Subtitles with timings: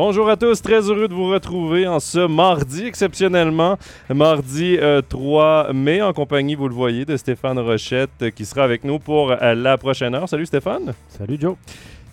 [0.00, 3.76] Bonjour à tous, très heureux de vous retrouver en ce mardi exceptionnellement,
[4.08, 4.78] mardi
[5.08, 8.84] 3 euh, mai, en compagnie, vous le voyez, de Stéphane Rochette euh, qui sera avec
[8.84, 10.28] nous pour euh, la prochaine heure.
[10.28, 10.94] Salut Stéphane.
[11.08, 11.56] Salut Joe.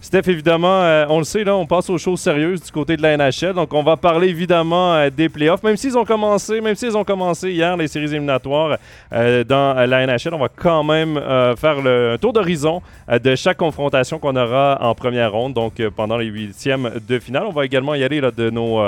[0.06, 3.02] Steph, évidemment, euh, on le sait, là, on passe aux choses sérieuses du côté de
[3.02, 3.56] la NHL.
[3.56, 7.04] Donc, on va parler évidemment euh, des playoffs, même s'ils ont commencé, même s'ils ont
[7.04, 8.78] commencé hier les séries éliminatoires
[9.12, 10.36] euh, dans la NHL.
[10.36, 11.16] On va quand même
[11.58, 15.56] faire le un tour d'horizon de chaque confrontation qu'on aura en première ronde.
[15.56, 18.84] Donc, pendant les huitièmes de finale, on va également y aller là, de nos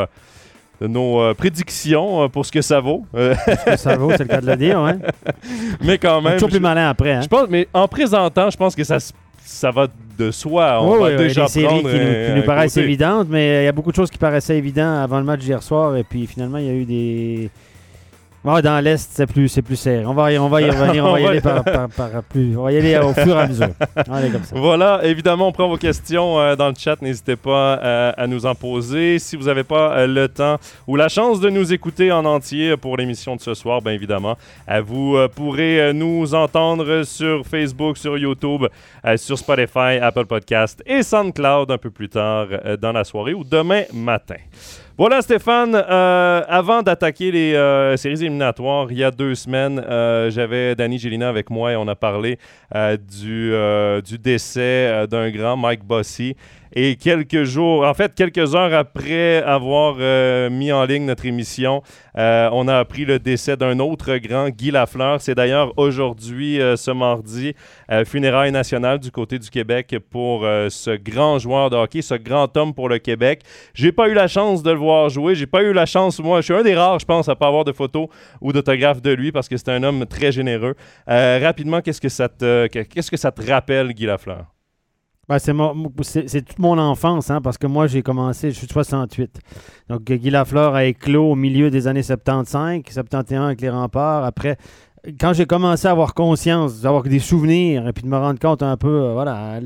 [0.79, 3.07] de nos prédictions pour ce que ça vaut.
[3.15, 4.97] ce que ça vaut, c'est le cas de le dire, ouais.
[5.81, 6.33] mais quand même.
[6.33, 7.13] Toujours plus malin après.
[7.13, 7.21] Hein?
[7.21, 8.99] Je pense, mais en présentant, je pense que ça,
[9.47, 9.87] ça va
[10.17, 10.79] de soi.
[10.83, 13.95] On va déjà des séries qui, nous, paraissent évidentes, mais il y a beaucoup de
[13.95, 15.95] choses qui paraissaient évidentes avant le match d'hier soir.
[15.95, 17.49] Et puis finalement, il y a eu des,
[18.47, 20.05] dans l'Est, c'est plus, c'est plus serré.
[20.05, 21.63] On va, on va y revenir, on va y aller par,
[22.29, 22.57] plus.
[22.57, 23.69] On va y aller au fur et à mesure.
[24.05, 24.55] comme ça.
[24.55, 27.01] Voilà, évidemment, on prend vos questions euh, dans le chat.
[27.01, 29.19] N'hésitez pas euh, à nous en poser.
[29.19, 32.77] Si vous n'avez pas euh, le temps ou la chance de nous écouter en entier
[32.77, 34.37] pour l'émission de ce soir, bien évidemment,
[34.85, 38.65] vous pourrez nous entendre sur Facebook, sur YouTube,
[39.17, 42.47] sur Spotify, Apple Podcast et SoundCloud un peu plus tard
[42.79, 44.35] dans la soirée ou demain matin.
[44.97, 45.75] Voilà, Stéphane.
[45.75, 50.97] Euh, avant d'attaquer les euh, séries éliminatoires, il y a deux semaines, euh, j'avais Danny
[50.97, 52.39] Gélina avec moi et on a parlé
[52.73, 53.53] du,
[54.03, 56.35] du décès d'un grand Mike Bossy.
[56.73, 61.81] Et quelques jours, en fait, quelques heures après avoir euh, mis en ligne notre émission,
[62.17, 65.21] euh, on a appris le décès d'un autre grand, Guy Lafleur.
[65.21, 67.53] C'est d'ailleurs aujourd'hui, euh, ce mardi,
[68.05, 72.73] funérailles nationales du côté du Québec pour ce grand joueur de hockey, ce grand homme
[72.73, 73.41] pour le Québec.
[73.73, 75.35] J'ai pas eu la chance de le voir jouer.
[75.35, 77.47] J'ai pas eu la chance, moi, je suis un des rares, je pense, à pas
[77.47, 78.07] avoir de photos
[78.41, 80.75] ou d'autographes de lui parce que c'est un homme très généreux.
[81.07, 84.56] rapidement, qu'est-ce que ça te, qu'est-ce que ça te rappelle, Guy Lafleur?
[85.29, 89.39] Ben, c'est, toute mon enfance, hein, parce que moi, j'ai commencé, je suis 68.
[89.89, 94.23] Donc, Guy Lafleur a éclos au milieu des années 75, 71 avec les remparts.
[94.23, 94.57] Après,
[95.19, 98.63] quand j'ai commencé à avoir conscience, d'avoir des souvenirs, et puis de me rendre compte
[98.63, 99.59] un peu, euh, voilà,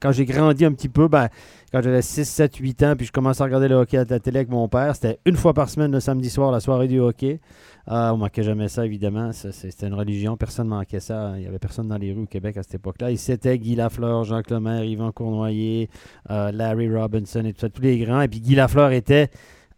[0.00, 1.28] quand j'ai grandi un petit peu, ben,
[1.72, 4.18] quand j'avais 6, 7, 8 ans, puis je commençais à regarder le hockey à la
[4.18, 6.98] télé avec mon père, c'était une fois par semaine le samedi soir, la soirée du
[6.98, 7.40] hockey.
[7.86, 9.32] Ah, on manquait jamais ça, évidemment.
[9.32, 10.36] C'était une religion.
[10.36, 11.32] Personne ne manquait ça.
[11.36, 13.10] Il n'y avait personne dans les rues au Québec à cette époque-là.
[13.10, 15.88] Et c'était Guy Lafleur, Jean Clément, Yvan Cournoyer,
[16.30, 18.20] euh, Larry Robinson et tout ça, tous les grands.
[18.20, 19.30] Et puis Guy Lafleur était,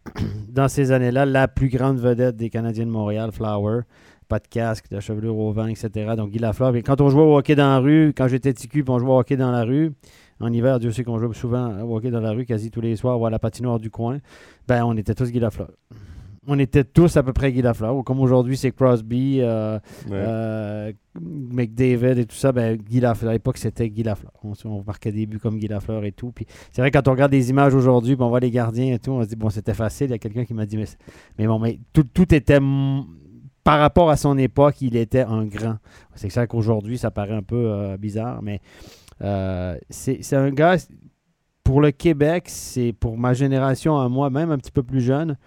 [0.49, 3.81] dans ces années-là, la plus grande vedette des Canadiens de Montréal, Flower.
[4.27, 6.13] Pas de casque, de chevelure au vent, etc.
[6.17, 6.75] Donc Guy Lafleur.
[6.75, 9.19] Et quand on jouait au hockey dans la rue, quand j'étais TQ, on jouait au
[9.19, 9.91] hockey dans la rue,
[10.39, 12.95] en hiver, Dieu sait qu'on joue souvent au hockey dans la rue, quasi tous les
[12.95, 14.19] soirs, voir la patinoire du coin,
[14.67, 15.69] ben on était tous Guy Lafleur
[16.47, 18.03] on était tous à peu près Guy Lafleur.
[18.03, 19.79] Comme aujourd'hui, c'est Crosby, euh,
[20.11, 22.51] euh, McDavid et tout ça.
[22.51, 24.31] Ben, Guy Lafleur, à l'époque, c'était Guy Lafleur.
[24.43, 26.31] On, marquait des buts comme Guy Lafleur et tout.
[26.31, 29.11] Puis c'est vrai, quand on regarde des images aujourd'hui, on voit les gardiens et tout,
[29.11, 30.07] on se dit, bon, c'était facile.
[30.07, 30.87] Il y a quelqu'un qui m'a dit, mais,
[31.37, 32.59] mais bon, mais tout, tout était.
[33.63, 35.77] Par rapport à son époque, il était un grand.
[36.15, 38.59] C'est ça qu'aujourd'hui, ça paraît un peu euh, bizarre, mais
[39.89, 40.77] c'est un gars.
[41.63, 45.37] Pour le Québec, c'est pour ma génération à moi, même un petit peu plus jeune,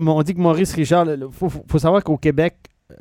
[0.00, 2.56] on dit que Maurice Richard, il faut, savoir qu'au Québec,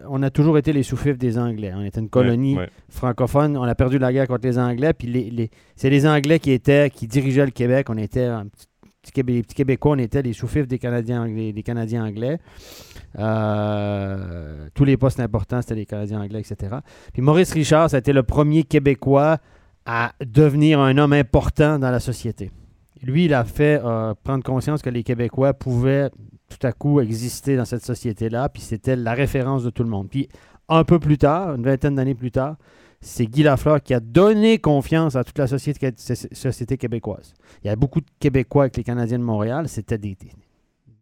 [0.07, 1.71] on a toujours été les sous des Anglais.
[1.75, 2.57] On était une colonie
[2.89, 3.57] francophone.
[3.57, 4.93] On a perdu la guerre contre les Anglais.
[4.93, 7.87] Puis les, c'est les Anglais qui étaient qui dirigeaient le Québec.
[7.89, 8.67] On était un petit,
[9.15, 12.39] les petits Québécois, on était les sous des Canadiens, des Canadiens anglais.
[13.17, 16.77] Euh, tous les postes importants, c'était les Canadiens anglais, etc.
[17.13, 19.39] Puis Maurice Richard, ça a été le premier Québécois
[19.85, 22.51] à devenir un homme important dans la société.
[23.01, 26.09] Lui, il a fait euh, prendre conscience que les Québécois pouvaient
[26.49, 30.09] tout à coup exister dans cette société-là, puis c'était la référence de tout le monde.
[30.09, 30.27] Puis
[30.67, 32.57] un peu plus tard, une vingtaine d'années plus tard,
[33.01, 37.33] c'est Guy Lafleur qui a donné confiance à toute la société, québécoise.
[37.63, 40.17] Il y a beaucoup de Québécois avec les Canadiens de Montréal, c'était des,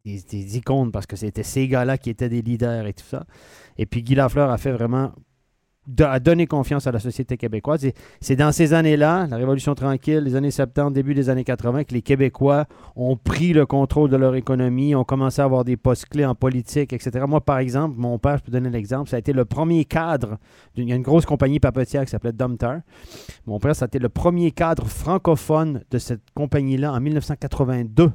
[0.05, 3.25] des, icônes parce que c'était ces gars-là qui étaient des leaders et tout ça.
[3.77, 5.11] Et puis Guy Lafleur a fait vraiment
[5.99, 7.85] à donner confiance à la société québécoise.
[8.21, 11.93] c'est dans ces années-là, la Révolution tranquille, les années 70, début des années 80, que
[11.93, 16.07] les Québécois ont pris le contrôle de leur économie, ont commencé à avoir des postes
[16.07, 17.25] clés en politique, etc.
[17.27, 20.37] Moi, par exemple, mon père, je peux donner l'exemple, ça a été le premier cadre,
[20.77, 22.79] a une grosse compagnie papetière qui s'appelait Domtar.
[23.45, 28.11] Mon père, ça a été le premier cadre francophone de cette compagnie-là en 1982.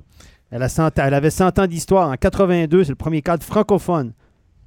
[0.50, 0.66] Elle,
[0.96, 2.10] elle avait 100 ans d'histoire.
[2.10, 4.12] En 82, c'est le premier cadre francophone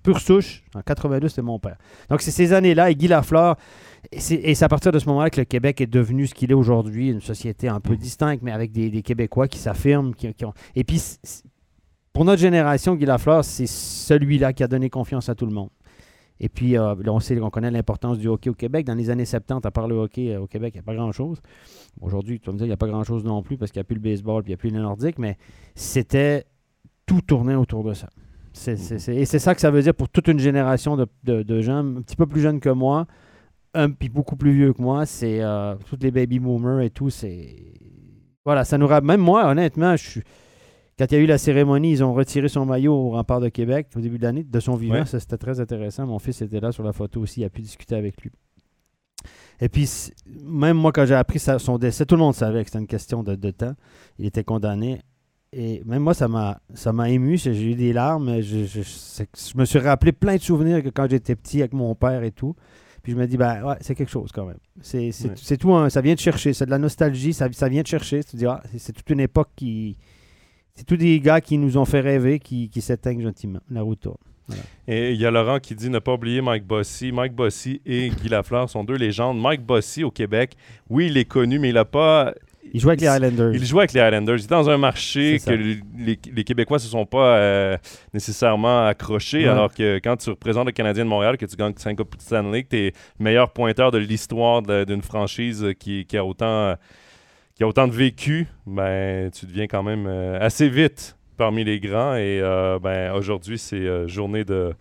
[0.06, 0.64] pure souche.
[0.76, 1.78] En 82, c'était mon père.
[2.10, 3.56] Donc, c'est ces années-là, et Guy Lafleur,
[4.12, 6.56] et c'est à partir de ce moment-là que le Québec est devenu ce qu'il est
[6.56, 10.14] aujourd'hui, une société un peu distincte, mais avec des, Québécois qui s'affirment.
[10.14, 10.54] Qui, ont...
[10.76, 11.02] Et puis,
[12.14, 15.70] pour notre génération, Guy Lafleur, c'est celui-là qui a donné confiance à tout le monde.
[16.40, 18.86] Et puis, euh, là, on sait qu'on connaît l'importance du hockey au Québec.
[18.86, 20.96] Dans les années 70, à part le hockey euh, au Québec, il n'y a pas
[20.96, 21.42] grand-chose.
[22.02, 23.86] Aujourd'hui, tu vas me dire, il n'y a pas grand-chose non plus parce qu'il n'y
[23.86, 25.38] a plus le baseball puis il n'y a plus le nordique, mais
[25.76, 26.46] c'était
[27.06, 28.10] tout tourné autour de ça.
[28.58, 31.62] C'est- et c'est ça que ça veut dire pour toute une génération de, de- de
[31.62, 33.06] gens un petit peu plus jeunes que moi,
[33.74, 35.06] un puis beaucoup plus vieux que moi.
[35.06, 37.10] C'est euh, tous les baby boomers et tout.
[37.10, 37.56] C'est
[38.46, 39.08] voilà, ça nous rappelle.
[39.08, 40.22] Même moi, honnêtement, je suis.
[40.98, 43.50] Quand il y a eu la cérémonie, ils ont retiré son maillot au rempart de
[43.50, 44.94] Québec au début de l'année, de son vivant.
[44.96, 45.06] Ouais.
[45.06, 46.06] Ça, c'était très intéressant.
[46.08, 47.42] Mon fils était là sur la photo aussi.
[47.42, 48.32] Il a pu discuter avec lui.
[49.60, 49.90] Et puis,
[50.46, 53.24] même moi, quand j'ai appris son décès, tout le monde savait que c'était une question
[53.24, 53.74] de, de temps.
[54.20, 55.02] Il était condamné.
[55.54, 57.38] Et même moi, ça m'a, ça m'a ému.
[57.38, 58.42] J'ai eu des larmes.
[58.42, 61.96] Je, je- je me suis rappelé plein de souvenirs que quand j'étais petit avec mon
[61.96, 62.56] père et tout.
[63.04, 64.58] Puis je me dis, ben ouais, c'est quelque chose quand même.
[64.82, 65.58] C'est, Ouais.
[65.58, 66.54] tout, ça vient de chercher.
[66.54, 67.34] C'est de la nostalgie.
[67.34, 68.24] Ça, ça vient de chercher.
[68.24, 69.96] Tu te dis, ah, c'est, toute une époque qui.
[70.74, 73.60] C'est tous des gars qui nous ont fait rêver, qui, qui s'éteignent gentiment.
[73.70, 74.18] La route tourne.
[74.88, 77.12] Et il y a Laurent qui dit ne pas oublier Mike Bossy.
[77.12, 79.40] Mike Bossy et Guy Lafleur sont deux légendes.
[79.40, 80.56] Mike Bossy au Québec,
[80.90, 82.34] oui, il est connu, mais il a pas.
[82.74, 83.54] Il jouait avec les Highlanders.
[83.54, 84.36] Il jouait avec les Highlanders.
[84.38, 85.56] Il était dans un marché que ça.
[85.56, 85.80] les,
[86.36, 87.78] les Québécois se sont pas euh,
[88.14, 89.48] nécessairement accrochés, Ouais.
[89.50, 92.64] alors que quand tu représentes le Canadien de Montréal, que tu gagnes 5 Coupes Stanley,
[92.64, 96.76] que tu es meilleur pointeur de l'histoire d'une franchise qui, qui a autant
[97.56, 101.80] qui a autant de vécu, ben tu deviens quand même euh, assez vite parmi les
[101.80, 102.16] grands.
[102.16, 104.74] Et euh, ben aujourd'hui, c'est journée de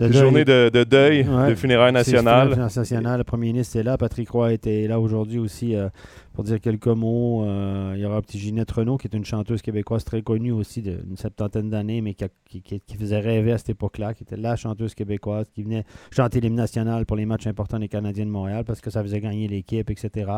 [0.00, 1.50] journée de, de deuil, Ouais.
[1.50, 2.48] de funérailles nationales.
[2.50, 3.18] funérailles nationales.
[3.18, 3.96] Le premier ministre est là.
[3.96, 5.88] Patrick Roy était là aujourd'hui aussi euh,
[6.32, 7.44] pour dire quelques mots.
[7.44, 10.52] Euh, il y aura un petit Ginette Renault, qui est une chanteuse québécoise très connue
[10.52, 14.22] aussi d'une septantaine d'années, mais qui, qui- qui- qui faisait rêver à cette époque-là, qui
[14.22, 18.24] était la chanteuse québécoise, qui venait chanter l'hymne national pour les matchs importants des Canadiens
[18.26, 20.30] de Montréal parce que ça faisait gagner l'équipe, etc.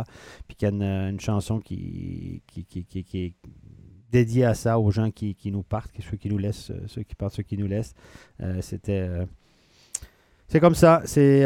[0.48, 3.34] Puis qu'il y a une, chanson qui, qui, qui, qui- qui est
[4.10, 7.02] dédiée à ça, aux gens qui, qui nous partent, ceux qui nous laissent, euh, ceux
[7.02, 7.94] qui partent, ceux qui nous laissent.
[8.40, 9.08] Euh, C'était.
[10.48, 11.02] c'est comme ça.
[11.04, 11.44] C'est,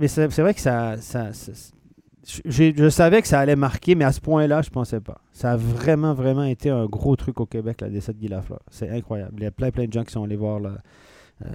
[0.00, 0.96] mais c'est, vrai que ça-
[2.44, 5.20] je savais que ça allait marquer, mais à ce point-là, je pensais pas.
[5.32, 8.60] Ça a vraiment, vraiment été un gros truc au Québec, la décès de Guy Lafleur.
[8.70, 9.34] C'est incroyable.
[9.38, 10.78] Il y a plein, plein de gens qui sont allés voir, là,
[11.44, 11.50] euh,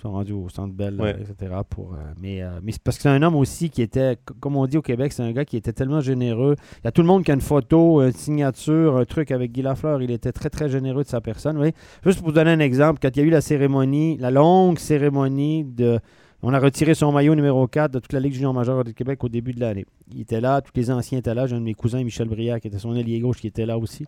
[0.00, 1.14] sont rendus au Centre Bell, Ouais.
[1.20, 1.54] etc.
[1.68, 4.66] Pour, euh, mais, euh, mais parce que c'est un homme aussi qui était, comme on
[4.66, 6.56] dit au Québec, c'est un gars qui était tellement généreux.
[6.78, 9.52] Il y a tout le monde qui a une photo, une signature, un truc avec
[9.52, 10.00] Guy Lafleur.
[10.02, 11.58] Il était très, très généreux de sa personne.
[11.58, 11.72] oui.
[12.04, 14.78] Juste pour vous donner un exemple, quand il y a eu la cérémonie, la longue
[14.78, 16.00] cérémonie de.
[16.48, 19.24] On a retiré son maillot numéro 4 de toute la Ligue junior majeure du Québec
[19.24, 19.84] au début de l'année.
[20.14, 21.48] Il était là, tous les anciens étaient là.
[21.48, 23.76] J'ai un de mes cousins, Michel Briard, qui était son ailier gauche, qui était là
[23.76, 24.06] aussi.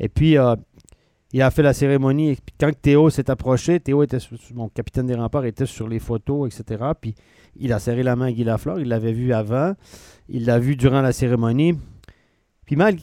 [0.00, 0.56] Et puis, euh,
[1.32, 2.36] il a fait la cérémonie.
[2.58, 4.18] Quand Théo s'est approché, Théo était,
[4.52, 6.82] mon capitaine des remparts, était sur les photos, etc.
[7.00, 7.14] Puis
[7.54, 8.80] il a serré la main à Guy Lafleur.
[8.80, 9.74] Il l'avait vu avant.
[10.28, 11.78] Il l'a vu durant la cérémonie.
[12.66, 12.96] Puis mal,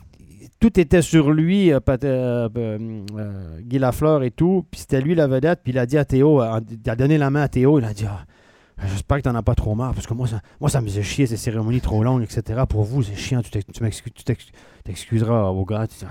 [0.59, 4.65] tout était sur lui, euh, euh, Guy Lafleur et tout.
[4.69, 5.61] Puis c'était lui la vedette.
[5.63, 7.79] Puis il a dit à Théo, il a donné la main à Théo.
[7.79, 8.25] Il a dit Ah,
[8.88, 11.04] J'espère que t'en as pas trop marre, parce que moi ça, moi, ça me faisait
[11.04, 12.62] chier ces cérémonies trop longues, etc.
[12.68, 13.42] Pour vous, c'est chiant.
[13.42, 13.52] Tu
[14.84, 15.86] t'excuseras au gars.
[16.04, 16.08] Ah,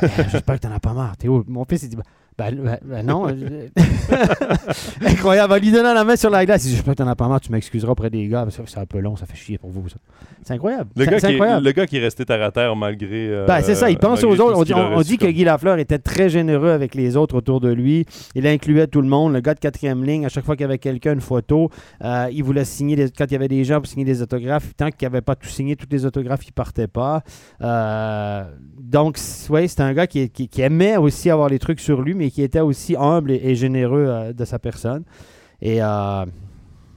[0.00, 0.14] voilà.
[0.30, 1.16] J'espère que t'en as pas marre.
[1.16, 1.96] Théo, mon fils, il dit
[2.38, 3.28] Ben, ben- ben non.
[3.28, 3.68] euh,
[5.04, 5.52] Incroyable.
[5.52, 7.28] En lui donnant la main sur la glace, il dit J'espère que t'en as pas
[7.28, 7.40] marre.
[7.40, 9.70] Tu m'excuseras auprès des gars, parce que c'est un peu long, ça fait chier pour
[9.70, 9.88] vous.
[9.88, 9.96] ça.
[10.44, 10.90] C'est incroyable.
[10.94, 11.64] Le gars, qui est, incroyable.
[11.64, 13.08] le gars qui est resté terre à terre malgré.
[13.30, 14.58] euh, Ben, c'est ça, il pense aux autres.
[14.58, 18.04] On dit, on- que Guy Lafleur était très généreux avec les autres autour de lui.
[18.34, 19.32] Il incluait tout le monde.
[19.32, 21.70] Le gars de quatrième ligne, à chaque fois qu'il y avait quelqu'un, une photo,
[22.04, 24.74] euh, il voulait signer, des- quand il y avait des gens pour signer des autographes,
[24.76, 27.22] tant qu'il n'avait pas tout signé, tous les autographes, il partait pas.
[27.62, 28.44] Euh,
[28.78, 29.18] donc,
[29.48, 32.30] oui, c'est un gars qui, qui- qui aimait aussi avoir les trucs sur lui, mais
[32.30, 35.04] qui était aussi humble et, et généreux euh, de sa personne.
[35.62, 35.78] Et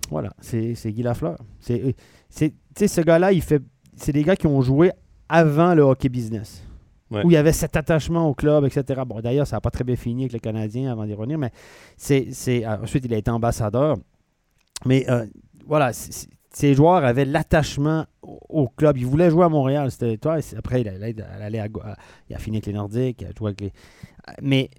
[0.10, 1.38] voilà, c'est c'est Guy Lafleur.
[1.60, 1.96] C'est,
[2.30, 3.62] c'est- tu sais, ce gars-là, il fait,
[3.96, 4.92] c'est des gars qui ont joué
[5.30, 6.64] avant le hockey business.
[7.10, 7.24] Ouais.
[7.24, 9.02] Où il y avait cet attachement au club, etc.
[9.08, 11.52] Bon, d'ailleurs, ça n'a pas très bien fini avec le Canadien avant d'y revenir, mais
[11.96, 13.96] c'est, c'est, euh, ensuite, il a été ambassadeur.
[14.86, 15.26] Mais euh,
[15.66, 18.98] voilà, ces joueurs avaient l'attachement au, au club.
[18.98, 19.90] Ils voulaient jouer à Montréal.
[19.90, 21.96] C'était, toi, après, il allait, il allait à, Go- à-
[22.30, 23.72] il a fini avec les Nordiques, il a joué avec les.
[24.42, 24.70] Mais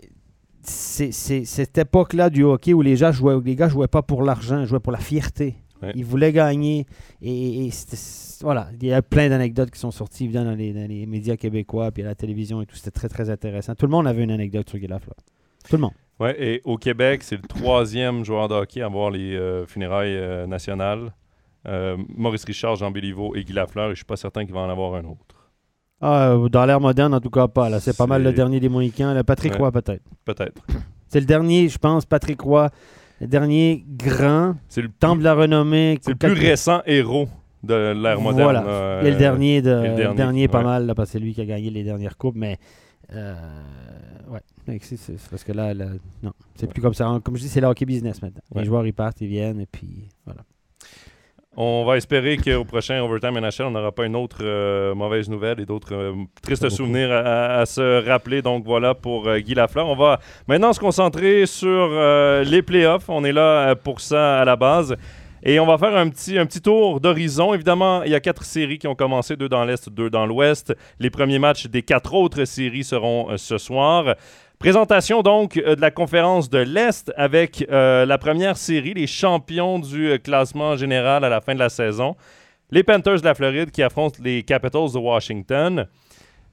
[0.63, 4.23] c'est, c'est- cette époque-là du hockey où les gens jouaient, les gars jouaient pas pour
[4.23, 5.57] l'argent, ils jouaient pour la fierté.
[5.83, 5.93] Ouais.
[5.95, 6.87] Ils voulaient gagner.
[7.23, 7.71] Et, et
[8.41, 11.37] voilà, il y a plein d'anecdotes qui sont sorties évidemment dans les, dans les médias
[11.37, 12.77] québécois, puis à la télévision et tout.
[12.77, 13.75] C'était très, très intéressant.
[13.75, 15.17] Tout le monde avait une anecdote sur Guy Lafleur.
[15.69, 15.93] Tout le monde.
[16.21, 20.17] Ouais, et au Québec, c'est le troisième joueur de hockey à avoir les euh, funérailles
[20.17, 21.15] euh, nationales.
[21.67, 24.61] Euh, Maurice Richard, Jean Béliveau et Guy Lafleur, et je suis pas certain qu'il va
[24.61, 25.51] en avoir un autre.
[26.01, 27.69] Ah, dans l'ère moderne, en tout cas pas.
[27.69, 27.81] Là.
[27.81, 29.21] C'est pas mal le dernier des Mohicans.
[29.25, 29.59] Patrick Ouais.
[29.59, 30.05] Roy, peut-être.
[30.25, 30.63] Peut-être.
[31.09, 32.71] C'est le dernier, je pense, Patrick Roy.
[33.21, 35.99] Le dernier grand C'est le, temple de la renommée.
[36.03, 37.29] c'est le plus récent héros
[37.63, 38.43] de l'ère moderne.
[38.43, 38.63] Voilà.
[38.63, 40.65] là, Et le euh, dernier, de, et le le dernier, pas ouais.
[40.65, 42.37] mal, là, parce que c'est lui qui a gagné les dernières coupes.
[42.37, 42.59] Mais
[43.13, 43.35] euh,
[44.31, 44.81] ouais.
[45.31, 45.75] parce que là,
[46.23, 47.21] non, c'est plus comme ça.
[47.25, 48.43] Comme je dis, c'est le hockey business maintenant.
[48.55, 50.43] Les joueurs, ils partent, ils viennent, et puis voilà.
[51.61, 55.59] On va espérer qu'au prochain Overtime NHL, on n'aura pas une autre euh, mauvaise nouvelle
[55.59, 58.43] et d'autres euh, tristes souvenirs à, se rappeler.
[58.43, 59.89] Donc voilà pour euh, Guy Lafleur.
[59.89, 61.91] On va maintenant se concentrer sur
[62.45, 63.09] les playoffs.
[63.09, 64.95] On est là pour ça à la base.
[65.43, 67.53] Et on va faire un petit, un petit tour d'horizon.
[67.53, 70.77] Évidemment, il y a quatre séries qui ont commencé, deux dans l'Est, deux dans l'Ouest.
[71.01, 74.15] Les premiers matchs des quatre autres séries seront ce soir.
[74.59, 79.79] Présentation donc euh, de la conférence de l'Est avec euh, la première série, les champions
[79.79, 82.17] du euh, classement général à la fin de la saison.
[82.73, 85.87] Les Panthers de la Floride qui affrontent les Capitals de Washington.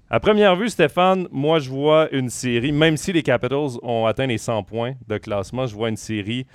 [0.08, 4.28] À première vue, Stéphane, moi je vois une série, même si les Capitals ont atteint
[4.28, 6.46] les 100 points de classement, je vois une série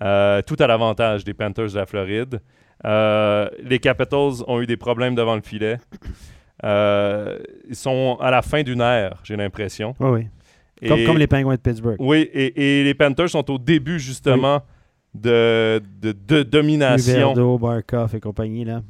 [0.00, 2.40] tout à l'avantage des Panthers de la Floride.
[2.84, 5.78] les Capitals ont eu des problèmes devant le filet.
[6.64, 9.94] ils sont à la fin d'une ère, j'ai l'impression.
[10.00, 10.26] Oui, oui.
[10.86, 11.96] Comme, les Penguins de Pittsburgh.
[11.98, 14.62] Oui, et, les Panthers sont au début justement
[15.14, 17.32] de, de, domination.
[17.32, 18.64] Huberdo, Barkov et compagnie.
[18.64, 18.82] Là.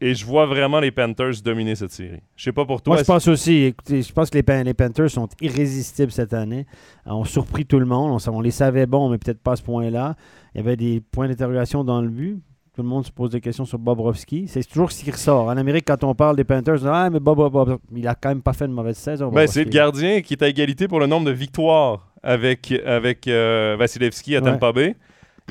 [0.00, 0.24] et, je...
[0.24, 2.20] vois vraiment les Panthers dominer cette série.
[2.36, 2.94] Je sais pas pour toi.
[2.94, 3.64] Moi, je pense aussi.
[3.64, 6.66] Écoutez, je pense que les, les, Panthers sont irrésistibles cette année.
[7.06, 8.16] On ont surpris tout le monde.
[8.26, 10.14] On, on les savait bons, mais peut-être pas à ce point-là.
[10.54, 12.40] Il y avait des points d'interrogation dans le but.
[12.74, 14.48] Tout le monde se pose des questions sur Bobrovski.
[14.48, 15.46] C'est toujours ce qui ressort.
[15.46, 18.08] En Amérique, quand on parle des Panthers, on dit, ah, mais Bob, Bob, Bob, il
[18.08, 19.30] a quand même pas fait une mauvaise saison.
[19.30, 23.28] Ben, c'est le gardien qui est à égalité pour le nombre de victoires avec, avec
[23.28, 24.96] euh, Vasilevski à Tampa Bay.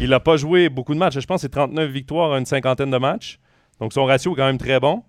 [0.01, 1.17] Il n'a pas joué beaucoup de matchs.
[1.17, 3.39] Je pense que c'est 39 victoires à une cinquantaine de matchs.
[3.79, 5.03] Donc son ratio est quand même très bon.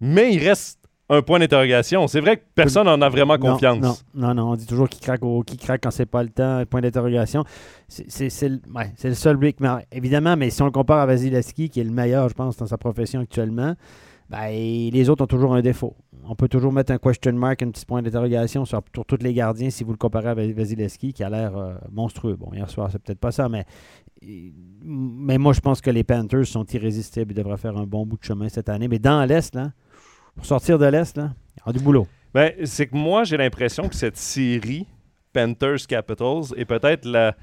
[0.00, 0.81] Mais il reste
[1.12, 2.08] un point d'interrogation.
[2.08, 4.04] C'est vrai que personne n'en a vraiment confiance.
[4.14, 6.80] Non, non, on dit toujours qu'il craque, au, craque quand c'est pas le temps, point
[6.80, 7.44] d'interrogation.
[7.88, 8.60] C'est le,
[9.04, 9.60] le, seul brick.
[9.60, 12.56] Mais, évidemment, mais si on le compare à Vasilevski, qui est le meilleur, je pense,
[12.56, 13.74] dans sa profession actuellement,
[14.30, 15.94] ben, les autres ont toujours un défaut.
[16.24, 19.68] On peut toujours mettre un question mark, un petit point d'interrogation sur, tous les gardiens
[19.68, 22.36] si vous le comparez à Vasilevski, qui a l'air euh, monstrueux.
[22.36, 23.66] Bon, hier soir, c'est peut-être pas ça, mais,
[24.82, 27.32] mais moi, je pense que les Panthers sont irrésistibles.
[27.32, 28.88] Ils devraient faire un bon bout de chemin cette année.
[28.88, 29.72] Mais dans l'Est, là,
[30.36, 32.06] pour sortir de l'Est, là, il y a du boulot.
[32.34, 34.86] Ben, c'est que moi, j'ai l'impression que cette série
[35.32, 37.34] Panthers Capitals est peut-être la,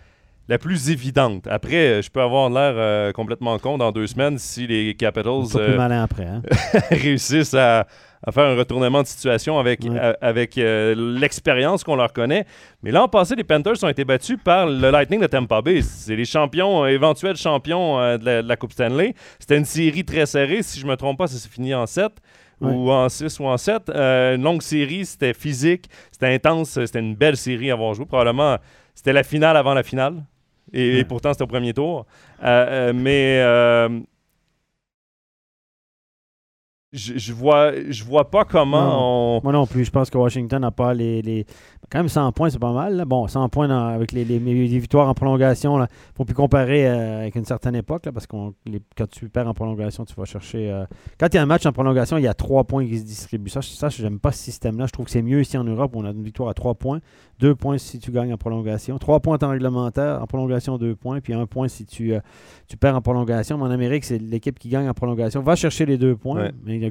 [0.50, 1.46] la plus évidente.
[1.48, 6.02] Après, je peux avoir l'air euh, complètement con dans deux semaines si les Capitals euh,
[6.02, 6.42] après, hein.
[6.90, 7.86] réussissent à,
[8.32, 9.82] faire un retournement de situation avec,
[10.22, 12.46] avec euh, l'expérience qu'on leur connaît.
[12.82, 15.82] Mais l'an passé, les Panthers ont été battus par le Lightning de Tampa Bay.
[15.84, 19.14] C'est les champions, éventuels champions de la, de, la, Coupe Stanley.
[19.38, 20.64] C'était une série très serrée.
[20.64, 22.12] Si je ne me trompe pas, ça s'est fini en 7
[22.62, 23.90] ou en 6 ou en 7.
[23.90, 28.06] Euh, une longue série, c'était physique, c'était intense, c'était une belle série à avoir joué.
[28.06, 28.58] Probablement,
[28.94, 30.24] c'était la finale avant la finale.
[30.72, 32.06] Et, pourtant, c'était au premier tour.
[32.44, 34.04] Euh, euh, mais
[36.92, 39.42] je, je, vois, je vois pas comment on.
[39.44, 39.86] Moi non plus.
[39.86, 41.46] Je pense que Washington n'a pas les, les,
[41.92, 43.04] Quand même 100 points, c'est pas mal.
[43.06, 45.78] Bon, 100 points avec les, les, victoires en prolongation.
[45.78, 48.10] Il ne faut plus comparer euh, avec une certaine époque.
[48.12, 48.36] parce que
[48.98, 50.72] quand tu perds en prolongation, tu vas chercher.
[50.72, 50.86] Euh,
[51.20, 53.06] quand il y a un match en prolongation, il y a 3 points qui se
[53.06, 53.50] distribuent.
[53.50, 54.88] Ça, ça j'aime pas ce système-là.
[54.88, 56.74] Je trouve que c'est mieux ici en Europe où on a une victoire à 3
[56.76, 57.02] points.
[57.40, 58.98] 2 points si tu gagnes en prolongation.
[58.98, 60.22] 3 points en réglementaire.
[60.22, 61.22] En prolongation, 2 points.
[61.22, 62.20] Puis 1 point si tu, euh,
[62.68, 63.58] tu perds en prolongation.
[63.58, 65.42] Mais en Amérique, c'est l'équipe qui gagne en prolongation.
[65.42, 66.52] Va chercher les 2 points.
[66.64, 66.84] Mais il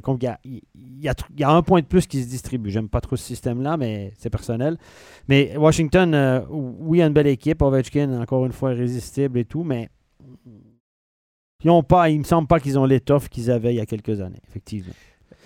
[1.01, 2.71] y, a, un point de plus qui se distribue.
[2.71, 4.77] J'aime pas trop ce système-là, mais c'est personnel.
[5.27, 7.61] Mais Washington, euh, oui, a une belle équipe.
[7.61, 9.89] Ovechkin, encore une fois, irrésistible et tout, mais
[11.63, 13.85] ils ont pas, il me semble pas qu'ils ont l'étoffe qu'ils avaient il y a
[13.85, 14.93] quelques années, effectivement.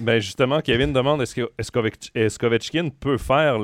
[0.04, 3.58] Ben justement, Kevin demande est-ce que Ovechkin peut faire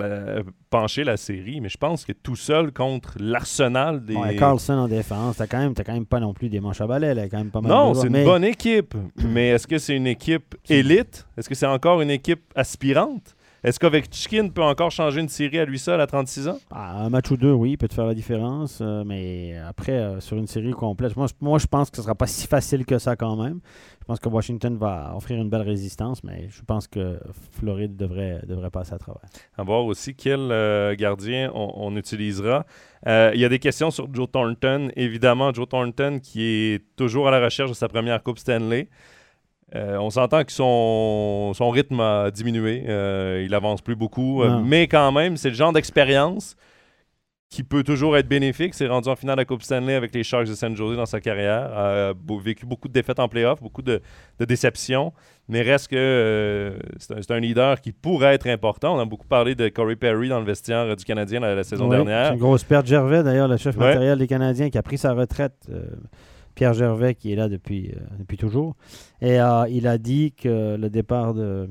[0.69, 4.15] pencher la série, mais je pense que tout seul contre l'arsenal des.
[4.15, 6.87] Ouais, Carlson en défense, t'as quand même, quand même pas non plus des manches à
[6.87, 7.71] balai, là, quand même pas mal.
[7.71, 11.27] Non, c'est une bonne équipe, mais est-ce que c'est une équipe élite?
[11.37, 13.35] Est-ce que c'est encore une équipe aspirante?
[13.63, 16.59] Est-ce qu'Ovechkin peut encore changer une série à lui seul à 36 ans?
[16.71, 18.79] Ah, un match ou deux, oui, il peut te faire la différence.
[18.81, 22.03] Euh, mais après, euh, sur une série complète, moi, moi, je pense que ce ne
[22.03, 23.59] sera pas si facile que ça quand même.
[23.99, 27.19] Je pense que Washington va offrir une belle résistance, mais je pense que
[27.59, 29.21] Floride devrait, devrait passer à travers.
[29.57, 32.65] À voir aussi quel euh, gardien on, utilisera.
[33.05, 34.89] il y a des questions sur Joe Thornton.
[34.95, 38.87] Évidemment, Joe Thornton qui est toujours à la recherche de sa première Coupe Stanley.
[39.75, 42.85] Euh, on s'entend que son, son, rythme a diminué.
[42.87, 44.41] Euh, il avance plus beaucoup.
[44.41, 46.55] Euh, mais quand même, c'est le genre d'expérience
[47.49, 48.75] qui peut toujours être bénéfique.
[48.75, 51.07] C'est rendu en finale de la Coupe Stanley avec les Sharks de San Jose dans
[51.07, 51.75] sa carrière.
[51.75, 54.01] A vécu beaucoup de défaites en playoff, beaucoup de,
[54.39, 55.13] déceptions.
[55.47, 58.95] Mais reste que c'est un, leader qui pourrait être important.
[58.95, 62.27] On a beaucoup parlé de Corey Perry dans le vestiaire du Canadien la, saison dernière.
[62.27, 62.85] C'est une grosse perte.
[62.85, 65.67] Gervais, d'ailleurs, le chef matériel des Canadiens, qui a pris sa retraite
[66.59, 68.75] Pierre Gervais, qui est là depuis, euh, depuis toujours.
[69.21, 71.69] Et euh, il a dit que le départ de,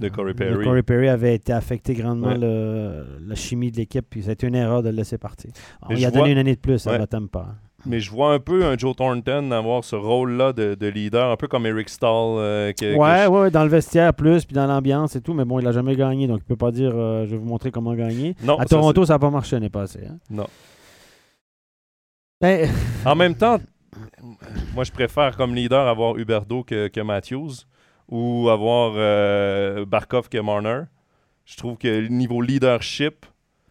[0.00, 0.64] de Corey Perry.
[0.64, 2.38] Corey Perry avait été affecté grandement Ouais.
[2.38, 5.52] le- la chimie de l'équipe, puis été une erreur de le laisser partir.
[5.90, 6.98] Il a vois- donné une année de plus à Ouais.
[6.98, 7.54] Batam pas.
[7.86, 11.36] Mais je vois un peu un Joe Thornton avoir ce rôle-là de, de leader, un
[11.36, 12.10] peu comme Eric Stahl.
[12.10, 15.32] euh, que- que Ouais, je- ouais, dans le vestiaire plus, puis dans l'ambiance et tout,
[15.32, 17.46] mais bon, il a jamais gagné, donc il peut pas dire euh, je vais vous
[17.46, 18.34] montrer comment gagner.
[18.42, 20.02] Non, à Toronto, ça n'a pas marché l'année passée.
[20.10, 20.16] hein.
[20.28, 20.46] Non.
[22.40, 22.68] Ben,
[23.04, 23.58] En même temps,
[24.74, 27.66] moi, je préfère comme leader avoir Huberdo que, Matthews
[28.08, 30.82] ou avoir euh, Barkov que Marner.
[31.44, 33.26] Je trouve que niveau leadership,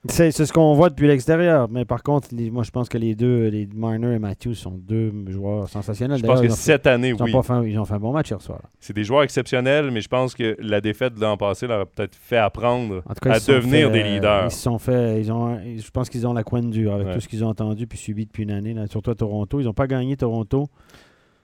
[0.09, 3.15] c'est ce qu'on voit depuis l'extérieur, mais par contre, les- moi je pense que les
[3.15, 6.19] deux, les Marner et Matthews, sont deux joueurs sensationnels.
[6.19, 7.31] je pense que fait- cette année, ils ont oui.
[7.31, 8.61] pas fait- ils ont fait un bon match hier soir.
[8.79, 11.85] C'est des joueurs exceptionnels, mais je pense que la défaite de l'an passé leur a
[11.85, 14.45] peut-être fait apprendre cas, à devenir fait, des leaders.
[14.45, 17.13] Ils se sont fait, ils ont, je pense qu'ils ont la coin dure avec Ouais.
[17.15, 19.59] tout ce qu'ils ont entendu puis subi depuis une année, là, surtout à Toronto.
[19.59, 20.67] Ils n'ont pas gagné Toronto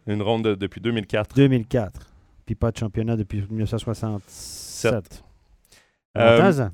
[0.07, 1.36] Une ronde de- depuis 2004.
[1.36, 2.07] 2004,
[2.45, 4.22] puis pas de championnat depuis 1967.
[4.27, 5.24] Sept.
[6.15, 6.69] Longtemps, Euh?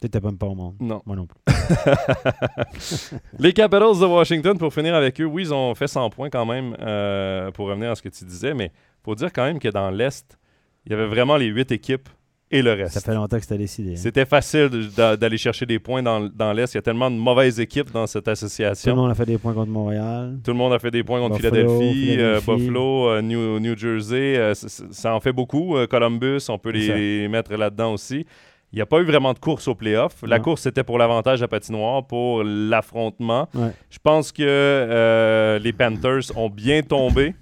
[0.00, 0.74] T'étais même pas au monde.
[0.80, 1.02] non.
[1.06, 1.38] Moi non plus.
[3.38, 6.46] Les Capitals de Washington, pour finir avec eux, oui, ils ont fait 100 points quand
[6.46, 8.70] même, euh, pour revenir à ce que tu disais, mais
[9.04, 10.38] faut dire quand même que dans l'Est,
[10.86, 12.08] il y avait vraiment les huit équipes
[12.50, 12.94] et le reste.
[12.94, 13.92] Ça fait longtemps que c'était décidé.
[13.92, 13.96] hein.
[13.96, 16.72] C'était facile d'aller chercher des points dans, dans l'Est.
[16.72, 18.96] Il y a tellement de mauvaises équipes dans cette Tout le association.
[18.96, 20.38] monde a fait des points contre Montréal.
[20.42, 22.66] Tout le monde a fait des points contre Buffalo, Philadelphie, euh, Philadelphie.
[22.68, 24.36] Buffalo, euh, New, New Jersey.
[24.38, 25.76] euh, ça en fait beaucoup.
[25.90, 28.24] Columbus, on peut les mettre là-dedans aussi.
[28.72, 30.16] Il n'y a pas eu vraiment de course au playoff.
[30.26, 30.44] La Non.
[30.44, 33.48] course, c'était pour l'avantage à patinoire, pour l'affrontement.
[33.54, 33.72] Ouais.
[33.88, 37.34] Je pense que euh, les Panthers ont bien tombé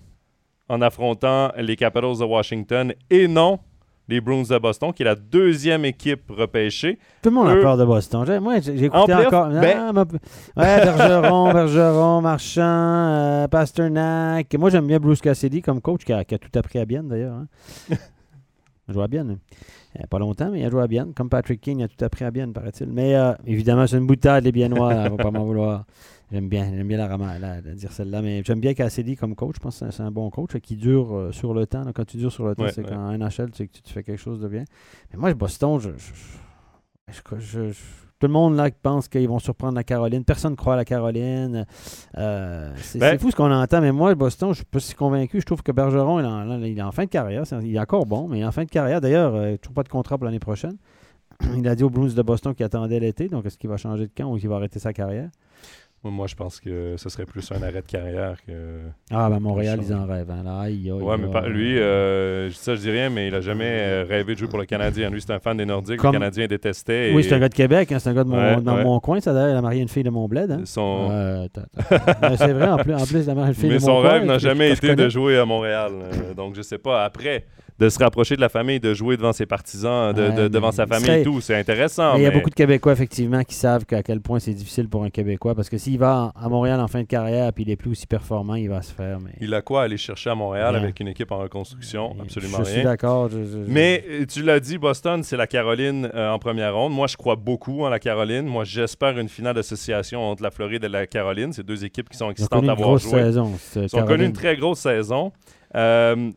[0.69, 3.59] en affrontant les Capitals de Washington et non
[4.09, 6.97] les Bruins de Boston, qui est la deuxième équipe repêchée.
[7.23, 8.23] Tout le monde a peur de Boston.
[8.25, 9.49] J'ai- Moi, j'ai En écouté encore.
[9.49, 14.55] ben- Ah, ma- Ouais, Bergeron, Bergeron, Marchand, euh, Pasternak.
[14.57, 17.03] Moi, j'aime bien Bruce Cassidy comme coach, qui a, qui a tout appris à bien
[17.03, 17.35] d'ailleurs.
[17.35, 17.47] hein.
[18.89, 19.27] joué à bien.
[20.09, 21.09] Pas longtemps, mais il a joué à bien.
[21.15, 22.89] Comme Patrick King, il a tout appris à bien, paraît-il.
[22.93, 24.95] Mais euh, évidemment, c'est une boutade, les Biennois.
[25.05, 25.85] Ne va pas m'en vouloir.
[26.33, 28.21] J'aime bien, j'aime bien la, la- la dire celle-là.
[28.21, 29.55] Mais j'aime bien Cassidy comme coach.
[29.57, 31.85] Je pense que c'est- un bon coach qui dure euh, sur le temps.
[31.85, 31.93] là.
[31.95, 32.91] Quand tu dures sur le temps, Ouais, c'est ouais.
[32.91, 34.65] qu'en NHL, tu sais que tu, tu fais quelque chose de bien.
[35.13, 39.29] Mais moi, Boston, je, je- je- je- je- tout le monde là qui pense qu'ils
[39.29, 40.25] vont surprendre la Caroline.
[40.25, 41.67] Personne ne croit à la Caroline.
[42.17, 44.95] Euh, c'est Ben- c'est fou ce qu'on entend, mais moi, Boston, je suis pas si
[44.95, 45.41] convaincu.
[45.41, 47.47] Je trouve que Bergeron, il est en, il est en fin de carrière.
[47.47, 49.01] C'est- Il est encore bon, mais il est en fin de carrière.
[49.01, 50.77] D'ailleurs, euh, toujours pas de contrat pour l'année prochaine.
[51.57, 53.29] Il a dit aux Bruins de Boston qu'il attendait l'été.
[53.29, 55.29] Donc, est-ce qu'il va changer de camp ou qu'il va arrêter sa carrière?
[56.11, 58.53] Moi, je pense que ce serait plus un arrêt de carrière que.
[59.11, 60.31] Ah, ben Montréal, ils en rêvent.
[60.31, 60.43] hein.
[60.45, 64.05] Là, Ouais, mais pas- lui, euh, ça, je dis rien, mais il a jamais euh,
[64.09, 65.11] rêvé de jouer pour le Canadien.
[65.11, 65.99] Lui, c'est un fan des Nordiques.
[65.99, 67.13] Comme- Le Canadien détestait.
[67.15, 67.91] Oui, c'est un gars de Québec.
[67.93, 68.85] hein, c'est un gars de mon, Ouais, dans ouais.
[68.85, 69.21] mon coin.
[69.21, 70.51] Ça, d'ailleurs, il a marié une fille de mon bled.
[70.51, 70.61] Hein?
[70.65, 73.81] Son, Mais c'est vrai, en plus, en plus il a marié une fille mais de
[73.81, 75.93] son mon coin, rêve n'a jamais été de jouer à Montréal.
[75.95, 77.05] Euh, donc, je sais pas.
[77.05, 77.45] Après,
[77.79, 80.89] de se rapprocher de la famille, de jouer devant ses partisans, de, devant sa il
[80.89, 82.15] famille serait- et tout, c'est intéressant.
[82.15, 84.89] Mais il y a beaucoup de Québécois, effectivement, qui savent qu'à quel point c'est difficile
[84.89, 85.55] pour un Québécois.
[85.55, 88.07] Parce que s'il va à Montréal en fin de carrière puis il est plus aussi
[88.07, 89.21] performant, il va se faire.
[89.21, 89.33] Mais...
[89.43, 90.83] Il a quoi à aller chercher à Montréal Rien.
[90.85, 92.17] avec une équipe en reconstruction?
[92.21, 92.85] Absolument je suis rien.
[92.85, 93.29] d'accord.
[93.29, 96.75] je- je- je- Mais euh, tu l'as dit, Boston, c'est la Caroline euh, en première
[96.75, 96.95] ronde.
[96.95, 98.47] Moi, je crois beaucoup en la Caroline.
[98.47, 101.53] Moi, j'espère une finale d'association entre la Floride et la Caroline.
[101.53, 103.21] C'est deux équipes qui sont Ils ont excitantes connu à une voir grosse jouer.
[103.23, 103.53] saison.
[103.77, 105.31] Ils ont connu une très grosse saison.
[105.75, 106.31] Euh,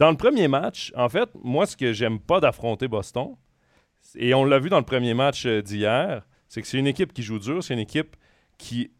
[0.00, 3.36] dans le premier match, en fait, moi, ce que j'aime pas d'affronter Boston,
[4.16, 7.12] et on l'a vu dans le premier match euh, d'hier, c'est que c'est une équipe
[7.12, 8.16] qui joue dur, c'est une équipe
[8.56, 8.90] qui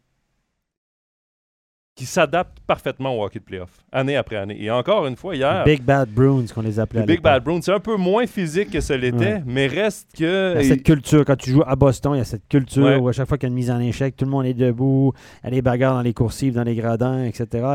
[2.01, 4.57] qui s'adapte parfaitement au hockey de playoff, année après année.
[4.59, 7.01] Et encore une fois, hier, Big Bad Bruins, qu'on les appelait.
[7.01, 7.21] les Big.
[7.21, 9.43] Bad Bruins, c'est un peu moins physique que ce l'était, Ouais.
[9.45, 10.55] mais reste que...
[10.55, 12.85] Il y a cette culture, quand tu joues à Boston, il y a cette culture
[12.85, 12.95] Ouais.
[12.97, 14.55] où à chaque fois qu'il y a une mise en échec, tout le monde est
[14.55, 17.67] debout, il y a des bagarres dans les coursives, dans les gradins, etc.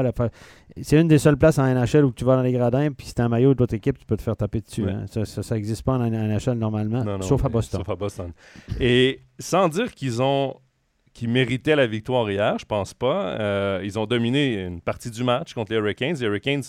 [0.82, 3.14] C'est une des seules places en NHL où tu vas dans les gradins, puis si
[3.14, 4.82] t'es un maillot de l'autre équipe, tu peux te faire taper dessus.
[4.86, 4.90] Ouais.
[4.90, 5.04] hein.
[5.24, 7.78] Ça n'existe pas en NHL normalement, Non, non, sauf à Boston.
[7.80, 8.32] Sauf à Boston.
[8.80, 10.56] Et sans dire qu'ils ont
[11.16, 13.38] qu'ils méritaient la victoire hier, je pense pas.
[13.40, 16.16] Euh, ils ont dominé une partie du match contre les Hurricanes.
[16.16, 16.62] Les Hurricanes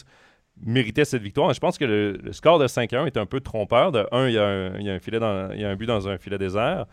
[0.65, 1.53] méritaient cette victoire.
[1.53, 3.91] Je pense que le, score de 5-1 est un peu trompeur.
[3.91, 5.69] De 1, il y a un, il y a un filet dans, il y a
[5.69, 6.85] un but dans un filet désert.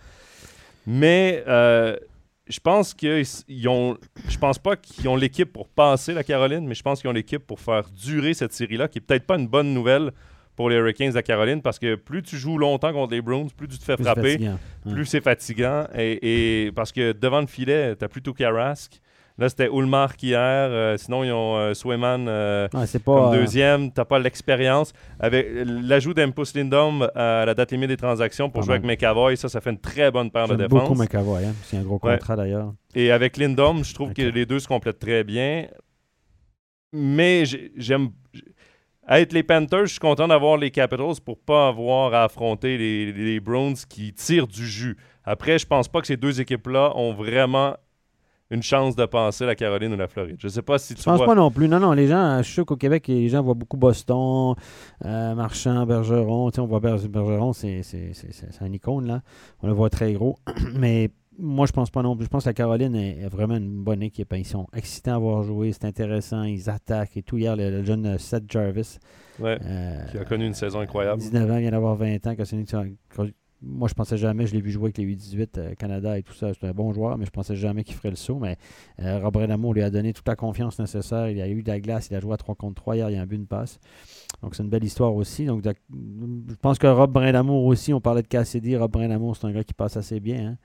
[0.88, 1.96] Mais euh,
[2.48, 6.66] je pense que ils ont je pense pas qu'ils ont l'équipe pour passer la Caroline,
[6.66, 9.36] mais je pense qu'ils ont l'équipe pour faire durer cette série-là, qui est peut-être pas
[9.36, 10.10] une bonne nouvelle
[10.56, 13.68] pour les Hurricanes de Caroline, parce que plus tu joues longtemps contre les Browns, plus
[13.68, 14.38] tu te fais Plus frapper.
[14.86, 14.92] Ouais.
[14.92, 15.84] plus c'est fatigant.
[15.96, 19.00] Et, et parce que devant le filet, tu as plutôt Karask.
[19.36, 20.38] Là, c'était Ulmark hier.
[20.38, 23.90] euh, sinon, ils ont euh, Swayman euh, Ouais, comme euh, deuxième.
[23.92, 24.92] Tu pas l'expérience.
[25.18, 29.48] Avec l'ajout d'Empus Lindom à la date limite des transactions pour jouer avec McAvoy, ça,
[29.48, 30.70] ça fait une très bonne paire de défense.
[30.88, 31.46] beaucoup McAvoy.
[31.46, 31.54] Hein.
[31.64, 32.12] C'est un gros Ouais.
[32.16, 32.74] contrat d'ailleurs.
[32.94, 35.66] Et avec Lindom, je trouve que les deux se complètent très bien.
[36.92, 38.10] Mais j'ai- j'aime.
[39.08, 43.12] Être les Panthers, je suis content d'avoir les Capitals pour pas avoir à affronter les,
[43.12, 44.96] les Browns qui tirent du jus.
[45.24, 47.74] Après, je pense pas que ces deux équipes-là ont vraiment
[48.50, 50.36] une chance de passer la Caroline ou la Floride.
[50.38, 51.66] Je sais pas si tu Je pense vois- pas non plus.
[51.66, 54.54] Non, non, les gens, je suis sûr qu'au Québec, les gens voient beaucoup Boston,
[55.04, 56.50] euh, Marchand, Bergeron.
[56.50, 59.22] Tu sais, on voit Ber- Bergeron, c'est c'est- c'est- c'est- c'est un icône, là.
[59.62, 60.36] On le voit très gros.
[60.74, 62.24] Mais moi, je pense pas non plus.
[62.24, 64.32] Je pense que la Caroline est, vraiment une bonne équipe.
[64.36, 65.72] Ils sont excitants à voir jouer.
[65.72, 66.42] C'est intéressant.
[66.42, 67.36] Ils attaquent et tout.
[67.38, 68.98] Hier, le, le jeune euh, Seth Jarvis,
[69.40, 71.20] Ouais, euh, qui a connu une saison incroyable.
[71.20, 72.34] 19 ans, il vient d'avoir 20 ans.
[73.14, 73.26] Vois,
[73.66, 76.34] moi, je pensais jamais, je l'ai vu jouer avec les 8-18 euh, Canada et tout
[76.34, 76.52] ça.
[76.52, 78.38] C'est un bon joueur, mais je pensais jamais qu'il ferait le saut.
[78.38, 78.56] Mais
[79.00, 81.30] euh, Rob Brenamo lui a donné toute la confiance nécessaire.
[81.30, 83.16] Il a eu de la glace, il a joué à 3 contre 3 hier, il
[83.16, 83.80] a un but, une passe.
[84.42, 85.46] Donc, c'est une belle histoire aussi.
[85.46, 88.76] Donc, je pense que Rob Brindamour aussi, on parlait de Cassidy.
[88.76, 90.46] Rob Brindamour, c'est un gars qui passe assez bien.
[90.50, 90.56] hein.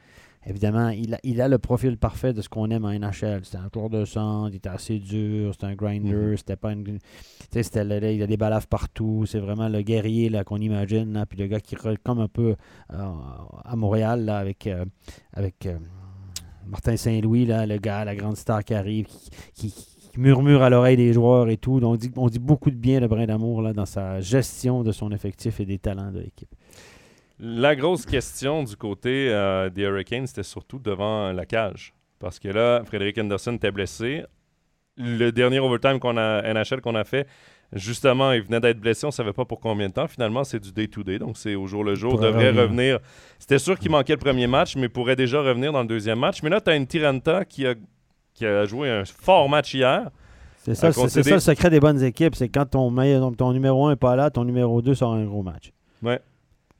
[0.45, 3.41] Évidemment, il a, il a le profil parfait de ce qu'on aime en NHL.
[3.43, 6.37] C'était un tour de centre, il était assez dur, c'était un grinder, Mhm.
[6.37, 6.83] c'était pas une.
[6.85, 6.99] Tu
[7.51, 9.25] sais, c'était le- il a des balafres partout.
[9.27, 11.11] C'est vraiment le guerrier là, qu'on imagine.
[11.13, 12.55] Là, puis le gars qui comme un peu
[12.93, 13.11] euh,
[13.65, 14.85] à Montréal là, avec, euh,
[15.33, 15.77] avec euh,
[16.67, 19.29] Martin Saint-Louis, là, le gars, la grande star qui arrive, qui,
[19.71, 19.71] qui-
[20.11, 21.79] qui murmure à l'oreille des joueurs et tout.
[21.79, 24.91] Donc, on dit, on dit beaucoup de bien de Brin d'amour dans sa gestion de
[24.91, 26.49] son effectif et des talents de l'équipe.
[27.39, 31.93] La grosse question du côté euh, des Hurricanes, c'était surtout devant la cage.
[32.19, 34.23] Parce que là, Frédéric Anderson était blessé.
[34.97, 37.25] Le dernier overtime qu'on a, NHL qu'on a fait,
[37.71, 39.05] justement, il venait d'être blessé.
[39.05, 40.07] On ne savait pas pour combien de temps.
[40.09, 41.19] Finalement, c'est du day-to-day.
[41.19, 42.11] Donc, c'est au jour le jour.
[42.15, 42.63] Pourrait devrait revenir.
[42.63, 42.99] revenir.
[43.39, 46.43] C'était sûr qu'il manquait le premier match, mais pourrait déjà revenir dans le deuxième match.
[46.43, 47.75] Mais là, tu as une Tiranta qui a,
[48.33, 50.09] qui a joué un fort match hier.
[50.57, 52.35] C'est ça, concéder- ça le secret des bonnes équipes.
[52.35, 52.93] C'est quand ton,
[53.31, 55.71] ton numéro 1 n'est pas là, ton numéro 2 sort un gros match.
[56.03, 56.19] Ouais.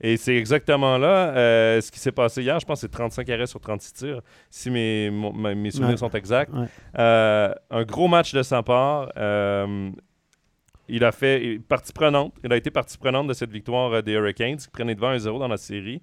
[0.02, 2.58] Et c'est exactement là euh, ce qui s'est passé hier.
[2.58, 5.90] Je pense que c'est 35 arrêts sur 36 tirs, si mes, mon- ma- mes souvenirs
[5.92, 5.96] Ouais.
[5.98, 6.52] sont exacts.
[6.54, 6.66] Ouais.
[6.98, 9.12] Euh, un gros match de sa part.
[9.16, 9.90] Euh,
[10.88, 12.34] il a fait partie prenante.
[12.42, 15.48] Il a été partie prenante de cette victoire des Hurricanes qui prenaient devant 1-0 dans
[15.48, 16.02] la série.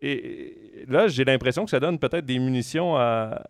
[0.00, 3.42] Et là, j'ai l'impression que ça donne peut-être des munitions à.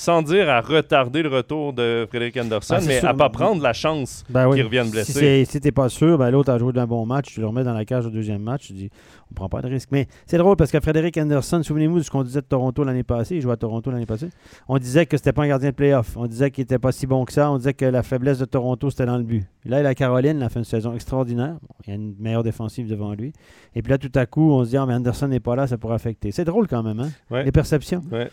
[0.00, 3.08] Sans dire à retarder le retour de Frédéric Anderson, c'est mais sûr.
[3.08, 4.54] à pas prendre la chance Ben oui.
[4.56, 5.44] qu'il revienne Si, blessé.
[5.44, 7.72] si t'es pas sûr, ben l'autre a joué d'un bon match, tu le remets dans
[7.74, 8.90] la cage au deuxième match, tu dis
[9.30, 9.88] on prend pas de risque.
[9.90, 13.02] Mais c'est drôle parce que Frédéric Anderson, souvenez-vous de ce qu'on disait de Toronto l'année
[13.02, 14.28] passée, il jouait à Toronto l'année passée.
[14.68, 16.16] On disait que c'était pas un gardien de playoff.
[16.16, 17.50] On disait qu'il était pas si bon que ça.
[17.50, 19.44] On disait que la faiblesse de Toronto, c'était dans le but.
[19.66, 21.56] Et là, la Caroline, il a fait une saison extraordinaire.
[21.60, 23.32] Bon, il y a une meilleure défensive devant lui.
[23.74, 25.66] Et puis là, tout à coup, on se dit ah, mais Anderson n'est pas là,
[25.66, 26.30] ça pourrait affecter.
[26.30, 27.10] C'est drôle quand même, hein?
[27.30, 27.42] Ouais.
[27.44, 28.02] Les perceptions.
[28.12, 28.30] Ouais.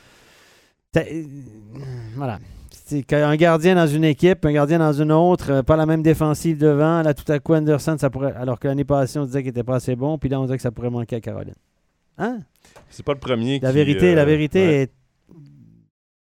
[1.02, 1.24] Euh,
[2.16, 2.40] Voilà.
[2.88, 6.04] C'est qu'un gardien dans une équipe, un gardien dans une autre, euh, pas la même
[6.04, 7.02] défensive devant.
[7.02, 8.34] Là, tout à coup, Anderson, ça pourrait.
[8.34, 10.58] Alors que l'année passée, on disait qu'il était pas assez bon, puis là, on disait
[10.58, 11.56] que ça pourrait manquer à Caroline.
[12.20, 12.40] Hein?
[12.90, 14.74] C'est pas le premier La qui, vérité, euh, la vérité ouais.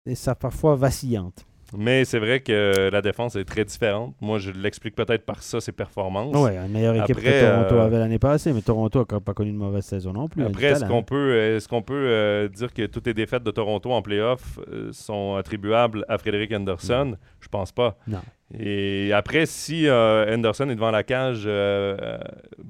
[0.07, 1.47] est, est ça parfois vacillante.
[1.77, 4.15] Mais c'est vrai que la défense est très différente.
[4.21, 6.35] Moi, je l'explique peut-être par ça, ses performances.
[6.37, 9.35] Oui, une meilleure équipe Après, que Toronto euh, avait l'année passée, mais Toronto n'a pas
[9.35, 10.45] connu une mauvaise saison non plus.
[10.45, 10.93] Après, est-ce talent.
[10.97, 14.59] qu'on peut, est-ce qu'on peut euh, dire que toutes les défaites de Toronto en playoff
[14.73, 17.17] euh, sont attribuables à Frédéric Anderson?
[17.41, 17.97] Je pense pas.
[18.09, 18.19] Non.
[18.59, 22.19] Et après, si euh, Anderson est devant la cage euh, euh,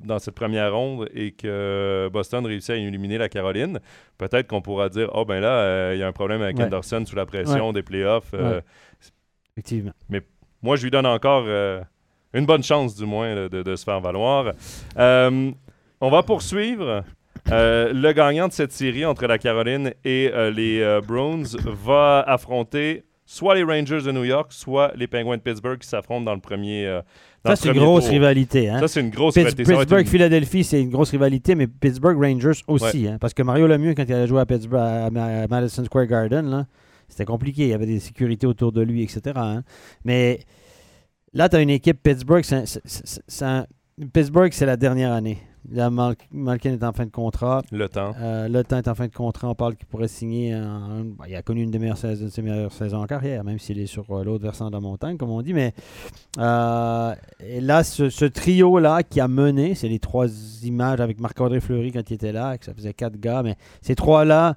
[0.05, 3.81] dans cette première ronde et que Boston réussit à éliminer la Caroline,
[4.19, 6.65] peut-être qu'on pourra dire, oh ben là, euh, il y a un problème avec Ouais.
[6.65, 8.33] Anderson sous la pression des playoffs.
[8.35, 8.63] Euh, Ouais.
[9.61, 9.93] Effectivement.
[10.63, 11.81] moi, je lui donne encore euh,
[12.35, 14.53] une bonne chance, du moins, là, de, de se faire valoir.
[14.99, 15.51] Euh,
[16.01, 17.05] on va poursuivre.
[17.51, 21.43] Euh, le gagnant de cette série entre la Caroline et les Bruins
[21.85, 26.25] va affronter soit les Rangers de New York, soit les Penguins de Pittsburgh qui s'affrontent
[26.25, 26.85] dans le premier.
[26.87, 27.01] euh,
[27.45, 28.13] dans Ça, c'est une grosse tour.
[28.13, 28.69] rivalité.
[28.69, 28.81] Hein?
[28.81, 29.65] Ça, c'est une grosse rivalité.
[29.65, 33.07] Ça va être Pittsburgh, une- Philadelphie, c'est une grosse rivalité, mais Pittsburgh Rangers aussi.
[33.07, 36.07] hein, parce que Mario Lemieux, quand il allait jouer à Pittsburgh, à Ma- Madison Square
[36.07, 36.67] Garden, là,
[37.11, 37.65] c'était compliqué.
[37.65, 39.21] Il y avait des sécurités autour de lui, etc.
[39.37, 39.63] hein.
[40.05, 40.41] Mais
[41.35, 42.43] là, tu as une équipe Pittsburgh.
[42.45, 43.67] c'est un- c'est- c'est- c'est un-
[44.15, 45.39] Pittsburgh, c'est la dernière année.
[45.71, 47.61] Là, Mal- Malkin est en fin de contrat.
[47.71, 48.15] Le temps.
[48.19, 49.47] Euh, le temps est en fin de contrat.
[49.47, 50.55] On parle qu'il pourrait signer.
[50.57, 53.45] en- ben, il a connu une des meilleures saisons, de ses meilleures saisons en carrière,
[53.45, 55.53] même s'il est sur euh, l'autre versant de la montagne, comme on dit.
[55.53, 55.75] Mais
[56.39, 57.15] euh,
[57.47, 60.29] et là, ce, ce trio-là qui a mené, c'est les trois
[60.63, 63.43] images avec Marc-André Fleury quand il était là, que ça faisait quatre gars.
[63.43, 64.57] Mais ces trois-là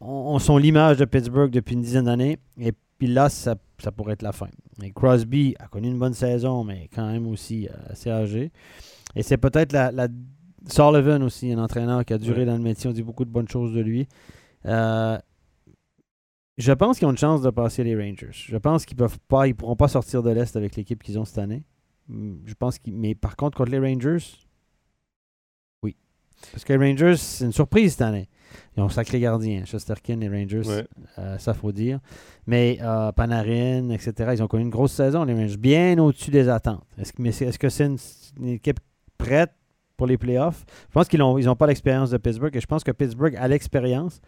[0.00, 2.38] on, on sont l'image de Pittsburgh depuis une dizaine d'années.
[2.58, 4.48] Et puis là, ça, ça pourrait être la fin.
[4.82, 8.52] Et Crosby a connu une bonne saison, mais quand même aussi euh, assez âgé.
[9.14, 10.08] Et c'est peut-être la, la-
[10.66, 12.46] Sullivan aussi, un entraîneur qui a duré Ouais.
[12.46, 12.88] dans le métier.
[12.88, 14.08] On dit beaucoup de bonnes choses de lui.
[14.64, 15.18] Euh,
[16.56, 18.30] je pense qu'ils ont une chance de passer les Rangers.
[18.32, 21.24] Je pense qu'ils peuvent pas, ils pourront pas sortir de l'Est avec l'équipe qu'ils ont
[21.26, 21.64] cette année.
[22.08, 24.24] Hmm, Je pense qu'ils, mais par contre contre les Rangers,
[25.82, 25.96] oui,
[26.52, 28.28] parce que les Rangers c'est une surprise cette année.
[28.76, 30.86] Ils ont sacré gardien, Chesterkin et Rangers, Ouais.
[31.18, 32.00] euh, ça faut dire.
[32.46, 36.48] Mais euh, Panarin, etc., ils ont connu une grosse saison, les Rangers, bien au-dessus des
[36.48, 36.84] attentes.
[36.98, 37.12] Est-ce
[37.58, 37.96] que, c'est- une,
[38.40, 38.80] une équipe
[39.18, 39.52] prête
[39.96, 40.64] pour les playoffs?
[40.88, 43.36] Je pense qu'ils n'ont ils ont pas l'expérience de Pittsburgh et je pense que Pittsburgh
[43.36, 44.20] a l'expérience,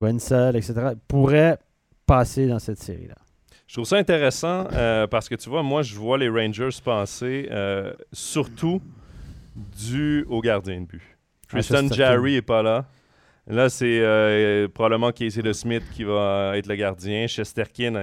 [0.00, 0.74] Wenzel, etc.,
[1.08, 1.58] pourrait
[2.06, 3.14] passer dans cette série-là.
[3.68, 7.48] Je trouve ça intéressant euh, parce que tu vois, moi, je vois les Rangers passer
[8.12, 8.82] surtout
[9.54, 11.02] dû au gardien de but.
[11.02, 11.94] Ah, Tristan Chesterkin.
[11.94, 12.86] Jarry est pas là.
[13.48, 17.26] Là, c'est euh, probablement Casey de Smith qui va être le gardien.
[17.26, 18.00] Chesterkin a,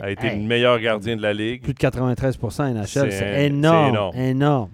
[0.00, 1.62] a été hey, le meilleur gardien de la ligue.
[1.62, 4.16] plus de 93 NHL, C'est- énorme, énorme.
[4.16, 4.70] énorme.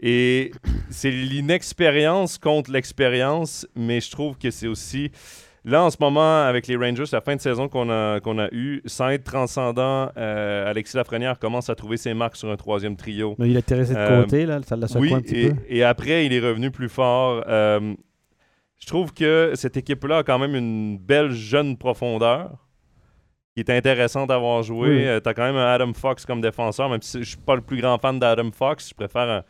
[0.00, 0.50] Et
[0.90, 5.10] c'est l'inexpérience contre l'expérience, mais je trouve que c'est aussi.
[5.66, 8.48] Là, en ce moment, avec les Rangers, la fin de saison qu'on a, qu'on a
[8.52, 12.96] eue, sans être transcendant, euh, Alexis Lafrenière commence à trouver ses marques sur un troisième
[12.96, 13.34] trio.
[13.38, 15.48] Mais il a tiré de Euh, côté, là, ça l'a secoué Oui, un petit et,
[15.50, 15.56] peu.
[15.70, 17.44] et après, il est revenu plus fort.
[17.48, 17.94] Euh,
[18.84, 22.50] je trouve que cette équipe-là a quand même une belle jeune profondeur
[23.54, 24.88] qui est intéressante d'avoir joué.
[25.14, 25.20] Oui.
[25.22, 27.62] tu as quand même un Adam Fox comme défenseur, même si je suis pas le
[27.62, 28.90] plus grand fan d'Adam Fox.
[28.90, 29.44] Je préfère un.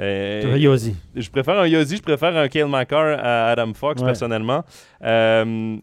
[0.00, 0.96] euh, Yosi.
[1.14, 4.06] je préfère un Yossi, je préfère un Kale McCarr à Adam Fox, Ouais.
[4.08, 4.64] personnellement.
[5.04, 5.76] Euh,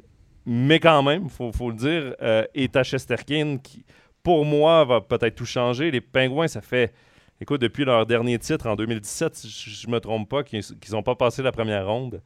[0.45, 3.85] mais quand même, il faut, faut le dire, euh, et à Chesterkin, qui,
[4.23, 5.91] pour moi, va peut-être tout changer.
[5.91, 6.93] Les Pingouins, ça fait,
[7.39, 11.03] écoute, depuis leur dernier titre en 2017, si je ne me trompe pas, qu'ils n'ont
[11.03, 12.21] pas passé la première ronde.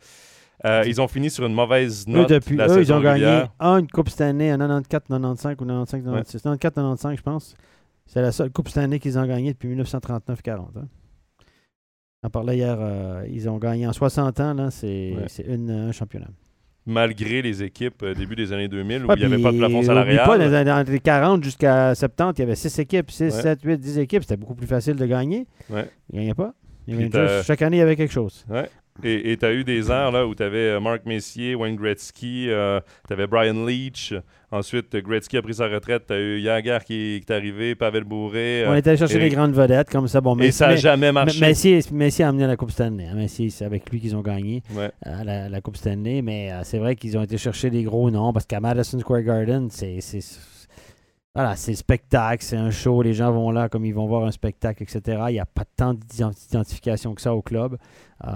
[0.66, 2.30] Euh, ils ont fini sur une mauvaise Eux, note.
[2.30, 5.66] depuis, la eux, ils saison ont gagné un, une Coupe Stanley en 94, 95 ou
[5.66, 6.42] 95, 96.
[6.44, 7.56] 94, 95, je pense.
[8.06, 10.60] C'est la seule Coupe Stanley qu'ils ont gagnée depuis 1939-40.
[10.78, 10.88] Hein.
[12.24, 15.58] On parlait hier, euh, ils ont gagné en 60 ans, là, c'est Ouais.
[15.72, 16.28] un championnat.
[16.86, 19.58] Malgré les équipes euh, début des années 2000 où Ouais, il n'y avait pas de
[19.58, 20.26] plafond salarial.
[20.26, 23.30] pas, dans, dans les 40 jusqu'à 70, il y avait 6 équipes, 6, Ouais.
[23.42, 24.24] 7, 8, 10 équipes.
[24.24, 25.48] C'était beaucoup plus facile de gagner.
[25.70, 25.90] Ouais.
[26.12, 26.54] Ils ne gagnaient pas.
[27.12, 28.46] T'as- chaque année, il y avait quelque chose.
[29.04, 32.48] Et tu as eu des airs là, où tu avais Mark Messier, Wayne Gretzky,
[33.08, 34.14] tu avais Brian Leach.
[34.54, 36.04] Ensuite, Gretzky a pris sa retraite.
[36.08, 38.66] Tu as eu Yager qui, qui est arrivé, Pavel Bourré.
[38.68, 40.20] On euh, était allé chercher et- les grandes vedettes comme ça.
[40.20, 41.40] Bon, et mais, ça n'a jamais marché.
[41.40, 43.06] Messi, Messi a amené la Coupe Stanley.
[43.06, 43.16] hein.
[43.16, 44.62] Messi, c'est avec lui qu'ils ont gagné.
[44.74, 44.92] Ouais.
[45.04, 48.12] à la, la Coupe Stanley, mais euh, c'est vrai qu'ils ont été chercher des gros
[48.12, 50.02] noms parce qu'à Madison Square Garden, c'est-
[51.34, 54.32] voilà, c'est spectacle, c'est un show, les gens vont là comme ils vont voir un
[54.32, 55.02] spectacle, etc.
[55.30, 57.78] Il n'y a pas tant d'identification que ça au club.
[58.26, 58.30] Euh,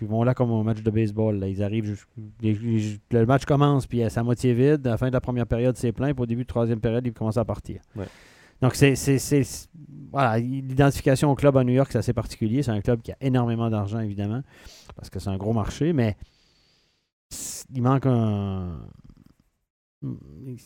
[0.00, 1.38] ils vont là comme au match de baseball.
[1.38, 1.48] là.
[1.48, 2.08] Ils arrivent, jusqu'-
[2.40, 4.86] les- les- le match commence, puis c'est à moitié vide.
[4.86, 6.80] À la fin de la première période, c'est plein, puis au début de la troisième
[6.80, 7.80] période, ils commencent à partir.
[7.96, 8.06] Ouais.
[8.62, 8.94] Donc, c'est,
[10.10, 12.62] voilà, l'identification au club à New York, c'est assez particulier.
[12.62, 14.40] C'est un club qui a énormément d'argent, évidemment,
[14.96, 16.16] parce que c'est un gros marché, mais
[17.74, 18.78] il manque un.
[20.02, 20.56] Il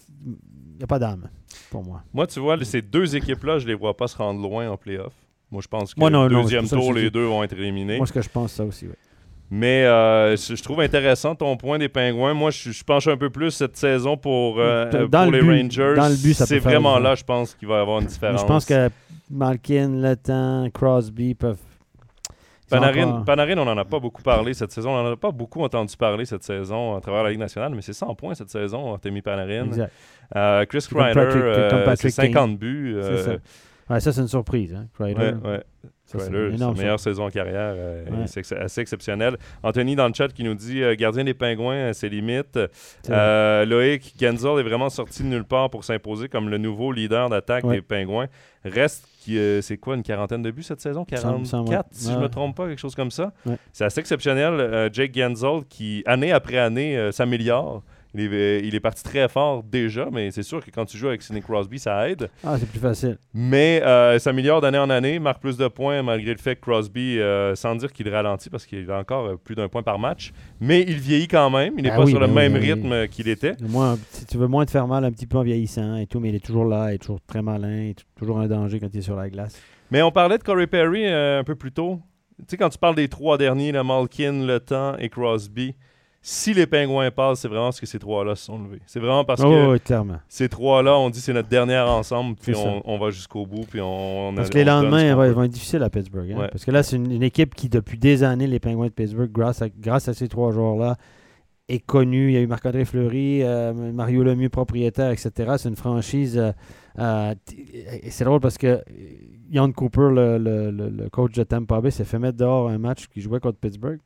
[0.78, 1.28] n'y a pas d'âme,
[1.70, 2.02] pour moi.
[2.12, 5.12] Moi, tu vois, ces deux équipes-là, je les vois pas se rendre loin en playoff.
[5.50, 7.98] Moi, je pense que Moi, non, deuxième tour, les deux vont être éliminés.
[7.98, 8.94] Moi, ce que je pense, ça aussi, oui.
[9.48, 12.34] Mais euh, je trouve intéressant ton point des Pingouins.
[12.34, 15.44] Moi, je, je penche un peu plus cette saison pour, euh, Dans pour le les
[15.44, 15.94] but- Rangers.
[15.96, 18.40] dans le but, ça C'est vraiment là, je pense, qu'il va y avoir une différence.
[18.40, 18.90] je pense que
[19.30, 21.60] Malkin, Letang, Crosby peuvent.
[22.68, 24.90] Panarin, Panarin, on n'en a pas beaucoup parlé cette saison.
[24.90, 27.82] On n'en a pas beaucoup entendu parler cette saison à travers la Ligue nationale, mais
[27.82, 29.66] c'est 100 points cette saison, Artemi Panarin.
[29.66, 29.92] Exact.
[30.34, 32.94] Euh, Chris Kreider, euh, comme c'est Patrick 50 buts.
[32.96, 33.94] Euh, ça.
[33.94, 34.74] Ouais, ça, c'est une surprise.
[34.74, 35.20] Hein, Kreider.
[35.20, 35.64] ouais, ouais.
[36.14, 37.74] Une sa meilleure saison en carrière.
[37.76, 38.26] euh, Ouais.
[38.26, 39.36] C'est ex- assez exceptionnel.
[39.62, 42.58] Anthony dans le chat qui nous dit euh, gardien des Pingouins, euh, c'est limite.
[43.10, 47.28] Euh, Loïc Genzel est vraiment sorti de nulle part pour s'imposer comme le nouveau leader
[47.28, 47.76] d'attaque Ouais.
[47.76, 48.26] des Pingouins.
[48.64, 51.00] Reste, euh, c'est quoi, une quarantaine de buts cette saison?
[51.00, 51.76] Me 44, semble, ouais.
[51.90, 52.22] si je Ouais.
[52.22, 53.32] me trompe pas, quelque chose comme ça.
[53.44, 53.56] Ouais.
[53.72, 54.54] C'est assez exceptionnel.
[54.54, 57.82] Euh, Jake Genzel qui, année après année, euh, s'améliore.
[58.16, 60.96] Il est, euh, il est parti très fort déjà, mais c'est sûr que quand tu
[60.96, 62.30] joues avec Sidney Crosby, ça aide.
[62.42, 63.18] Ah, c'est plus facile.
[63.34, 67.18] Mais euh, s'améliore d'année en année, marque plus de points malgré le fait que Crosby,
[67.18, 70.32] euh, sans dire qu'il ralentit parce qu'il a encore euh, plus d'un point par match,
[70.60, 71.74] mais il vieillit quand même.
[71.76, 73.52] Il n'est Ah pas oui, sur le même oui, rythme qu'il était.
[73.60, 76.18] Moi, si tu veux moins te faire mal un petit peu en vieillissant et tout,
[76.20, 78.80] mais il est toujours là, il est toujours très malin, il est toujours un danger
[78.80, 79.60] quand il est sur la glace.
[79.90, 82.00] Mais on parlait de Corey Perry euh, un peu plus tôt.
[82.38, 85.74] Tu sais, quand tu parles des trois derniers, le Malkin, Le Temps et Crosby,
[86.28, 88.80] si les Pingouins passent, c'est vraiment parce que ces trois-là se sont levés.
[88.86, 90.16] C'est vraiment parce oh, que oui, clairement.
[90.28, 93.80] ces trois-là, on dit c'est notre dernière ensemble, puis on, on va jusqu'au bout, puis
[93.80, 96.32] on, on Parce a- que les lendemains ouais, vont être difficiles à Pittsburgh.
[96.32, 96.38] hein.
[96.40, 96.48] Ouais.
[96.50, 99.30] Parce que là, c'est une, une équipe qui, depuis des années, les Penguins de Pittsburgh,
[99.30, 100.96] grâce à, grâce à ces trois joueurs-là,
[101.68, 102.30] est connue.
[102.30, 105.30] Il y a eu Marc-André Fleury, euh, Mario Lemieux, propriétaire, etc.
[105.58, 106.36] C'est une franchise.
[106.38, 106.50] euh,
[106.98, 107.34] euh,
[108.02, 108.82] et c'est drôle parce que
[109.52, 112.78] Ian Cooper, le, le- le- le coach de Tampa Bay, s'est fait mettre dehors un
[112.78, 114.00] match qu'il jouait contre Pittsburgh.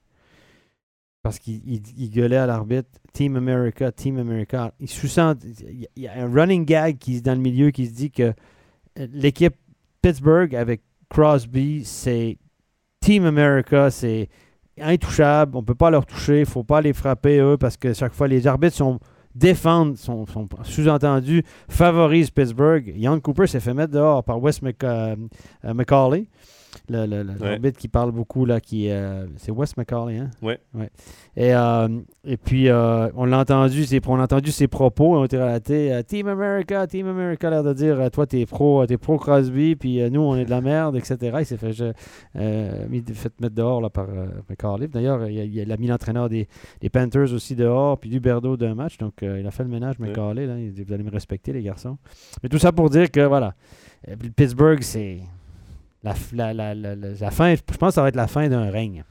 [1.23, 4.73] Parce qu'il il- il gueulait à l'arbitre Team America, Team America.
[4.81, 5.35] Il sous-sent.
[5.69, 8.33] Il y a- un running gag qui est dans le milieu qui se dit que
[8.99, 9.55] euh, l'équipe
[10.03, 10.81] Pittsburgh avec
[11.11, 12.39] Crosby, c'est
[13.01, 14.29] Team America, c'est
[14.81, 15.57] intouchables.
[15.57, 16.37] On ne peut pas leur toucher.
[16.39, 18.99] Il ne faut pas les frapper, eux, parce que chaque fois, les arbitres sont
[19.35, 20.25] défendent, sont,
[20.65, 22.93] sous-entendus, favorisent Pittsburgh.
[22.97, 25.15] Young Cooper s'est fait mettre dehors par Wes Mc, euh,
[25.65, 26.27] euh, McCauley
[26.89, 27.51] le, le, le- Ouais.
[27.51, 30.31] l'arbitre qui parle beaucoup, là, qui euh, c'est Wes McCauley, hein?
[30.43, 30.59] Ouais.
[31.37, 31.89] Et, euh,
[32.25, 36.01] et puis, euh, on l'a entendu, ses, on a entendu ses propos, ont été relatés.
[36.07, 40.21] Team America, Team America, l'air de dire, toi, t'es pro, t'es pro Crosby, puis nous,
[40.21, 41.37] on est de la merde, etc.
[41.41, 41.93] Il s'est fait, je-
[42.89, 44.07] mis- fait mettre dehors là, par
[44.49, 44.89] McCauley.
[44.89, 46.49] D'ailleurs, il, a- il a mis l'entraîneur des,
[46.81, 48.99] des Panthers aussi dehors, puis Luberdo d'un match.
[48.99, 50.09] Donc, il a fait le ménage, Ouais.
[50.09, 50.47] McCauley.
[50.47, 51.97] Là, il dit, vous allez me respecter, les garçons.
[52.43, 53.55] Mais tout ça pour dire que, voilà,
[54.37, 55.19] Pittsburgh, c'est
[56.03, 56.15] la,
[56.55, 57.55] la, la- la fin.
[57.55, 59.05] Je pense que ça va être la fin d'un règne.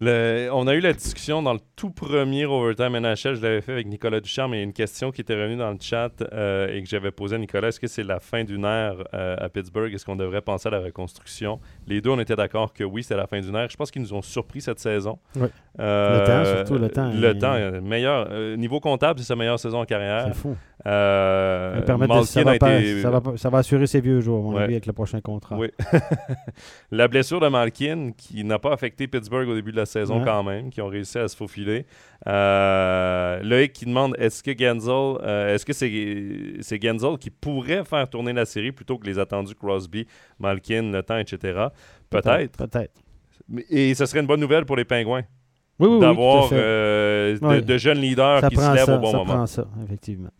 [0.00, 3.34] Le- on a eu la discussion dans le tout premier Overtime NHL.
[3.34, 4.52] Je l'avais fait avec Nicolas Ducharme.
[4.52, 6.88] mais Il y a une question qui était revenue dans le chat euh, et que
[6.88, 7.66] j'avais posée à Nicolas.
[7.68, 9.92] Est-ce que c'est la fin d'une ère euh, à Pittsburgh?
[9.92, 11.58] Est-ce qu'on devrait penser à la reconstruction?
[11.88, 13.68] Les deux, on était d'accord que oui, c'est la fin d'une ère.
[13.68, 15.18] Je pense qu'ils nous ont surpris cette saison.
[15.34, 15.48] Oui.
[15.80, 18.30] Euh, Le temps, surtout, le temps, Le temps, meilleur.
[18.56, 20.26] niveau comptable, c'est sa meilleure saison en carrière.
[20.28, 20.56] C'est fou.
[20.86, 23.58] Euh, Ça va permettre de- ça, va a pas- été- ça va pas- ça va
[23.58, 24.62] assurer ses vieux jours, à mon Ouais.
[24.62, 25.56] avis, avec le prochain contrat.
[25.58, 25.68] Oui.
[26.92, 30.24] la blessure de Malkin, qui n'a pas affecté Pittsburgh au début de la saison Ouais.
[30.24, 31.84] quand même, qui ont réussi à se faufiler.
[32.26, 35.90] Euh, Loïc qui demande est-ce que Genzel, euh, est-ce que c'est
[36.60, 40.06] c'est Genzel qui pourrait faire tourner la série plutôt que les attendus Crosby,
[40.38, 41.66] Malkin, Le Temps, etc.
[42.10, 42.56] Peut-être.
[42.56, 43.00] Peut-être.
[43.70, 45.22] Et ce serait une bonne nouvelle pour les Pingouins
[45.78, 46.54] Oui, oui, oui, d'avoir fait.
[46.58, 47.62] euh, de, Ouais.
[47.62, 49.34] de jeunes leaders ça qui se lèvent ça, au bon ça moment.
[49.34, 50.30] prend ça, effectivement.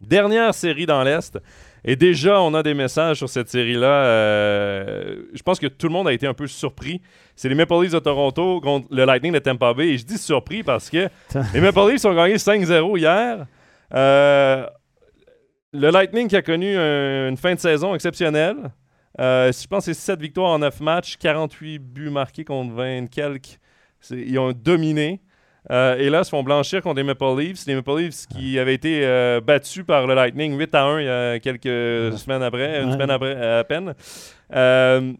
[0.00, 1.38] Dernière série dans l'Est.
[1.84, 4.04] Et déjà, on a des messages sur cette série-là.
[4.04, 7.00] Euh, je pense que tout le monde a été un peu surpris.
[7.34, 9.88] C'est les Maple Leafs de Toronto contre le Lightning de Tampa Bay.
[9.88, 11.08] Et je dis surpris parce que
[11.54, 13.46] les Maple Leafs ont gagné 5-0 hier.
[13.94, 14.66] Euh,
[15.72, 18.56] le Lightning qui a connu un- une fin de saison exceptionnelle.
[19.20, 23.06] Euh, je pense que c'est 7 victoires en 9 matchs, 48 buts marqués contre 20
[23.10, 23.58] quelques.
[24.10, 25.20] Ils ont dominé.
[25.70, 27.66] Euh, et là, ils se font blanchir contre les Maple Leafs.
[27.66, 31.04] Les Maple Leafs qui avaient été euh, battus par le Lightning 8 à 1 il
[31.04, 33.94] y a quelques semaines après, une semaine après à peine.
[34.54, 35.12] Euh,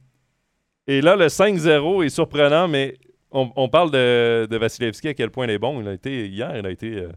[0.88, 2.96] et là, le 5-0 est surprenant, mais
[3.30, 5.80] on, on parle de, de Vasilevski à quel point il est bon.
[5.80, 7.08] Il a été, hier, il a été euh,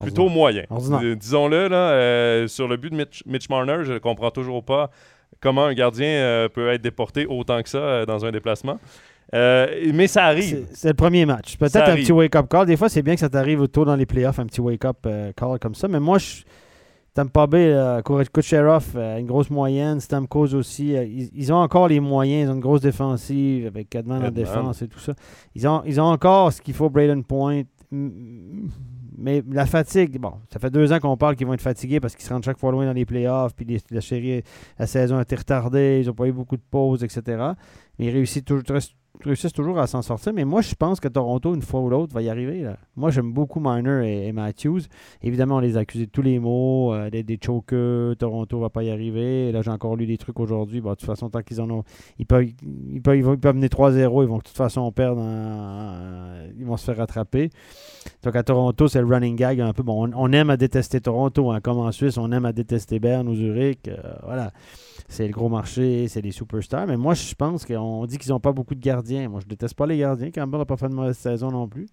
[0.00, 0.64] plutôt moyen.
[1.14, 4.90] Disons-le, là, sur le but de Mitch, Mitch Marner, je ne comprends toujours pas
[5.40, 8.80] comment un gardien peut être déporté autant que ça dans un déplacement.
[9.34, 10.66] Euh, mais ça arrive.
[10.72, 11.56] C'est le premier match.
[11.56, 12.04] Peut-être un arrive.
[12.04, 12.66] petit wake-up call.
[12.66, 15.32] Des fois, c'est bien que ça t'arrive tôt dans les playoffs, un petit wake-up euh,
[15.36, 15.88] call comme ça.
[15.88, 16.42] Mais moi, je.
[17.14, 20.00] Tampa Bay, euh, Kucherov, euh, une grosse moyenne.
[20.00, 20.94] Stamkos aussi.
[20.94, 22.48] ils, ils ont encore les moyens.
[22.48, 25.14] Ils ont une grosse défensive avec Edman en défense et tout ça.
[25.54, 27.62] Ils ont, ils ont encore ce qu'il faut, Braden Point.
[29.16, 32.16] Mais la fatigue, bon, ça fait deux ans qu'on parle qu'ils vont être fatigués parce
[32.16, 33.54] qu'ils se rendent chaque fois loin dans les playoffs.
[33.54, 34.42] Puis les- la série,
[34.76, 36.00] la saison a été retardée.
[36.02, 37.22] Ils n'ont pas eu beaucoup de pauses, etc.
[37.98, 38.64] Mais ils réussissent toujours,
[39.22, 40.32] réussissent toujours à s'en sortir.
[40.32, 42.68] Mais moi, je pense que Toronto, une fois ou l'autre, va y arriver.
[42.96, 44.80] Moi, j'aime beaucoup Miner et, et Matthews.
[45.22, 48.16] Évidemment, on les a accusés de tous les mots, euh, des, des chokers.
[48.16, 49.52] Toronto va pas y arriver.
[49.52, 50.80] Là, j'ai encore lu des trucs aujourd'hui.
[50.80, 51.84] Bon, de toute façon, tant qu'ils en ont.
[52.18, 54.22] Ils peuvent, ils peuvent, ils vont- ils peuvent mener 3-0.
[54.22, 55.22] Ils vont de toute façon perdre.
[56.58, 57.50] ils vont se faire rattraper.
[58.22, 59.82] Donc, à Toronto, c'est le running gag un peu.
[59.82, 61.50] Bon, on, on aime à détester Toronto.
[61.50, 63.88] hein, comme en Suisse, on aime à détester Berne ou Zurich.
[63.88, 64.52] euh, voilà
[65.06, 66.86] c'est le gros marché, c'est les superstars.
[66.86, 69.03] Mais moi, je pense qu'on dit qu'ils n'ont pas beaucoup de gardiens.
[69.28, 70.30] Moi, je déteste pas les gardiens.
[70.30, 71.86] Campbell n'a pas fait de mauvaise saison non plus.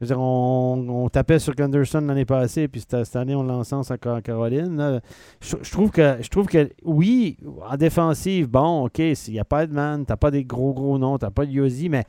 [0.00, 3.44] Je veux dire, on, on tapait sur Gunderson l'année passée, puis cette, cette année, on
[3.44, 4.76] l'encense à Ca- Caroline.
[4.76, 5.00] là.
[5.40, 7.36] Je, je trouve que, je trouve que, oui,
[7.70, 10.98] en défensive, bon, OK, il n'y a pas de man, tu pas des gros, gros
[10.98, 12.02] noms, tu pas de Yossi, mais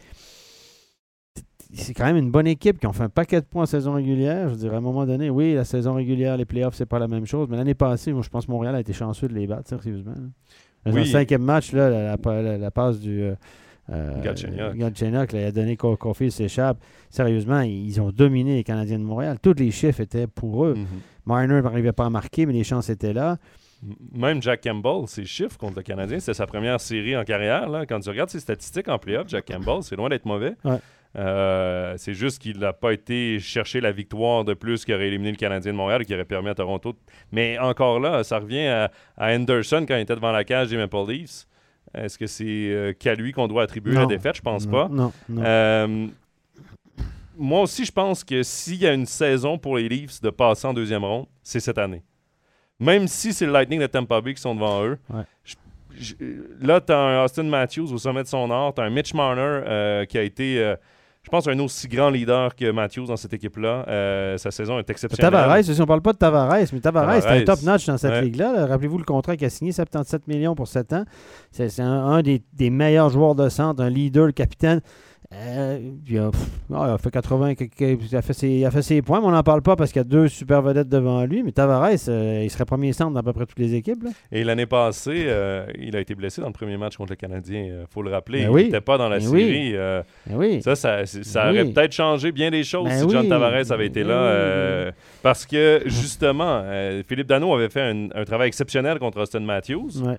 [1.75, 3.93] c'est quand même une bonne équipe qui ont fait un paquet de points en saison
[3.93, 4.47] régulière.
[4.49, 6.99] Je veux dire, à un moment donné, oui, la saison régulière, les playoffs, c'est pas
[6.99, 7.47] la même chose.
[7.49, 10.13] Mais l'année passée, moi, je pense que Montréal a été chanceux de les battre, sérieusement.
[10.85, 10.99] Dans Oui.
[10.99, 13.23] le cinquième match, là, la, la- la- la passe du.
[13.91, 15.33] Euh, Galchenyuk.
[15.33, 16.77] Il a donné qu'au Caulfield s'échappe.
[17.09, 19.37] Sérieusement, ils ont dominé les Canadiens de Montréal.
[19.41, 20.75] Tous les chiffres étaient pour eux.
[20.75, 20.85] Mhm.
[21.25, 23.37] Marner n'arrivait pas à marquer, mais les chances étaient là.
[24.13, 27.67] Même Jack Campbell, ses chiffres contre le Canadien, c'était sa première série en carrière.
[27.67, 27.85] Là.
[27.85, 30.53] Quand tu regardes ses statistiques en playoff, Jack Campbell, c'est loin d'être mauvais.
[30.63, 30.77] Ouais.
[31.15, 35.31] Euh, c'est juste qu'il n'a pas été chercher la victoire de plus qui aurait éliminé
[35.31, 36.95] le Canadien de Montréal et qui aurait permis à Toronto.
[37.31, 40.77] Mais encore là, ça revient à, à Anderson quand il était devant la cage des
[40.77, 41.45] Maple Leafs.
[41.93, 44.35] Est-ce que c'est euh, qu'à lui qu'on doit attribuer la défaite?
[44.37, 44.87] Je pense non, pas.
[44.89, 45.41] Non, non.
[45.45, 46.07] Euh,
[47.37, 50.67] moi aussi, je pense que s'il y a une saison pour les Leafs de passer
[50.67, 52.03] en deuxième ronde, c'est cette année.
[52.79, 54.97] Même si c'est le Lightning de Tampa Bay qui sont devant eux.
[55.09, 55.23] Ouais.
[55.43, 55.55] je-
[55.95, 56.15] je-
[56.65, 58.73] là, tu as un Austin Matthews au sommet de son art.
[58.73, 60.75] Tu as un Mitch Marner euh, qui a été, euh,
[61.23, 63.85] je pense, un aussi grand leader que Matthews dans cette équipe-là.
[63.87, 65.31] Euh, sa saison est exceptionnelle.
[65.31, 67.45] Tavares, aussi, on parle pas de Tavares, mais Tavares, c'est un Tavares.
[67.45, 68.21] top-notch dans cette Ouais.
[68.23, 68.51] ligue-là.
[68.53, 68.65] là.
[68.67, 71.05] Rappelez-vous le contrat qu'il a signé, 77 millions pour 7 ans.
[71.51, 74.81] C'est c'est un, un des, des meilleurs joueurs de centre, un leader, le capitaine.
[75.35, 76.31] Euh, il, a,
[76.69, 79.31] il a fait 80, il a fait, ses, il a fait ses points, mais on
[79.31, 81.43] n'en parle pas parce qu'il y a deux super vedettes devant lui.
[81.43, 84.03] Mais Tavares, euh, il serait premier centre dans à peu près toutes les équipes.
[84.03, 84.09] là.
[84.31, 87.61] Et l'année passée, euh, il a été blessé dans le premier match contre le Canadien.
[87.63, 88.39] Il faut le rappeler.
[88.43, 88.63] Ben il oui.
[88.65, 89.75] n'était pas dans la Ben série.
[90.27, 90.61] Ben.
[90.61, 91.73] Ça, ça, aurait oui.
[91.73, 93.27] peut-être changé bien des choses si John.
[93.27, 94.91] Tavares avait été là.
[95.21, 96.63] parce que, justement,
[97.07, 100.17] Philippe Dano avait fait un, un travail exceptionnel contre Austin Matthews, Ouais.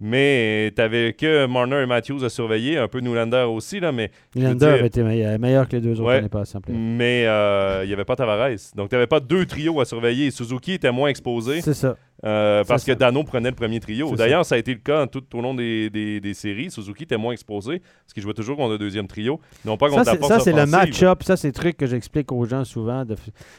[0.00, 4.10] Mais tu n'avais que Marner et Matthews à surveiller, un peu Newlander aussi, là, mais
[4.36, 6.22] Nylander dire- avait été meilleur, meilleur que les deux autres Ouais.
[6.24, 6.80] en playoff.
[6.80, 8.50] mais euh, il n'y avait pas Tavares.
[8.76, 10.30] Donc, tu n'avais pas deux trios à surveiller.
[10.30, 11.96] Suzuki était moins exposé C'est ça.
[12.24, 12.92] euh, parce que.
[12.92, 14.14] Dano prenait le premier trio.
[14.14, 14.54] D'ailleurs, ça.
[14.54, 16.70] a été le cas tout au long des, des- des séries.
[16.70, 19.96] Suzuki était moins exposé parce qu'il jouait toujours contre le deuxième trio, non pas Ça,
[19.98, 21.22] la c'est, force ça, c'est le match-up.
[21.22, 23.04] Ça, c'est le truc que j'explique aux gens souvent.
[23.04, 23.16] de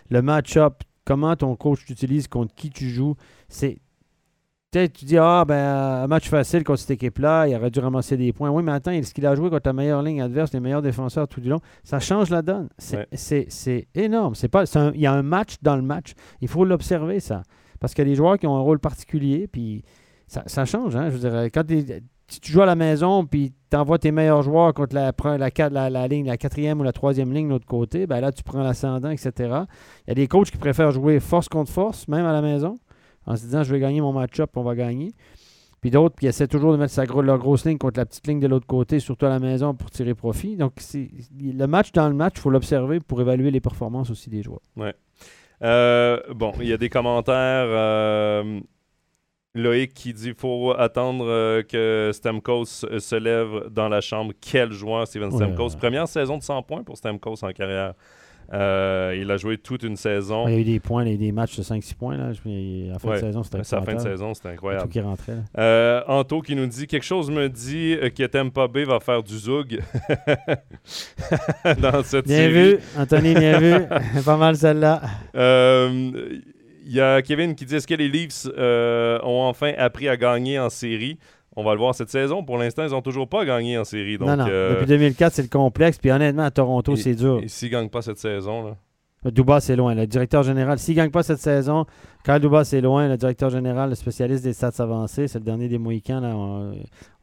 [0.09, 3.15] le match-up, comment ton coach t'utilise, contre qui tu joues.
[3.47, 3.77] C'est.
[4.71, 8.17] Peut-être tu dis, ah, ben, un match facile contre cette équipe-là, il aurait dû ramasser
[8.17, 8.51] des points.
[8.51, 11.27] Oui, mais attends, est-ce qu'il a joué contre la meilleure ligne adverse, les meilleurs défenseurs
[11.27, 11.59] tout du long?
[11.83, 12.69] Ça change la donne.
[12.77, 13.07] C'est,
[13.67, 13.87] Ouais.
[13.95, 14.35] énorme.
[14.35, 16.13] C'est pas, un- il y a un match dans le match.
[16.41, 17.41] Il faut l'observer, ça.
[17.79, 19.83] Parce qu'il y a des joueurs qui ont un rôle particulier, puis
[20.27, 20.95] ça, ça change.
[20.95, 21.09] Hein?
[21.09, 21.63] Je veux dire, quand
[22.27, 25.11] si tu joues à la maison, puis tu envoies tes meilleurs joueurs contre la,
[25.71, 28.43] la, la ligne, la quatrième ou la troisième ligne de l'autre côté, ben là, tu
[28.43, 29.31] prends l'ascendant, etc.
[29.39, 32.75] Il y a des coachs qui préfèrent jouer force contre force, même à la maison,
[33.29, 35.13] en se disant, je vais gagner mon match-up, on va gagner.
[35.81, 38.41] Puis d'autres qui essaient toujours de mettre sa leur grosse ligne contre la petite ligne
[38.41, 40.57] de l'autre côté, surtout à la maison, pour tirer profit.
[40.57, 40.73] Donc,
[41.39, 44.59] le match dans le match, il faut l'observer pour évaluer les performances aussi des joueurs.
[45.61, 47.65] Euh, bon, il y a des commentaires.
[47.67, 48.59] euh,
[49.55, 54.33] Loïc qui dit faut attendre euh, que Stamkos se lève dans la chambre.
[54.39, 55.35] Quel joueur, Steven Ouais.
[55.37, 55.77] Stamkos.
[55.77, 57.93] Première saison de 100 points pour Stamkos en carrière.
[58.51, 60.47] Euh, il a joué toute une saison.
[60.47, 62.17] Il y a eu des points, il y a eu des matchs de 5-6 points.
[62.17, 62.31] Là.
[62.33, 63.15] Je- En fin Ouais.
[63.15, 64.89] de saison, c'était Sa fin de saison, c'était Tout incroyable.
[64.89, 65.35] qui rentrait.
[65.35, 65.41] là.
[65.59, 69.21] Euh, Anto qui nous dit quelque chose me dit euh, que Tampa Bay va faire
[69.21, 69.79] du zoug
[71.81, 72.53] dans cette Bien série.
[72.53, 73.75] vu, Anthony, bien vu.
[74.25, 75.01] Pas mal celle-là.
[75.35, 76.39] Euh,
[76.85, 80.17] Il y a Kevin qui dit est-ce que les Leafs euh, ont enfin appris à
[80.17, 81.19] gagner en série?
[81.59, 82.43] On va le voir cette saison.
[82.43, 84.17] Pour l'instant, ils n'ont toujours pas gagné en série.
[84.17, 84.45] Donc, non, non.
[84.49, 85.97] euh, Depuis 2004, c'est le complexe.
[85.97, 87.39] Puis honnêtement, à Toronto, c'est dur.
[87.43, 88.63] et s'ils ne gagnent pas cette saison,
[89.23, 89.93] là, Dubas, c'est loin.
[89.95, 91.85] Le directeur général, s'il ne gagne pas cette saison,
[92.23, 93.09] Kyle Dubas, c'est loin.
[93.09, 96.21] Le directeur général, le spécialiste des stats avancés, c'est le dernier des Mohicans.
[96.21, 96.71] Là, on-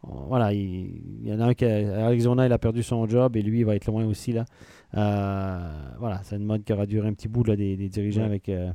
[0.03, 0.61] on- voilà, il,
[1.22, 3.61] il y en a un qui, à Arizona, il a perdu son job et lui,
[3.61, 4.32] il va être loin aussi.
[4.32, 4.45] Là.
[4.95, 5.59] Euh,
[5.99, 8.26] voilà, c'est une mode qui aura duré un petit bout là, des, des dirigeants Ouais.
[8.26, 8.70] avec, euh,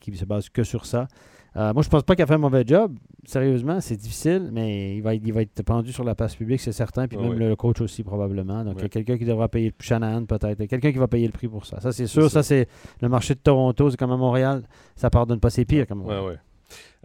[0.00, 1.08] qui se basent que sur ça.
[1.56, 2.94] Euh, moi, je pense pas qu'il a fait un mauvais job.
[3.24, 6.60] Sérieusement, c'est difficile, mais il va, être, il va être pendu sur la place publique,
[6.60, 7.08] c'est certain.
[7.08, 8.62] Puis Ah même le coach aussi, probablement.
[8.64, 10.58] Donc, il y a quelqu'un qui devra payer, Shanahan peut-être.
[10.58, 11.80] Il y a Quelqu'un qui va payer le prix pour ça.
[11.80, 12.24] Ça, c'est sûr.
[12.24, 12.28] ça.
[12.28, 12.68] Ça, c'est
[13.00, 13.90] le marché de Toronto.
[13.90, 14.62] C'est comme à Montréal.
[14.96, 15.50] Ça pardonne pas.
[15.50, 16.36] C'est pire comme Ouais, ouais.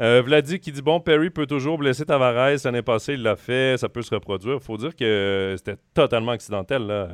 [0.01, 2.57] Euh, Vladi qui dit bon, Perry peut toujours blesser Tavares.
[2.65, 3.77] L'année passée, il l'a fait.
[3.77, 4.55] Ça peut se reproduire.
[4.55, 6.87] Il faut dire que c'était totalement accidentel.
[6.87, 7.09] Là.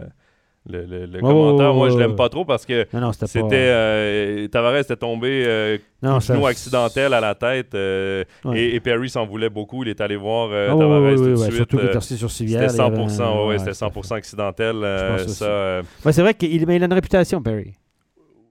[0.69, 2.85] Le, le- commentaire, moi, je l'aime pas trop parce que
[3.27, 3.55] c'était pas.
[3.55, 8.59] euh, Tavares était tombé euh, non, ça- accidentel à la tête euh, Ouais.
[8.59, 9.83] et, et Perry s'en voulait beaucoup.
[9.83, 11.53] Il est allé voir euh, Ah, Tavares tout ouais, de suite.
[11.55, 13.99] Surtout euh, sur c'était il y avait 100%, un- ouais, ouais, c'était tout à fait.
[13.99, 14.75] 100% accidentel.
[14.83, 17.73] euh, ça, euh, c'est vrai qu'il il a une réputation, Perry.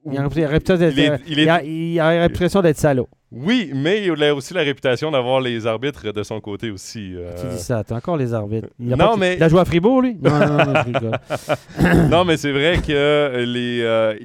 [0.09, 1.21] Il a une réputation d'être.
[1.27, 3.07] Il il a, il a une réputation d'être salaud.
[3.31, 7.13] Oui, mais il a aussi la réputation d'avoir les arbitres de son côté aussi.
[7.15, 7.31] euh.
[7.41, 8.69] Tu dis ça, t'as encore les arbitres.
[8.79, 10.15] Il a Non, pas- mais- Il a joué à Fribourg, lui?
[10.21, 13.81] Non, non, non, je non, mais c'est vrai que les.
[13.81, 14.15] euh,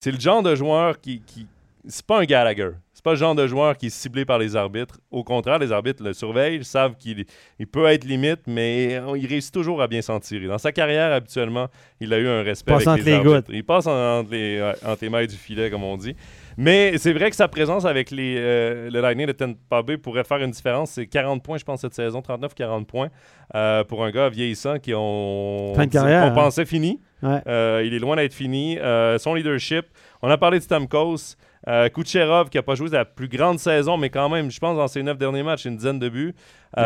[0.00, 1.20] c'est le genre de joueur qui.
[1.26, 1.46] qui
[1.86, 2.70] c'est pas un Gallagher.
[2.94, 5.00] C'est pas le genre de joueur qui est ciblé par les arbitres.
[5.10, 7.24] Au contraire, les arbitres le surveillent, savent qu'il
[7.58, 10.46] il peut être limite, mais euh, il réussit toujours à bien s'en tirer.
[10.46, 11.66] Dans sa carrière, habituellement,
[12.00, 13.50] il a eu un respect Passe avec entre les, les arbitres.
[13.52, 16.14] Il passe en- entre les, entre les mailles du filet, comme on dit.
[16.56, 20.24] Mais c'est vrai que sa présence avec les, euh, le Lightning de Tampa Bay pourrait
[20.24, 20.92] faire une différence.
[20.92, 23.08] C'est 40 points, je pense, cette saison, 39-40 points
[23.54, 26.30] euh, pour un gars vieillissant qui ont, Fin de carrière, on hein.
[26.30, 27.00] pensait fini.
[27.22, 27.40] Ouais.
[27.46, 28.78] Euh, il est loin d'être fini.
[29.18, 29.86] Son leadership.
[30.22, 31.36] On a parlé de Stamkos.
[31.68, 34.76] Euh, Kucherov, qui n'a pas joué la plus grande saison, mais quand même, je pense,
[34.76, 36.34] dans ses neuf derniers matchs, une dizaine de buts.
[36.76, 36.84] Il y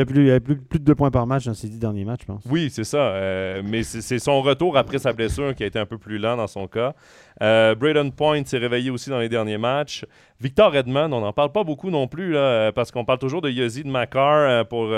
[0.00, 2.04] a plus de- il y plus- plus, deux points par match dans ces dix derniers
[2.04, 2.42] matchs, je pense.
[2.50, 2.98] oui, c'est ça.
[2.98, 6.36] Euh, mais c'est son retour après sa blessure qui a été un peu plus lent
[6.36, 6.94] dans son cas.
[7.40, 10.04] Euh, Braden Point s'est réveillé aussi dans les derniers matchs.
[10.40, 13.40] Victor Edmond, on n'en parle pas beaucoup non plus, là, euh, parce qu'on parle toujours
[13.42, 14.88] de Yossi de Makar euh, pour.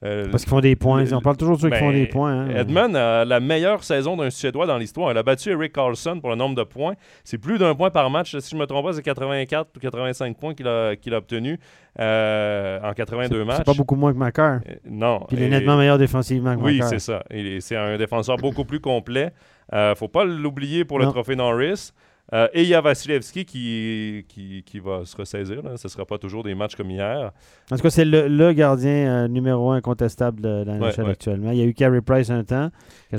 [0.00, 1.04] Parce qu'ils font des points.
[1.12, 2.32] On parle toujours de ceux qui ben, font des points.
[2.32, 2.48] hein.
[2.56, 5.10] Edmond a la meilleure saison d'un Suédois dans l'histoire.
[5.12, 6.94] Il a battu Eric Carlson pour le nombre de points.
[7.24, 8.36] C'est plus d'un point par match.
[8.38, 11.18] Si je ne me trompe pas, c'est 84 ou 85 points qu'il a, qu'il a
[11.18, 11.58] obtenu
[12.00, 13.56] euh, en 82 matchs.
[13.58, 14.60] C'est pas beaucoup moins que Macar.
[14.68, 15.24] Euh, non.
[15.28, 17.22] Puis il est Et- nettement meilleur défensivement que oui, c'est ça.
[17.30, 19.32] Il est- C'est un défenseur beaucoup plus complet.
[19.72, 21.92] Euh, faut pas l'oublier pour le trophée Norris.
[22.34, 25.62] Euh, et il y a Vasilevski qui, qui, qui va se ressaisir.
[25.62, 25.76] Là.
[25.76, 27.32] Ce ne sera pas toujours des matchs comme hier.
[27.70, 28.90] En tout cas, c'est le, le gardien
[29.24, 31.10] euh, numéro un incontestable de la Ouais, NHL ouais.
[31.10, 31.50] actuellement.
[31.52, 32.70] Il y a eu Carey Price un temps,
[33.10, 33.16] C'est.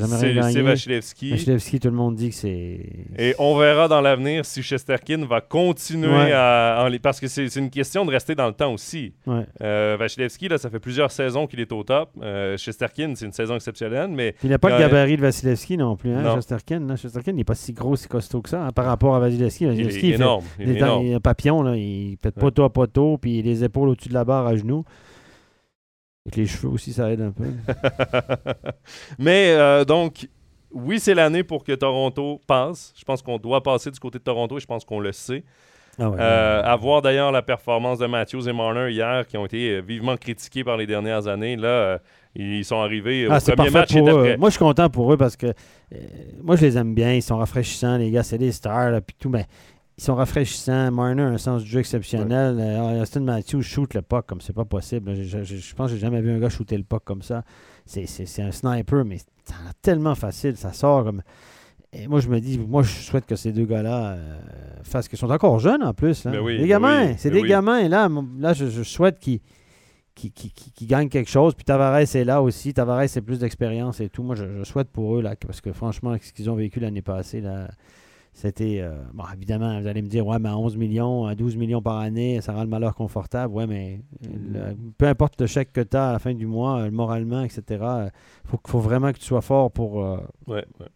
[0.62, 1.32] Vasilevski.
[1.32, 2.80] Vasilevski, tout le monde dit que c'est.
[3.18, 6.32] Et on verra dans l'avenir si Chesterkin va continuer Ouais.
[6.34, 6.86] à.
[6.88, 9.14] en parce que c'est une question de rester dans le temps aussi.
[9.62, 12.10] Euh, Vasilevski, là, ça fait plusieurs saisons qu'il est au top.
[12.22, 15.96] Euh, Chesterkin, c'est une saison exceptionnelle, mais il n'a pas le gabarit de Vasilevski non
[15.96, 16.36] plus, hein, Non.
[16.36, 16.80] Chesterkin.
[16.86, 16.96] là.
[16.96, 19.64] Chesterkin n'est pas si gros, si costaud que ça hein, par rapport à Vasilevski.
[19.64, 20.46] il Vasilevski, est il fait- énorme.
[20.60, 21.06] Il il est est un- énorme.
[21.06, 21.76] il est un papillon, là.
[21.76, 22.42] il pète Ouais.
[22.42, 24.84] poteau à poteau, puis les épaules au-dessus de la barre à genoux.
[26.32, 27.46] Et les cheveux aussi, ça aide un peu.
[29.18, 30.28] Mais euh, donc,
[30.72, 32.94] oui, c'est l'année pour que Toronto passe.
[32.98, 35.44] Je pense qu'on doit passer du côté de Toronto et je pense qu'on le sait.
[36.02, 36.18] Ah ouais.
[36.20, 39.80] Euh, à voir d'ailleurs la performance de Matthews et Marner hier, qui ont été euh,
[39.82, 41.56] vivement critiqués par les dernières années.
[41.58, 42.00] Là,
[42.36, 44.06] ils sont arrivés au Ah, c'est premier parfait match.
[44.12, 44.38] pour eux.
[44.38, 45.98] Moi, je suis content pour eux parce que euh,
[46.44, 47.14] moi, je les aime bien.
[47.14, 48.24] Ils sont rafraîchissants, les gars.
[48.24, 49.30] C'est des stars, là, puis tout.
[49.30, 49.46] Mais
[49.98, 50.92] ils sont rafraîchissants.
[50.92, 52.58] Marner a un sens du jeu exceptionnel.
[52.60, 55.16] Euh, Austin Matthews shoot le puck comme c'est pas possible.
[55.16, 57.22] Je, je- je- je pense que j'ai jamais vu un gars shooter le puck comme
[57.22, 57.44] ça.
[57.86, 58.06] C'est-
[58.42, 60.56] un sniper, mais c'est tellement facile.
[60.56, 61.22] Ça sort comme.
[61.92, 64.38] Et moi, je me dis, moi, je souhaite que ces deux gars-là euh,
[64.84, 65.08] fassent.
[65.08, 66.24] qu'ils sont encore jeunes en plus.
[66.24, 66.32] Là.
[66.34, 67.08] Ben oui, des ben gamins.
[67.08, 67.50] oui, c'est ben des oui.
[67.50, 67.88] gamins.
[67.90, 68.08] Là,
[68.38, 69.40] là je, je souhaite qu'ils
[70.20, 71.54] qui, qui, qui- qui gagne quelque chose.
[71.56, 72.74] Puis Tavares est là aussi.
[72.74, 74.24] Tavares c'est plus d'expérience et tout.
[74.24, 77.02] Moi, je, je souhaite pour eux, là, parce que franchement, ce qu'ils ont vécu l'année
[77.02, 77.70] passée, là,
[78.34, 78.80] c'était.
[78.82, 81.82] euh, bon, évidemment, vous allez me dire, ouais, mais à 11 millions, à 12 millions
[81.82, 83.54] par année, ça rend le malheur confortable.
[83.54, 86.82] Ouais, mais le- peu importe le chèque que tu as à la fin du mois,
[86.82, 88.10] euh, moralement, etc., il
[88.46, 90.04] faut, faut vraiment que tu sois fort pour.
[90.04, 90.18] euh,
[90.48, 90.88] Ouais, ouais.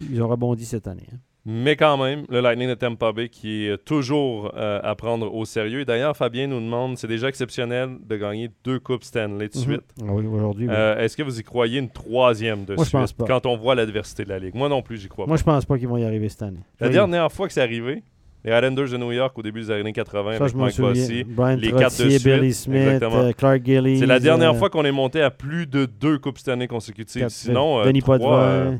[0.00, 1.08] ils ont rebondi cette année.
[1.12, 1.18] hein.
[1.46, 5.44] Mais quand même, le Lightning de Tampa Bay qui est toujours euh, à prendre au
[5.44, 5.80] sérieux.
[5.80, 9.82] Et D'ailleurs, Fabien nous demande, c'est déjà exceptionnel de gagner deux coupes Stanley de suite.
[10.00, 10.08] Mhm.
[10.08, 10.66] Ah oui, aujourd'hui.
[10.66, 10.72] oui.
[10.74, 12.98] Euh, Est-ce que vous y croyez une troisième de Moi, je suite?
[13.00, 13.24] pense pas.
[13.26, 14.54] quand on voit l'adversité de la Ligue?
[14.54, 15.38] Moi non plus, j'y crois Moi, pas.
[15.40, 16.60] je pense pas qu'ils vont y arriver cette année.
[16.80, 18.02] La dernière fois que c'est arrivé,
[18.42, 20.80] les Islanders de New York au début des années 80 Ça, avec Mike.
[20.80, 23.98] Bossy, Brian les quatre de suite, Billy Smith, euh, Clark Gillies.
[23.98, 27.20] C'est la dernière euh, fois qu'on est monté à plus de deux coupes Stanley consécutives.
[27.22, 28.76] Quatre- Sinon, euh, Denis trois, euh,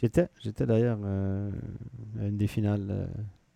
[0.00, 1.50] J'étais, j'étais d'ailleurs euh,
[2.20, 3.06] à une des finales euh,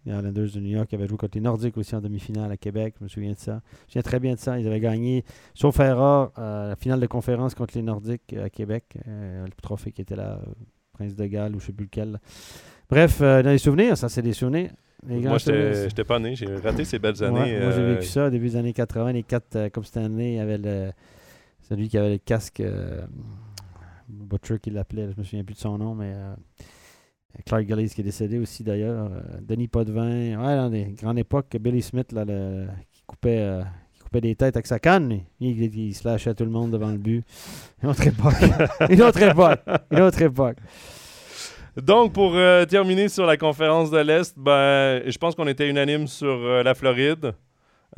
[0.07, 2.57] des Islanders de New York qui avait joué contre les Nordiques aussi en demi-finale à
[2.57, 2.95] Québec.
[2.99, 3.61] Je me souviens de ça.
[3.63, 4.59] Je me souviens très bien de ça.
[4.59, 5.25] Ils avaient gagné,
[5.55, 8.85] sauf erreur, euh, la finale de conférence contre les Nordiques euh, à Québec.
[9.07, 10.41] Euh, le trophée qui était là,
[10.95, 12.19] Prince de Galles ou je ne sais plus lequel.
[12.89, 14.71] Bref, dans les souvenirs, ça c'est des souvenirs.
[15.07, 16.35] Les moi, j'étais j'étais pas né.
[16.35, 17.61] J'ai raté ces belles Ouais, années.
[17.61, 19.13] moi, j'ai vécu ça au début des années 80.
[19.13, 20.91] Les quatre euh, Coupe Stanley, il y avait le,
[21.63, 22.63] celui qui avait le casque,
[24.13, 26.35] Butcher qui l'appelait, je me souviens plus de son nom, mais euh,
[27.47, 29.11] Clark Gillies qui est décédé aussi d'ailleurs.
[29.13, 33.63] euh, Denis Potvin, ouais, dans des grandes époques, Billy Smith là, le- qui, coupait, euh,
[33.95, 35.21] qui coupait des têtes avec sa canne.
[35.41, 37.25] Il, il, il se lâchait tout le monde devant le but.
[37.83, 38.35] Une autre époque.
[38.91, 39.61] Une autre époque.
[39.91, 40.57] Une autre époque.
[41.77, 46.09] Donc, pour euh, terminer sur la conférence de l'Est, ben, je pense qu'on était unanime
[46.09, 47.33] sur euh, la Floride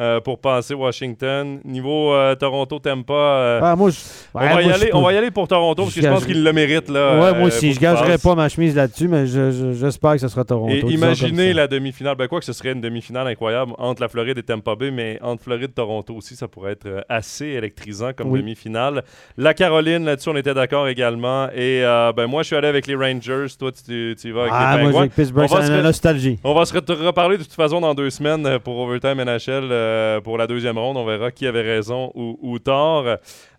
[0.00, 1.60] euh, pour passer Washington.
[1.64, 3.90] Niveau euh, Toronto-Tampa, euh, Ah, moi,
[4.34, 6.24] on, va y moi, aller, on va y aller pour Toronto parce que je pense
[6.24, 6.88] qu'ils le méritent.
[6.88, 8.22] Là, Ouais, euh, moi aussi, pour je gagerais passent.
[8.22, 10.72] pas ma chemise là-dessus, mais je- je- j'espère que ce sera Toronto.
[10.72, 12.16] Et imaginez la demi-finale.
[12.16, 15.18] Ben quoi que ce serait une demi-finale incroyable entre la Floride et Tampa Bay, mais
[15.22, 18.40] entre Floride et Toronto aussi, ça pourrait être euh, assez électrisant comme Oui.
[18.40, 19.02] demi-finale.
[19.36, 21.48] La Caroline, là-dessus, on était d'accord également.
[21.54, 23.46] Et euh, ben moi, je suis allé avec les Rangers.
[23.58, 25.72] Toi, tu, tu y vas avec Ah, les moi, avec Pittsburgh, On va c'est se
[25.72, 26.38] la nostalgie.
[26.44, 29.68] On va se re- reparler de toute façon dans deux semaines euh, pour Overtime NHL
[29.82, 30.96] euh, pour la deuxième ronde.
[30.96, 33.04] On verra qui avait raison ou, ou tort.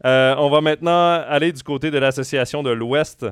[0.06, 3.26] Euh, on va maintenant aller du côté de l'association de l'Ouest.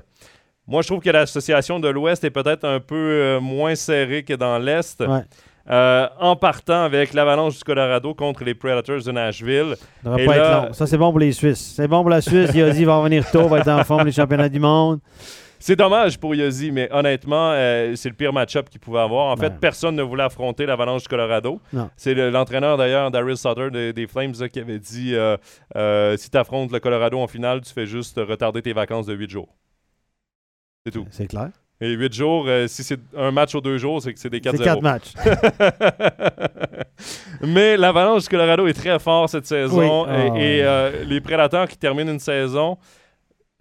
[0.68, 4.34] Moi, je trouve que l'association de l'Ouest est peut-être un peu euh, moins serrée que
[4.34, 5.02] dans l'Est.
[5.02, 5.22] Ouais.
[5.70, 9.76] Euh, en partant avec l'Avalanche du Colorado contre les Predators de Nashville.
[10.04, 10.74] Ça devrait Et pas là- être long.
[10.74, 11.74] Ça, c'est bon pour les Suisses.
[11.76, 12.50] C'est bon pour la Suisse.
[12.56, 15.00] Il a dit va revenir tôt, va être en forme les championnats du monde.
[15.62, 19.28] C'est dommage pour Yossi, mais honnêtement, euh, c'est le pire match-up qu'il pouvait avoir.
[19.28, 19.58] En fait, Ouais.
[19.62, 21.62] personne ne voulait affronter l'Avalanche du Colorado.
[21.96, 25.38] C'est le- l'entraîneur d'ailleurs, Daryl Sutter des, des Flames, là, qui avait dit euh,
[25.76, 29.14] euh, si tu affrontes le Colorado en finale, tu fais juste retarder tes vacances de
[29.14, 29.56] 8 jours.
[30.86, 31.06] C'est tout.
[31.12, 31.50] C'est clair.
[31.80, 34.40] Et 8 jours, euh, si c'est un match aux deux jours, c'est que c'est des
[34.40, 34.58] 4-0.
[34.58, 35.14] C'est quatre matchs.
[37.42, 40.04] Mais l'Avalanche du Colorado est très fort cette saison.
[40.06, 40.12] Oui.
[40.12, 42.78] Ah, et euh, les Prédateurs qui terminent une saison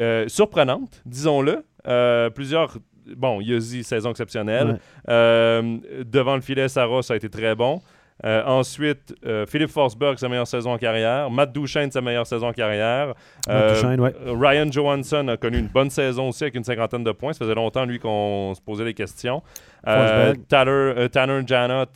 [0.02, 1.64] euh, surprenante, disons-le.
[1.86, 2.76] Euh, plusieurs.
[3.16, 4.68] Bon, Yossi, saison exceptionnelle.
[4.68, 4.78] Ouais.
[5.08, 7.80] Euh, devant le filet, Sarah, ça a été très bon.
[8.22, 9.14] Euh, ensuite,
[9.48, 11.30] Philippe Forsberg, sa meilleure saison en carrière.
[11.30, 13.14] Matt Duchesne, sa meilleure saison en carrière.
[13.48, 14.14] Matt Duchesne, ouais.
[14.26, 17.32] Ryan Johansson a connu une bonne saison aussi avec une cinquantaine de points.
[17.32, 19.42] Ça faisait longtemps, lui, qu'on se posait des questions.
[19.86, 21.86] Tanner, Tanner Janot,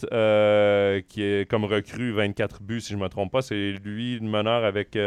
[1.09, 3.43] qui est comme recrue, 24 buts, si je ne me trompe pas.
[3.43, 4.99] C'est lui le meneur avec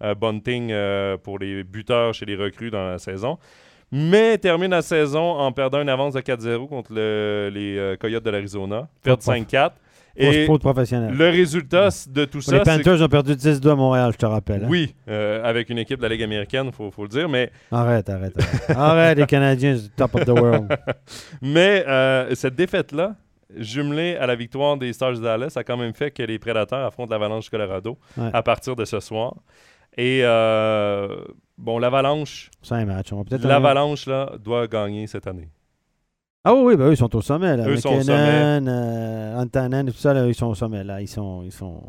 [0.00, 0.74] Bunting
[1.22, 3.38] pour les buteurs chez les recrues dans la saison.
[3.92, 8.24] Mais termine la saison en perdant une avance de 4-0 contre le- les euh, Coyotes
[8.24, 8.88] de l'Arizona.
[9.04, 9.72] Pas- 5-4.
[10.14, 11.14] Pour Et sport professionnel.
[11.16, 14.26] le résultat de tout les ça, c'est Panthers ont perdu 10-2 à Montréal, je te
[14.26, 14.64] rappelle.
[14.64, 14.68] hein.
[14.68, 17.50] oui, euh, avec une équipe de la Ligue américaine, il faut, faut le dire, mais,
[17.70, 18.76] Arrête, arrête, arrête.
[18.78, 20.68] arrête, les Canadiens, top of the world.
[21.40, 23.14] mais euh, cette défaite-là,
[23.56, 26.84] jumelée à la victoire des Stars de Dallas, a quand même fait que les Prédateurs
[26.86, 28.28] affrontent l'Avalanche du Colorado Ouais.
[28.34, 29.34] à partir de ce soir.
[29.96, 31.08] Et euh,
[31.62, 33.12] bon, l'Avalanche, C'est un match.
[33.12, 33.46] On va peut-être.
[33.46, 35.48] l'Avalanche là, doit gagner cette année.
[36.44, 37.56] Ah oui, oui, ben eux, ils sont au sommet.
[37.56, 37.68] Là.
[37.68, 40.82] Eux sont au McKinnon, euh, Antanen, tout ça, là, ils sont au sommet.
[40.82, 41.00] Là.
[41.00, 41.80] Ils, sont, ils, sont,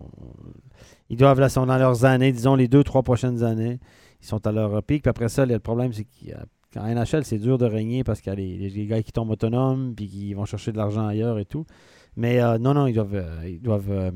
[1.10, 3.80] ils doivent, là, sont dans leurs années, disons les deux, trois prochaines années.
[4.22, 5.02] Ils sont à leur pic.
[5.02, 6.06] Puis après ça, le problème, c'est
[6.72, 9.32] qu'en NHL, c'est dur de régner parce qu'il y a les, les gars qui tombent
[9.32, 11.66] autonomes puis qui vont chercher de l'argent ailleurs et tout.
[12.16, 14.12] Mais euh, non, non, ils doivent, euh, ils doivent, euh,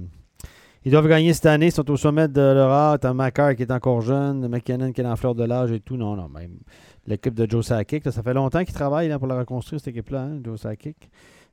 [0.88, 1.66] ils doivent gagner cette année.
[1.66, 2.98] Ils sont au sommet de leur art.
[2.98, 5.98] T'as Macar qui est encore jeune, McKinnon qui est en fleur de l'âge et tout.
[5.98, 6.60] Non, non, même
[7.06, 10.22] l'équipe de Joe Sakic, ça fait longtemps qu'ils travaillent là, pour la reconstruire, cette équipe-là,
[10.22, 11.10] hein, Joe Sakic.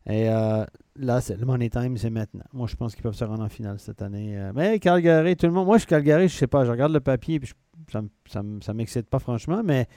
[0.07, 0.65] Et euh,
[0.95, 2.45] là, c'est, le Money Time, c'est maintenant.
[2.53, 4.39] Moi, je pense qu'ils peuvent se rendre en finale cette année.
[4.39, 5.67] Euh, mais Calgary, tout le monde.
[5.67, 6.65] Moi, je suis Calgary, je sais pas.
[6.65, 7.53] Je regarde le papier puis
[7.91, 8.03] ça,
[8.61, 9.63] ça m'excite pas, franchement.
[9.65, 9.89] Mais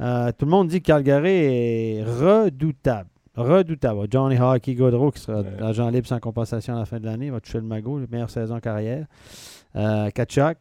[0.00, 3.10] euh, tout le monde dit que Calgary est redoutable.
[3.36, 4.06] Redoutable.
[4.10, 5.62] Johnny Hockey Godreau, qui sera Ouais.
[5.62, 8.30] agent libre sans compensation à la fin de l'année, va toucher le magot, la meilleure
[8.30, 9.06] saison carrière.
[9.76, 10.56] Euh, Kachuk,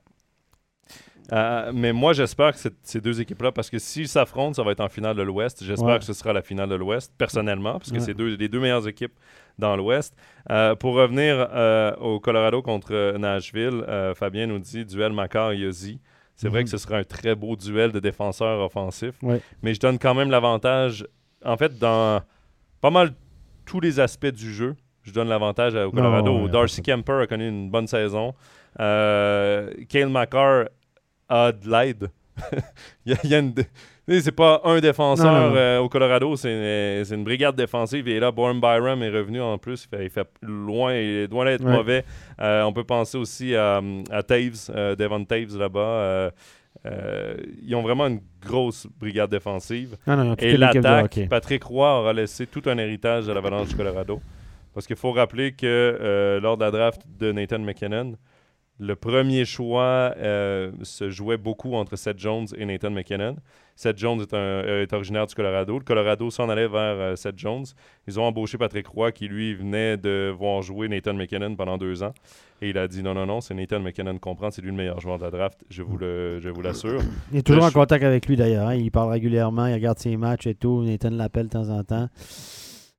[1.32, 4.82] Euh, mais moi, j'espère que ces deux équipes-là, parce que s'ils s'affrontent, ça va être
[4.82, 5.64] en finale de l'Ouest.
[5.64, 5.98] J'espère Ouais.
[5.98, 8.00] que ce sera la finale de l'Ouest, personnellement, parce que Ouais.
[8.02, 9.14] c'est deux, les deux meilleures équipes
[9.58, 10.16] dans l'Ouest.
[10.52, 16.00] Euh, pour revenir euh, au Colorado contre Nashville, Fabien nous dit duel Makar-Yossi.
[16.36, 16.66] C'est vrai Mhm.
[16.66, 19.20] que ce sera un très beau duel de défenseurs offensifs,
[19.64, 21.08] mais je donne quand même l'avantage,
[21.44, 22.22] en fait, dans
[22.86, 23.14] pas mal
[23.66, 24.76] tous les aspects du jeu.
[25.02, 26.32] Je donne l'avantage au Colorado.
[26.32, 28.36] Non, ouais, Darcy Kemper a connu une bonne saison.
[28.80, 30.66] Euh, Kale McCarr
[31.28, 32.12] a de l'aide.
[33.08, 33.56] il y a, une
[34.08, 35.56] c'est pas un défenseur Non, non, non.
[35.56, 36.52] euh, au Colorado, c'est
[37.00, 38.08] une, c'est une brigade défensive.
[38.08, 39.88] Et là, Born Byram est revenu en plus.
[39.92, 41.72] Il fait, il fait loin, il est loin d'être Ouais.
[41.72, 42.06] mauvais.
[42.40, 43.82] Euh, on peut penser aussi à,
[44.12, 46.30] à Taves, euh, Devon Taves là-bas.
[46.86, 49.98] Euh, ils ont vraiment une grosse brigade défensive.
[50.08, 51.20] Non, Et l'attaque.
[51.30, 54.22] Patrick Roy aura laissé tout un héritage à l'Avalanche du Colorado.
[54.74, 58.16] Parce qu'il faut rappeler que euh, lors de la draft de Nathan McKinnon,
[58.78, 63.36] le premier choix euh, se jouait beaucoup entre Seth Jones et Nathan McKinnon.
[63.78, 65.78] Seth Jones est, un- euh, est originaire du Colorado.
[65.78, 67.66] Le Colorado s'en allait vers euh, Seth Jones.
[68.08, 72.02] Ils ont embauché Patrick Roy qui, lui, venait de voir jouer Nathan McKinnon pendant deux
[72.04, 72.14] ans.
[72.62, 75.00] Et il a dit non, non, non, c'est Nathan McKinnon comprend, c'est lui le meilleur
[75.02, 75.60] joueur de la draft.
[75.70, 77.02] Je vous le- je vous l'assure.
[77.34, 78.68] Il est toujours Le en contact avec lui d'ailleurs.
[78.70, 78.76] hein.
[78.76, 80.84] Il parle régulièrement, il regarde ses matchs et tout.
[80.84, 82.08] Nathan l'appelle de temps en temps.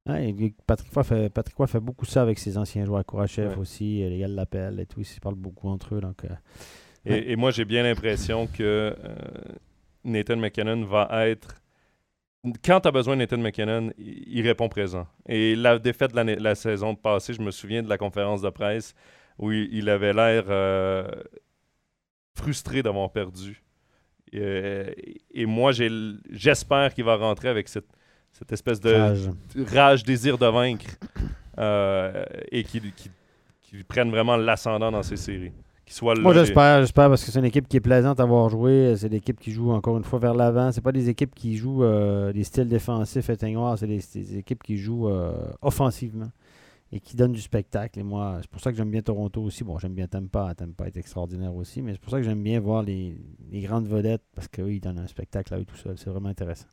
[0.06, 3.04] Ouais, et Patrick Roy fait, Patrick Roy fait beaucoup ça avec ses anciens joueurs.
[3.04, 3.56] Kourachev Ouais.
[3.58, 5.00] aussi, euh, les gars l'appellent et tout.
[5.00, 6.00] Ils se parlent beaucoup entre eux.
[6.00, 6.28] Donc, euh,
[7.04, 8.94] Et, et moi, j'ai bien l'impression que euh,
[10.04, 11.56] Nathan McKinnon va être.
[12.64, 15.08] Quand tu as besoin de Nathan McKinnon, il, il répond présent.
[15.28, 18.94] Et la défaite de la saison passée, je me souviens de la conférence de presse
[19.38, 21.08] où il, il avait l'air euh,
[22.34, 23.62] frustré d'avoir perdu.
[24.32, 27.86] Et, et moi, j'espère qu'il va rentrer avec cette,
[28.38, 29.30] cette espèce de rage.
[29.72, 30.86] rage, désir de vaincre
[31.58, 33.10] euh, et qu'il qu'il-
[33.62, 35.52] qu'il prenne vraiment l'ascendant dans ces séries.
[35.88, 38.94] Soit Moi, j'espère, j'espère, parce que c'est une équipe qui est plaisante à voir jouer.
[38.96, 40.72] C'est l'équipe qui joue encore une fois vers l'avant.
[40.72, 43.78] C'est pas des équipes qui jouent euh, des styles défensifs éteignoirs.
[43.78, 45.32] C'est des, des équipes qui jouent euh,
[45.62, 46.28] offensivement
[46.92, 47.98] et qui donnent du spectacle.
[48.00, 49.62] Et moi, c'est pour ça que j'aime bien Toronto aussi.
[49.62, 50.54] Bon, j'aime bien Tampa.
[50.56, 51.82] Tampa est extraordinaire aussi.
[51.82, 53.16] Mais c'est pour ça que j'aime bien voir les,
[53.52, 55.98] les grandes vedettes parce qu'eux, ils donnent un spectacle à eux tout seuls.
[55.98, 56.66] C'est vraiment intéressant.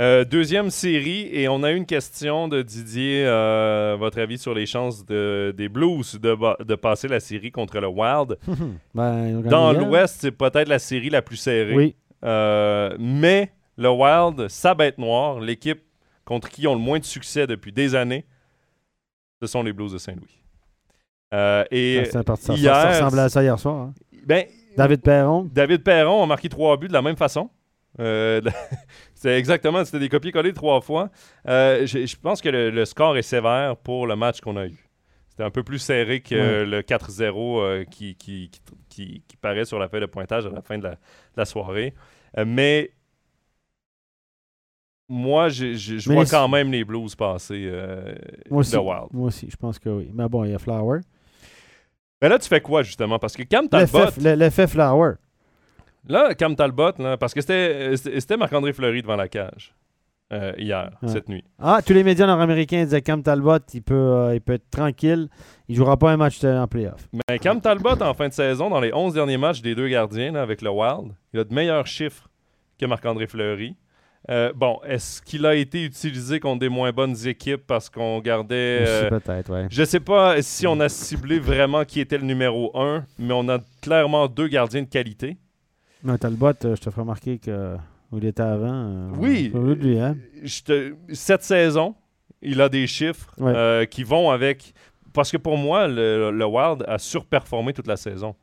[0.00, 4.54] Euh, deuxième série, et on a eu une question de Didier, euh, votre avis sur
[4.54, 8.38] les chances de- des Blues de, passer la série contre le Wild.
[8.94, 11.74] Ben, Dans l'Ouest, c'est peut-être la série la plus serrée.
[11.74, 11.94] Oui.
[12.24, 15.82] Euh, mais le Wild, sa bête noire, l'équipe
[16.24, 18.24] contre qui ils ont le moins de succès depuis des années,
[19.42, 20.36] ce sont les Blues de Saint-Louis.
[21.70, 23.74] Et Ça, ça, ça- hier, ça ressemblait à ça hier soir.
[23.88, 23.94] hein.
[24.26, 24.44] ben,
[24.76, 25.48] David Perron.
[25.52, 27.50] David Perron a marqué trois buts de la même façon.
[28.00, 28.40] Euh,
[29.14, 31.10] c'est exactement, c'était des copier-coller trois fois.
[31.46, 34.76] Euh, je, pense que le, le score est sévère pour le match qu'on a eu.
[35.28, 36.66] C'était un peu plus serré que Ouais.
[36.66, 40.50] le 4-0 euh, qui, qui, qui, qui- qui paraît sur la feuille de pointage à
[40.50, 40.96] la fin de la, de
[41.36, 41.94] la soirée.
[42.38, 42.90] Euh, mais
[45.08, 48.14] moi, je, je- je Mais vois les- quand même les Blues passer euh,
[48.48, 48.74] Moi aussi.
[48.74, 49.06] le Wild.
[49.12, 50.10] Moi aussi, je pense que oui.
[50.14, 51.00] Mais bon, il y a Flower.
[52.22, 53.18] Mais là, tu fais quoi justement?
[53.18, 55.14] Parce que Cam Talbot, L'effet le- l'effet Flower.
[56.08, 59.74] Là, Cam Talbot, là, parce que c'était c'était Marc-André Fleury devant la cage
[60.32, 61.08] euh, hier, Ouais.
[61.08, 61.44] cette nuit.
[61.58, 65.28] Ah, tous les médias nord-américains disaient Cam Talbot, il peut, euh, il peut être tranquille.
[65.68, 67.08] Il jouera pas un match en playoff.
[67.28, 70.32] Mais Cam Talbot, en fin de saison, dans les 11 derniers matchs des deux gardiens
[70.32, 72.28] là, avec le Wild, il a de meilleurs chiffres
[72.78, 73.76] que Marc-André Fleury.
[74.30, 78.84] Euh, bon, est-ce qu'il a été utilisé contre des moins bonnes équipes parce qu'on gardait.
[78.86, 79.66] Euh, peut-être, ouais.
[79.70, 83.48] je sais pas si on a ciblé vraiment qui était le numéro 1, mais on
[83.48, 85.38] a clairement deux gardiens de qualité.
[86.04, 87.76] Non, Talbot, euh, je te ferai remarquer que
[88.12, 88.68] où il était avant.
[88.72, 89.52] euh, Oui.
[89.54, 90.16] lui, hein?
[90.42, 91.94] Je te- Cette saison,
[92.42, 93.52] il a des chiffres Ouais.
[93.54, 94.72] euh, qui vont avec.
[95.12, 98.34] Parce que pour moi, le, le Wild a surperformé toute la saison.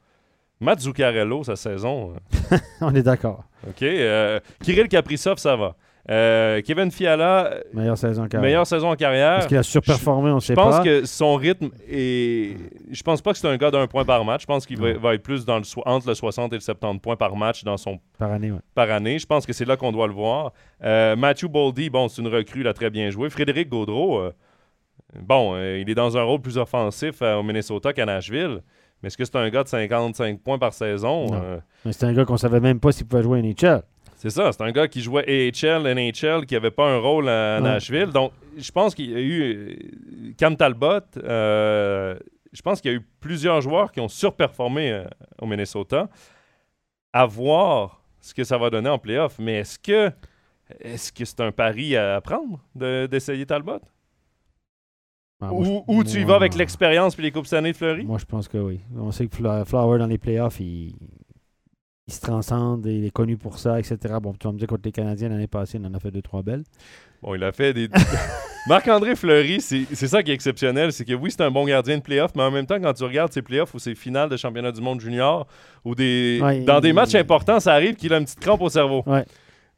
[0.59, 2.13] Matt Zuccarello, sa saison.
[2.51, 3.43] euh, On est d'accord.
[3.67, 3.83] OK.
[3.83, 5.75] euh, Kirill Kaprizov, ça va.
[6.09, 8.41] Euh, Kevin Fiala, Meilleure saison carrière.
[8.41, 9.39] meilleure saison en carrière.
[9.39, 10.83] Est-ce qu'il a surperformé, on ne Je sait pense pas.
[10.83, 12.55] que son rythme est.
[12.91, 14.43] Je pense pas que c'est un gars d'un point par match.
[14.43, 16.99] Je pense qu'il va, être plus dans le so- entre le 60 et le 70
[16.99, 18.59] points par match dans son Par année, ouais.
[18.73, 19.19] par année.
[19.19, 20.53] Je pense que c'est là qu'on doit le voir.
[20.83, 23.29] Euh, Matthew Boldy, bon, c'est une recrue, il a très bien joué.
[23.29, 24.31] Frédéric Gaudreau, euh,
[25.21, 28.61] bon, il est dans un rôle plus offensif au Minnesota qu'à Nashville.
[29.03, 31.27] Mais est-ce que c'est un gars de 55 points par saison?
[31.85, 33.83] Mais c'est un gars qu'on savait même pas s'il pouvait jouer à NHL.
[34.17, 37.61] C'est ça, c'est un gars qui jouait AHL, NHL, qui n'avait pas un rôle à.
[37.61, 38.07] Nashville.
[38.07, 41.01] Donc, je pense qu'il y a eu euh, Cam Talbot.
[41.17, 42.17] euh,
[42.51, 45.03] je pense qu'il y a eu plusieurs joueurs qui ont surperformé euh,
[45.39, 46.09] au Minnesota.
[47.13, 49.37] À voir ce que ça va donner en playoff.
[49.37, 50.11] Mais est-ce que
[50.79, 53.79] est-ce que c'est un pari à prendre de- d'essayer Talbot?
[55.39, 58.03] Ah, moi, ou, tu y vas avec l'expérience puis les Coupes Stanley de Fleury?
[58.03, 58.81] Moi, je pense que oui.
[58.97, 60.95] On sait que Flower, dans les playoffs, il,
[62.07, 63.97] il se transcende, il est connu pour ça, etc.
[64.21, 66.21] Bon, tu vas me dire, contre les Canadiens, l'année passée, il en a fait deux,
[66.21, 66.63] trois belles.
[67.21, 67.89] Bon, il a fait des.
[68.67, 70.91] Marc-André Fleury, c'est ça qui est exceptionnel.
[70.91, 73.03] C'est que oui, c'est un bon gardien de playoff, mais en même temps, quand tu
[73.03, 75.47] regardes ses playoffs ou ses finales de championnat du monde junior,
[75.85, 76.39] ou des.
[76.41, 79.03] Ouais, dans des il- matchs importants, ça arrive qu'il a une petite crampe au cerveau.
[79.05, 79.25] Ouais.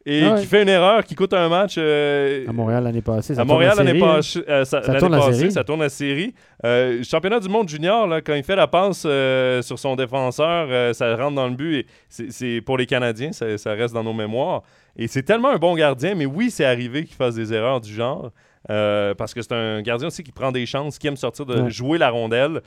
[0.06, 0.39] Et Ah ouais.
[0.39, 1.76] qu'il fait une erreur qui coûte un match.
[1.78, 3.36] euh, À Montréal, l'année passée.
[3.36, 5.52] ça à tourne Montréal la l'année série, passée, euh, ça, tourne la passée, série.
[5.52, 6.34] ça tourne la série.
[6.66, 10.95] Euh, championnat du monde junior, là, quand il fait la passe euh, sur son défenseur,
[10.95, 11.80] ça rentre dans le but.
[11.80, 11.86] et
[12.32, 14.64] c'est- pour les Canadiens, ça, ça reste dans nos mémoires.
[14.97, 17.93] Et c'est tellement un bon gardien, mais oui, c'est arrivé qu'il fasse des erreurs du
[17.93, 18.32] genre.
[18.68, 21.70] parce que c'est un gardien aussi qui prend des chances, qui aime sortir de Ouais.
[21.70, 22.62] jouer la rondelle.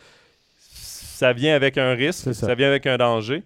[0.59, 2.55] Ça vient avec un risque, ça.
[2.55, 3.43] vient avec un danger.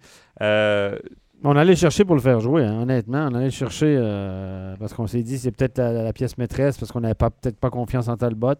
[1.44, 3.28] On allait chercher pour le faire jouer, hein, honnêtement.
[3.30, 6.90] On allait chercher euh, parce qu'on s'est dit c'est peut-être la, la pièce maîtresse parce
[6.90, 8.54] qu'on n'avait pas peut-être pas confiance en Talbot.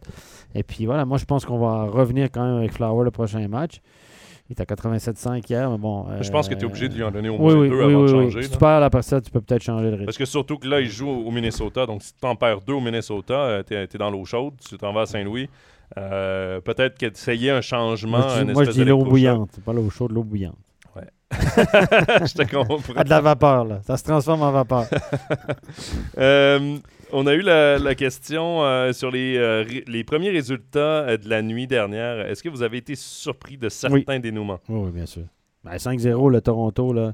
[0.54, 3.46] Et puis voilà, moi je pense qu'on va revenir quand même avec Flower le prochain
[3.48, 3.80] match.
[4.48, 6.06] Il est à 87,5 hier, mais bon.
[6.20, 7.74] je pense que tu es euh, obligé de lui en donner au moins oui, deux
[7.74, 8.42] oui, avant oui, de changer.
[8.42, 8.54] Si là.
[8.54, 10.04] tu perds la personne, tu peux peut-être changer le rythme.
[10.04, 11.84] Parce que surtout que là, il joue au Minnesota.
[11.84, 14.54] Donc, si tu t'en perds deux au Minnesota, euh, t'es es dans l'eau chaude.
[14.68, 15.48] Tu t'en vas à Saint-Louis.
[15.98, 18.18] Euh, Peut-être qu'essayer un changement.
[18.18, 20.56] moi, je dis, moi, je espèce dis l'eau bouillante, pas l'eau chaude, l'eau bouillante.
[21.32, 23.02] je te comprends.
[23.02, 23.80] De la vapeur, là.
[23.86, 24.86] Ça se transforme en vapeur.
[26.18, 26.78] Euh,
[27.12, 31.42] on a eu la, la question euh, sur les, euh, les premiers résultats de la
[31.42, 32.20] nuit dernière.
[32.26, 34.60] Est-ce que vous avez été surpris de certains dénouements?
[34.68, 35.24] oui, oui, bien sûr.
[35.62, 37.12] Ben, 5-0, le Toronto, là.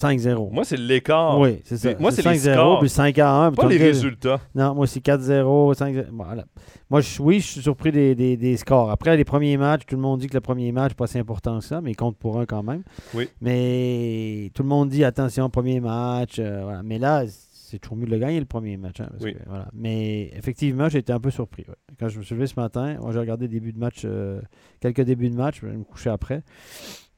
[0.00, 0.50] 5-0.
[0.52, 1.38] Moi, c'est l'écart.
[1.38, 1.90] oui, c'est ça.
[1.90, 2.80] c'est- moi, c'est les 5-0, scores.
[2.80, 3.52] puis 5 à 1.
[3.52, 4.40] puis Pas les résultats.
[4.54, 6.44] Non, moi aussi 4-0, 5 Voilà.
[6.90, 8.90] Moi, je, oui, je suis surpris des, des- des scores.
[8.90, 11.18] Après, les premiers matchs, tout le monde dit que le premier match n'est pas si
[11.18, 12.82] important que ça, mais il compte pour un quand même.
[13.14, 13.28] Oui.
[13.40, 16.36] Mais tout le monde dit attention, premier match.
[16.38, 16.82] euh, voilà.
[16.82, 19.00] Mais là, c'est toujours mieux de le gagner le premier match.
[19.00, 19.34] hein, parce Oui.
[19.34, 19.68] que, voilà.
[19.72, 21.64] Mais effectivement, j'ai été un peu surpris.
[21.68, 21.74] ouais.
[21.98, 24.40] Quand je me suis levé ce matin, j'ai regardé début de match, euh,
[24.80, 26.42] quelques débuts de match, je vais me coucher après.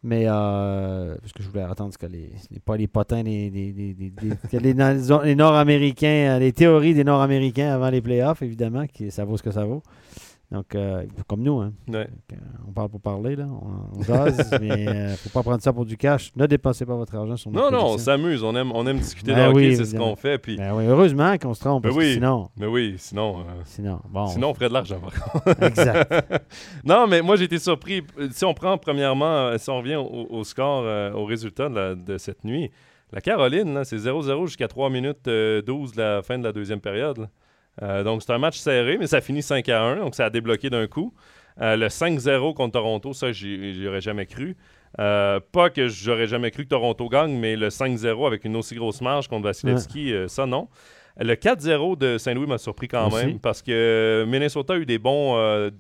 [0.03, 2.31] Mais euh, parce que je voulais attendre ce que les,
[2.65, 4.75] pas les potins, les, les, les,
[5.25, 9.43] les Nord-Américains, euh, les théories des Nord-Américains avant les playoffs, évidemment, qui ça vaut ce
[9.43, 9.83] que ça vaut.
[10.53, 11.73] Donc, euh, comme nous, hein.
[11.89, 12.05] Ouais.
[12.05, 12.37] Donc, euh,
[12.69, 13.47] on parle pour parler, là.
[13.51, 16.31] On, on jase, mais euh, faut pas prendre ça pour du cash.
[16.37, 18.45] Ne dépensez pas votre argent sur nos Non, non, on s'amuse.
[18.45, 20.39] On aime, on aime discuter Ben de hockey, oui, c'est ce qu'on fait.
[20.39, 22.15] Puis, Ben oui, heureusement qu'on se trompe, Ben parce que oui.
[22.15, 24.27] sinon, mais oui, sinon, euh, sinon, bon.
[24.29, 25.01] sinon on ferait de l'argent.
[25.63, 26.45] exact.
[26.85, 28.05] non, mais moi, j'ai été surpris.
[28.31, 30.85] Si on prend premièrement, si on revient au, au score,
[31.17, 32.71] au résultat de, la- de cette nuit,
[33.13, 36.81] la Caroline, c'est 0-0 jusqu'à 3 minutes euh, 12 de la fin de la deuxième
[36.81, 37.19] période.
[37.19, 37.27] là.
[37.83, 40.31] Euh, donc, c'est un match serré, mais ça finit 5 à 1, donc ça a
[40.31, 41.13] débloqué d'un coup.
[41.61, 44.57] Euh, le 5-0 contre Toronto, ça, j'y aurais jamais cru.
[44.99, 48.75] Euh, pas que j'aurais jamais cru que Toronto gagne, mais le 5-0 avec une aussi
[48.75, 50.69] grosse marge contre Vasilevski, ça, non.
[51.19, 55.71] Le 4-0 de Saint-Louis m'a surpris quand même parce que Minnesota a eu des bons,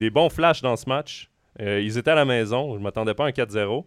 [0.00, 1.30] des bons flashs dans ce match.
[1.58, 3.84] Ils étaient à la maison, je ne m'attendais pas à un 4-0.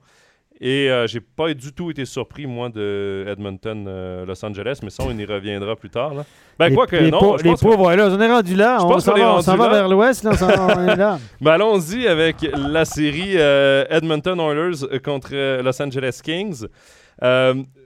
[0.59, 4.89] Et euh, j'ai pas du tout été surpris, moi, de Edmonton, euh, Los Angeles, mais
[4.89, 6.15] ça, on y reviendra plus tard.
[6.15, 6.25] Là.
[6.57, 8.55] Ben, les, quoi que les non, je les pense que- pauvres, là, on est rendu
[8.55, 8.77] là.
[8.79, 11.19] Je on s'en va, va vers l'ouest, là, on, on est là.
[11.41, 16.65] Ben, allons-y avec la série euh, Edmonton Oilers euh, contre Los Angeles Kings.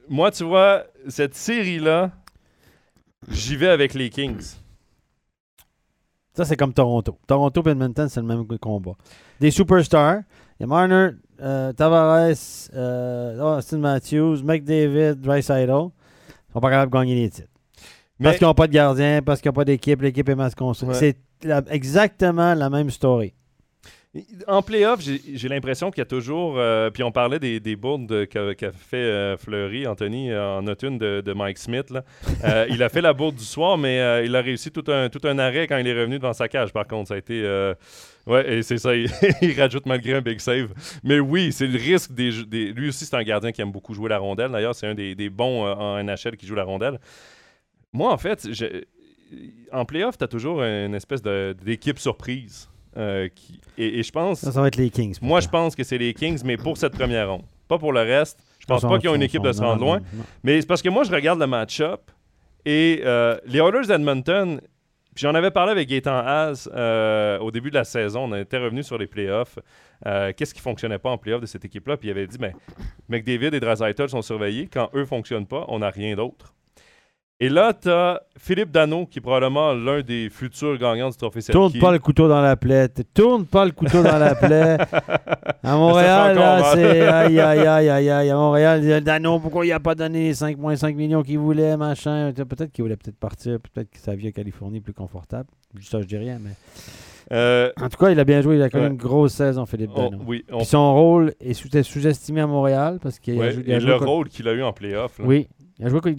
[0.08, 2.12] Moi, tu vois, cette série-là,
[3.30, 4.56] j'y vais avec les Kings.
[6.34, 7.18] Ça, c'est comme Toronto.
[7.28, 8.94] Toronto et Edmonton, c'est le même combat.
[9.42, 10.22] Des superstars.
[10.60, 11.10] Il y a Marner,
[11.42, 15.90] euh, Tavares, euh, Austin Matthews, McDavid, Dreisaitl.
[16.54, 17.48] Sont pas capables de gagner les titres.
[18.22, 20.92] Parce qu'ils n'ont pas de gardien, parce qu'ils n'ont pas d'équipe, l'équipe est mal construite.
[20.92, 20.98] Ouais.
[20.98, 21.18] C'est
[21.72, 23.34] exactement la même story.
[24.46, 26.56] En playoff, j'ai l'impression qu'il y a toujours.
[26.58, 30.68] euh, puis on parlait des, des bourdes de- qu'a fait euh, Fleury, Anthony, euh, en
[30.68, 31.90] automne de, de Mike Smith.
[31.90, 32.04] là.
[32.44, 35.22] Euh, il a fait la bourde du soir, mais il a réussi tout un, tout
[35.26, 36.74] un arrêt quand il est revenu devant sa cage.
[36.74, 37.42] Par contre, ça a été.
[38.28, 38.96] ouais, et c'est ça.
[38.96, 39.10] Il,
[39.44, 40.70] il rajoute malgré un big save.
[41.04, 42.32] Mais oui, c'est le risque des,
[42.74, 44.52] Lui aussi, c'est un gardien qui aime beaucoup jouer la rondelle.
[44.52, 47.00] D'ailleurs, c'est un des, des bons en NHL qui joue la rondelle.
[47.94, 48.84] Moi, en fait, je-
[49.72, 52.68] en playoff, tu as toujours une espèce d'équipe surprise.
[52.98, 54.40] Euh, qui, et, et je pense.
[54.40, 55.18] Ça, ça va être les Kings.
[55.22, 57.44] Moi, je pense que c'est les Kings, mais pour cette première ronde.
[57.68, 58.40] Pas pour le reste.
[58.60, 60.00] Je pense pas qu'ils ont une équipe de se rendre loin.
[60.00, 60.24] non.
[60.44, 62.12] Mais c'est parce que moi, je regarde le match-up
[62.66, 64.60] et euh, les Oilers d'Edmonton,
[65.16, 68.26] puis j'en avais parlé avec Gaétan Haas euh, au début de la saison.
[68.32, 69.58] On était revenu sur les playoffs.
[70.04, 71.96] Qu'est-ce qui fonctionnait pas en playoffs de cette équipe-là?
[71.98, 72.54] Puis il avait dit, ben,
[73.08, 74.68] McDavid et Draisaitl sont surveillés.
[74.72, 76.54] Quand eux fonctionnent pas, on n'a rien d'autre.
[77.44, 81.42] Et là, tu as Philippe Dano, qui est probablement l'un des futurs gagnants du trophée
[81.42, 81.82] Tourne Selke.
[81.82, 82.88] pas le couteau dans la plaie.
[83.16, 84.78] Tourne pas le couteau dans la plaie.
[85.64, 88.30] À Montréal, là, c'est aïe, aïe, aïe, aïe, aïe.
[88.30, 92.32] À Montréal, Dano, pourquoi il a pas donné les 5,5 millions qu'il voulait, machin?
[92.36, 93.58] Peut-être qu'il voulait peut-être partir.
[93.60, 95.50] Peut-être que sa vie à Californie est plus confortable.
[95.82, 96.52] Ça, je dis rien, mais.
[97.32, 98.56] Euh, En tout cas, il a bien joué.
[98.58, 98.90] Il a connu Ouais.
[98.92, 100.24] une grosse saison, Philippe on- Dano.
[100.28, 103.64] oui, on- Puis son rôle est sous-estimé à Montréal parce qu'il a ouais, joué.
[103.68, 105.20] il a et joué le contre- rôle qu'il a eu en playoff.
[105.24, 105.48] Oui.
[105.82, 106.18] Il a joué contre-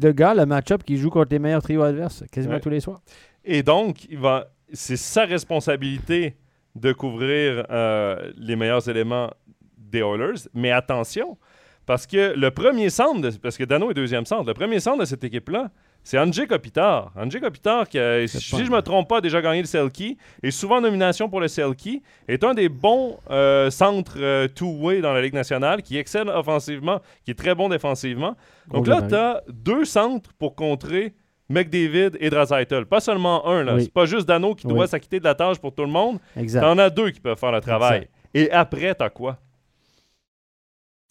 [0.00, 2.60] le gars, le match-up qui joue contre les meilleurs trios adverses quasiment Ouais.
[2.60, 3.02] tous les soirs.
[3.44, 6.36] Et donc, il va, c'est sa responsabilité
[6.76, 9.30] de couvrir euh, les meilleurs éléments
[9.76, 10.48] des Oilers.
[10.54, 11.36] Mais attention,
[11.84, 15.00] parce que le premier centre, de- parce que Dano est deuxième centre, le premier centre
[15.00, 15.70] de cette équipe-là,
[16.04, 17.12] c'est Andrzej Kopitar.
[17.16, 20.16] Andrzej Kopitar, qui, a, si je ne me trompe pas, a déjà gagné le Selkie,
[20.42, 25.00] est souvent en nomination pour le Selkie, est un des bons euh, centres euh, two-way
[25.00, 28.36] dans la Ligue nationale, qui excelle offensivement, qui est très bon défensivement.
[28.68, 31.14] Donc là, tu as deux centres pour contrer
[31.48, 32.86] McDavid et Draisaitl.
[32.86, 33.74] Pas seulement un, là.
[33.74, 33.82] Oui.
[33.84, 34.72] C'est pas juste Dano qui Oui.
[34.74, 36.18] doit s'acquitter de la tâche pour tout le monde.
[36.54, 37.98] T'en as deux qui peuvent faire le travail.
[37.98, 38.10] Exact.
[38.34, 39.36] Et après, t'as quoi?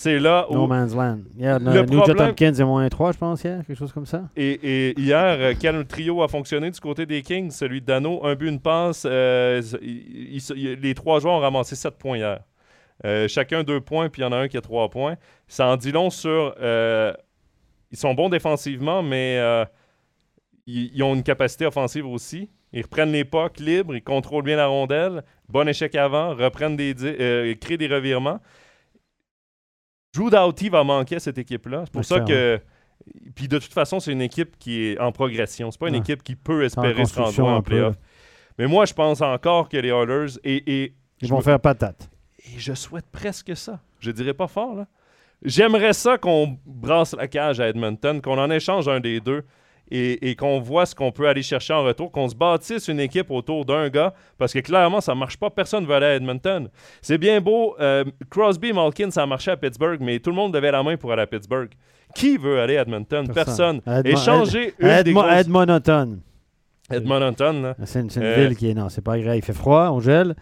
[0.02, 0.56] C'est là où...
[0.56, 1.20] No Man's Land.
[1.60, 4.24] Le problème- Hopkins est moins 3, je pense, hier, quelque chose comme ça.
[4.36, 4.50] Et,
[4.90, 7.52] et hier, euh, quel trio a fonctionné du côté des Kings?
[7.52, 9.06] Celui de Dano, un but, une passe.
[9.08, 12.40] euh, il- il- il- les trois joueurs ont ramassé sept points hier.
[13.06, 15.18] Euh, chacun deux points, puis il y en a un qui a trois points.
[15.48, 16.56] Ça en dit long sur...
[16.60, 17.14] euh,
[17.92, 19.38] ils sont bons défensivement, mais
[20.66, 22.50] ils, ils ont une capacité offensive aussi.
[22.74, 25.24] Ils reprennent les pucks libres, ils contrôlent bien la rondelle.
[25.50, 26.96] Bon échec avant, reprennent des...
[27.04, 28.40] euh, créent des revirements.
[30.14, 31.84] Drew Doughty va manquer à cette équipe-là.
[31.86, 32.60] C'est pour ça que...
[33.36, 35.72] Puis de toute façon, c'est une équipe qui est en progression.
[35.72, 36.00] C'est pas une Ouais.
[36.02, 37.96] équipe qui peut espérer se rendre en playoff.
[38.60, 40.38] Mais moi, je pense encore que les Oilers...
[40.44, 42.10] Et, et Ils je vont me- faire patate.
[42.40, 43.80] et je souhaite presque ça.
[44.00, 44.88] Je dirais pas fort, là.
[45.44, 49.44] J'aimerais ça qu'on brasse la cage à Edmonton, qu'on en échange un des deux
[49.92, 53.00] et, et qu'on voit ce qu'on peut aller chercher en retour, qu'on se bâtisse une
[53.00, 55.50] équipe autour d'un gars, parce que clairement, ça marche pas.
[55.50, 56.70] Personne ne veut aller à Edmonton.
[57.02, 57.76] C'est bien beau.
[57.80, 60.98] euh, Crosby, Malkin, ça a marché à Pittsburgh, mais tout le monde levait la main
[60.98, 61.70] pour aller à Pittsburgh.
[62.16, 63.28] Qui veut aller à Edmonton?
[63.34, 63.80] Personne.
[63.88, 65.32] Edmo- Échanger une des grosses...
[65.34, 66.20] Edmonton.
[66.90, 67.76] Edmonton, là.
[67.86, 68.74] C'est une, c'est une Euh, ville qui est.
[68.74, 69.38] Non, c'est pas agréable.
[69.38, 70.36] Il fait froid, on gèle.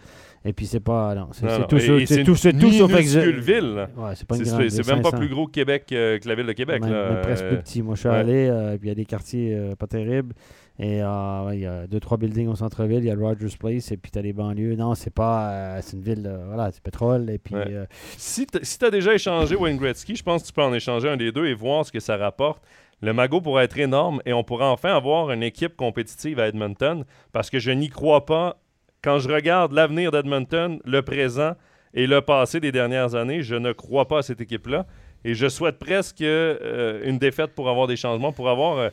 [0.44, 1.14] Et puis c'est pas.
[1.14, 3.88] Non, c'est tout et C'est tout, c'est tout sauf ville.
[3.96, 5.18] Ouais, c'est pas une C'est grande c'est ville, même pas 500.
[5.18, 6.80] plus gros que Québec euh, que la ville de Québec.
[6.82, 7.10] Même- là.
[7.10, 7.82] même presque Euh, plus petit.
[7.82, 8.14] Moi, je suis ouais.
[8.14, 10.34] allé, euh, puis il y a des quartiers euh, pas terribles.
[10.78, 13.00] Et euh, il y a deux, trois buildings au centre-ville.
[13.00, 14.76] Il y a le Rogers Place, et puis tu as les banlieues.
[14.76, 15.50] Non, c'est pas.
[15.50, 17.28] euh, c'est une ville, euh, voilà, c'est pétrole.
[17.28, 17.54] Et puis.
[17.54, 17.66] Ouais.
[17.68, 17.84] euh,
[18.16, 21.18] Si tu as déjà échangé Wayne Gretzky, je pense que tu peux en échanger un
[21.18, 22.62] des deux et voir ce que ça rapporte.
[23.02, 27.04] Le magot pourrait être énorme et on pourrait enfin avoir une équipe compétitive à Edmonton
[27.32, 28.59] parce que je n'y crois pas.
[29.02, 31.54] Quand je regarde l'avenir d'Edmonton, le présent
[31.94, 34.86] et le passé des dernières années, je ne crois pas à cette équipe-là.
[35.24, 38.78] Et je souhaite presque euh, une défaite pour avoir des changements, pour avoir.
[38.78, 38.88] euh,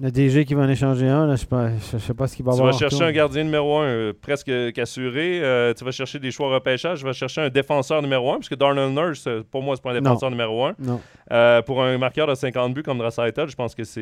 [0.00, 1.44] le DG qui va en échanger un, là, je
[1.92, 2.70] je sais pas ce qu'il va tu avoir.
[2.70, 5.40] vas en chercher un gardien numéro un euh, presque qu'assuré.
[5.42, 7.00] Euh, tu vas chercher des choix repêchage.
[7.00, 9.82] Tu vas chercher un défenseur numéro un, parce que Darnell Nurse, euh, pour moi, c'est
[9.82, 10.00] pas un Non.
[10.00, 10.74] défenseur numéro un.
[10.78, 11.00] Non.
[11.32, 14.00] Euh, pour un marqueur de 50 buts comme Draisaitl, je pense que c'est...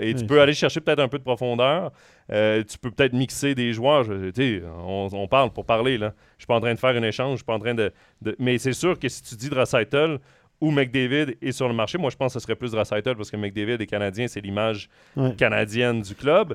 [0.00, 1.90] et tu Oui, peux aller chercher peut-être un peu de profondeur.
[2.28, 4.04] Tu peux peut-être mixer des joueurs.
[4.04, 5.98] Je- tu on, on parle pour parler.
[5.98, 6.12] Là.
[6.38, 7.32] Je suis pas en train de faire un échange.
[7.32, 7.92] Je suis pas en train de...
[8.20, 10.18] de- Mais c'est sûr que si tu dis Draisaitl
[10.62, 13.30] ou McDavid est sur le marché, moi, je pense que ce serait plus Draisaitl parce
[13.30, 14.28] que McDavid est canadien.
[14.28, 15.34] C'est l'image Ouais.
[15.36, 16.54] canadienne du club.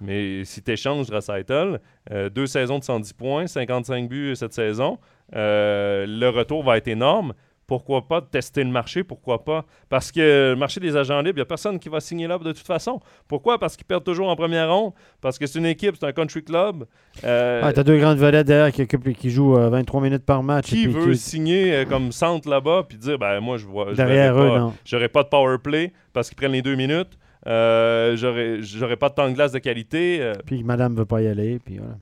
[0.00, 1.80] Mais si tu échanges Draisaitl,
[2.12, 4.98] euh, deux saisons de 110 points, 55 buts cette saison,
[5.34, 7.32] euh, le retour va être énorme.
[7.66, 9.02] Pourquoi pas tester le marché?
[9.02, 9.64] Pourquoi pas?
[9.88, 12.38] Parce que le marché des agents libres, il n'y a personne qui va signer là
[12.38, 13.00] de toute façon.
[13.26, 13.58] Pourquoi?
[13.58, 14.92] Parce qu'ils perdent toujours en première ronde.
[15.20, 16.84] Parce que c'est une équipe, c'est un country club.
[17.24, 20.66] Euh, Ah, t'as deux grandes vedettes derrière qui, qui jouent euh, 23 minutes par match.
[20.66, 23.92] qui et puis veut signer euh, comme centre là-bas puis dire ben moi je vois
[23.94, 24.74] derrière eux, pas- non.
[24.84, 29.08] j'aurai pas de power play parce qu'ils prennent les deux minutes Euh, j'aurais, j'aurais pas
[29.08, 30.18] de temps de glace de qualité.
[30.20, 31.94] euh, Puis madame veut pas y aller, puis voilà.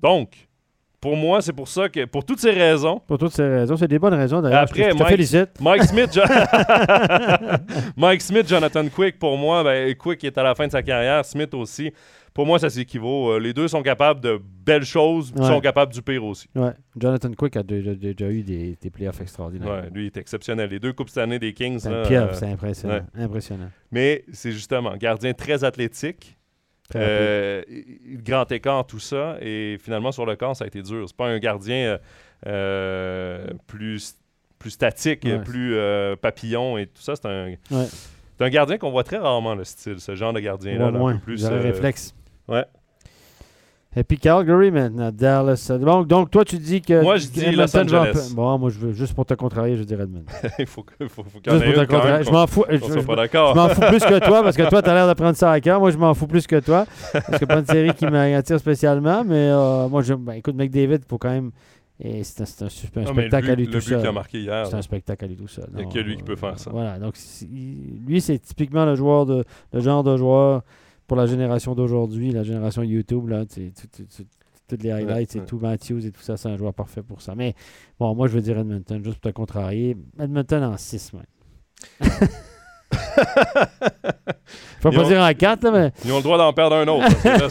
[0.00, 0.48] donc,
[1.04, 3.86] pour moi, c'est pour ça que, pour toutes ces raisons, Pour toutes ces raisons, c'est
[3.88, 4.62] des bonnes raisons d'ailleurs.
[4.62, 5.50] Après, je te Mike- félicite.
[5.60, 6.18] Mike Smith,
[7.96, 11.22] Mike Smith, Jonathan Quick, pour moi, ben, Quick est à la fin de sa carrière,
[11.24, 11.92] Smith aussi.
[12.32, 13.32] Pour moi, ça s'équivaut.
[13.32, 15.46] Euh, les deux sont capables de belles choses, ils Ouais.
[15.48, 16.48] sont capables du pire aussi.
[16.56, 16.72] Ouais.
[16.98, 17.92] Jonathan Quick a déjà,
[18.30, 19.68] eu des, des playoffs extraordinaires.
[19.68, 20.70] Ouais, lui, il est exceptionnel.
[20.70, 21.80] Les deux coupes cette année des Kings.
[21.80, 23.00] C'est euh, impressionnant.
[23.14, 23.68] Impressionnant.
[23.92, 26.36] mais c'est justement, gardien très athlétique.
[26.96, 27.62] Euh,
[28.22, 29.36] grand écart, tout ça.
[29.40, 31.04] Et finalement, sur le camp, ça a été dur.
[31.08, 31.98] C'est pas un gardien euh,
[32.46, 34.16] euh, plus,
[34.58, 35.38] plus statique, Ouais.
[35.40, 37.16] plus euh, papillon et tout ça.
[37.16, 38.50] C'est un, Ouais.
[38.50, 40.88] gardien qu'on voit très rarement, le style, ce genre de gardien-là.
[40.88, 42.14] Au là, plus, réflexe.
[42.48, 42.64] ouais.
[43.96, 45.70] Et puis Calgary maintenant, Dallas.
[45.80, 47.00] Donc, donc toi, tu dis que.
[47.02, 48.32] Moi, je dis Edmonton Los va- Angeles.
[48.34, 50.26] Bon, moi, je veux, juste pour te contrarier, je dirais Edmonton.
[50.58, 52.24] Il faut, que- faut, faut qu'il y en Juste ait pour te contrarier.
[52.24, 52.64] Je m'en fous.
[52.68, 55.14] Je, je- pas m'en fous plus que toi parce que toi, tu as l'air de
[55.14, 55.78] prendre ça à cœur.
[55.78, 56.86] Moi, je m'en fous plus que toi.
[57.12, 59.22] Parce que pas une série qui m'attire spécialement.
[59.24, 61.52] Mais euh, moi, je, ben, écoute, McDavid, il faut quand même.
[62.00, 64.12] et C'est un, un un Non, spectacle à lui tout qu'il seul.
[64.12, 64.66] marqué hier.
[64.66, 65.68] C'est un spectacle à lui tout seul.
[65.74, 66.70] Il y a que lui qui euh, peut faire ça.
[66.72, 66.98] Voilà.
[66.98, 67.14] Donc,
[68.06, 70.62] lui, c'est typiquement le joueur de, le genre de joueur
[71.06, 73.28] pour la génération d'aujourd'hui, la génération YouTube.
[73.28, 74.26] Là, tu sais, tu- tu- tu-
[74.66, 77.20] toutes les highlights Ouais, et tout, Matthews et tout ça, c'est un joueur parfait pour
[77.20, 77.34] ça.
[77.34, 77.54] Mais
[78.00, 79.96] bon, moi, je veux dire Edmonton, juste pour te contrarier.
[80.18, 81.24] Edmonton en 6, même.
[84.80, 85.92] Je vais pas ont- dire en 4, là, mais.
[86.04, 87.04] Ils ont le droit d'en perdre un autre.
[87.04, 87.48] parce que là,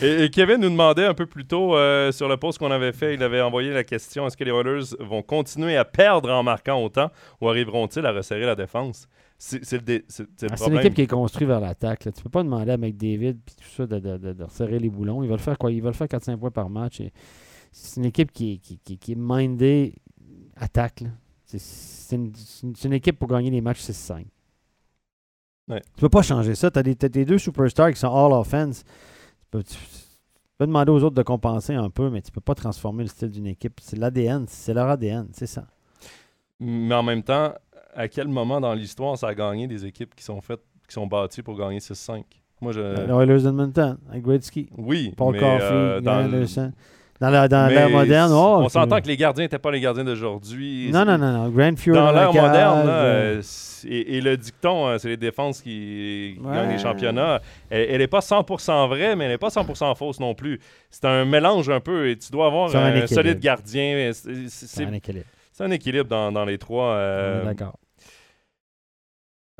[0.00, 2.70] c'est- et, et Kevin nous demandait un peu plus tôt euh, sur le post qu'on
[2.70, 6.30] avait fait, il avait envoyé la question est-ce que les Oilers vont continuer à perdre
[6.30, 9.06] en marquant autant ou arriveront-ils à resserrer la défense?
[9.44, 10.80] C'est Ah, c'est une problème.
[10.82, 12.04] équipe qui est construite vers l'attaque.
[12.04, 12.12] là.
[12.12, 14.88] Tu peux pas demander à McDavid et tout ça de, de, de, de resserrer les
[14.88, 15.24] boulons.
[15.24, 15.72] Il va le faire quoi?
[15.72, 17.02] Il va le faire 4-5 points par match.
[17.72, 19.94] C'est une équipe qui est, qui, qui, qui est mindée
[20.56, 21.02] attaque.
[21.44, 22.32] C'est- C'est une,
[22.84, 24.26] une- équipe pour gagner les matchs 6-5.
[25.68, 25.80] Ouais.
[25.96, 26.70] Tu peux pas changer ça.
[26.70, 28.84] Tu as, tes deux superstars qui sont all offense.
[28.84, 32.40] Tu peux, tu- tu peux demander aux autres de compenser un peu, mais tu peux
[32.40, 33.80] pas transformer le style d'une équipe.
[33.82, 34.44] C'est l'ADN.
[34.46, 35.28] C'est leur ADN.
[35.32, 35.66] C'est ça.
[36.60, 37.52] Mais en même temps,
[37.94, 41.06] à quel moment dans l'histoire ça a gagné des équipes qui sont faites, qui sont
[41.06, 42.22] bâties pour gagner 6-5
[42.60, 42.80] Moi, je.
[42.80, 44.68] Les Oilers d'Edmonton, avec Gretzky.
[44.76, 46.72] oui, Paul mais, Coffey, euh, dans Anderson.
[47.20, 47.30] Dans
[47.68, 50.90] l'ère moderne, oh, on s'entend que les gardiens n'étaient pas les gardiens d'aujourd'hui.
[50.92, 51.48] Non, non, non, non.
[51.50, 51.96] Grand Fury.
[51.96, 53.42] Dans l'ère moderne, euh, euh,
[53.84, 56.52] et, et le dicton, euh, c'est les défenses qui, Ouais.
[56.52, 57.40] gagnent les championnats.
[57.70, 60.58] Elle n'est pas 100% vraie, mais elle n'est pas 100% fausse non plus.
[60.90, 62.08] C'est un mélange un peu.
[62.08, 64.10] Et tu dois avoir un solide gardien.
[64.12, 65.26] C'est- un équilibre.
[65.52, 66.86] c'est un équilibre dans, dans les trois.
[66.94, 67.78] Euh, D'accord.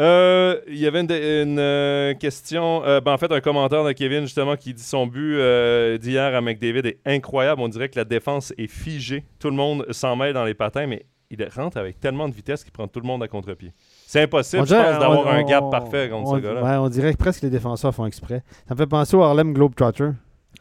[0.02, 3.92] Euh, Il y avait une, une, euh, question, euh, ben, en fait, un commentaire de
[3.92, 7.60] Kevin justement qui dit son but euh, d'hier à McDavid est incroyable.
[7.62, 9.24] On dirait que la défense est figée.
[9.38, 12.62] Tout le monde s'en mêle dans les patins, mais il rentre avec tellement de vitesse
[12.62, 13.72] qu'il prend tout le monde à contre-pied.
[14.06, 16.62] C'est impossible, je pense, d'avoir un gap on- parfait contre on, ce gars-là.
[16.62, 18.42] ouais, on dirait que presque les défenseurs font exprès.
[18.68, 20.10] Ça me fait penser au Harlem Globetrotter.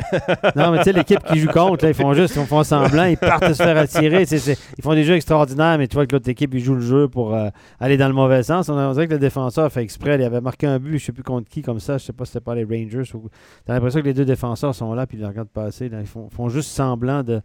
[0.56, 3.06] non, mais tu sais, l'équipe qui joue contre, là, ils font juste, ils font semblant,
[3.06, 4.24] ils partent se faire attirer.
[4.24, 7.08] ils font des jeux extraordinaires, mais tu vois que l'autre équipe, ils jouent le jeu
[7.08, 7.50] pour euh,
[7.80, 8.70] aller dans le mauvais sens.
[8.70, 10.16] On, on dirait que le défenseur fait exprès.
[10.16, 11.98] Il avait marqué un but, je sais plus contre qui, comme ça.
[11.98, 13.04] Je sais pas si c'était pas les Rangers.
[13.16, 13.30] ou
[13.66, 15.90] T'as l'impression que les deux défenseurs sont là, puis ils les regardent passer.
[15.90, 16.00] là.
[16.02, 17.42] ils font, font juste semblant de.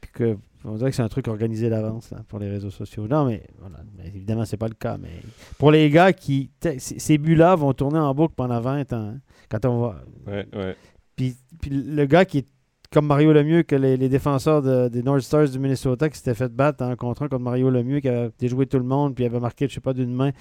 [0.00, 0.36] Puis que,
[0.66, 3.06] on dirait que c'est un truc organisé d'avance pour les réseaux sociaux.
[3.08, 4.96] Non, mais, voilà, mais évidemment, c'est pas le cas.
[5.00, 5.08] Mais
[5.58, 6.50] pour les gars qui.
[6.78, 8.96] Ces buts-là vont tourner en boucle pendant 20 ans.
[8.96, 9.18] hein.
[9.50, 9.96] Quand on va.
[10.26, 10.76] Ouais, ouais.
[11.16, 12.46] Puis, puis le gars qui est
[12.92, 16.52] comme Mario Lemieux, que les, défenseurs de- des North Stars du Minnesota qui s'étaient fait
[16.52, 19.40] battre en contre un contre Mario Lemieux, qui avait déjoué tout le monde, puis avait
[19.40, 20.32] marqué, je sais pas, d'une main.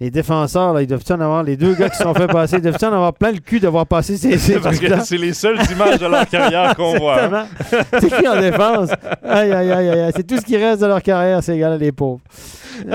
[0.00, 2.56] Les défenseurs, là, ils doivent en avoir, les deux gars qui se sont fait passer,
[2.56, 5.34] ils doivent en avoir plein le cul d'avoir passé ces, ces Parce que c'est les
[5.34, 7.22] seules images de leur carrière qu'on voit.
[7.24, 7.46] hein.
[8.00, 8.90] C'est qui en défense?
[9.22, 10.12] Aïe, aïe, aïe, aïe.
[10.16, 12.20] C'est tout ce qui reste de leur carrière, ces gars-là, les pauvres.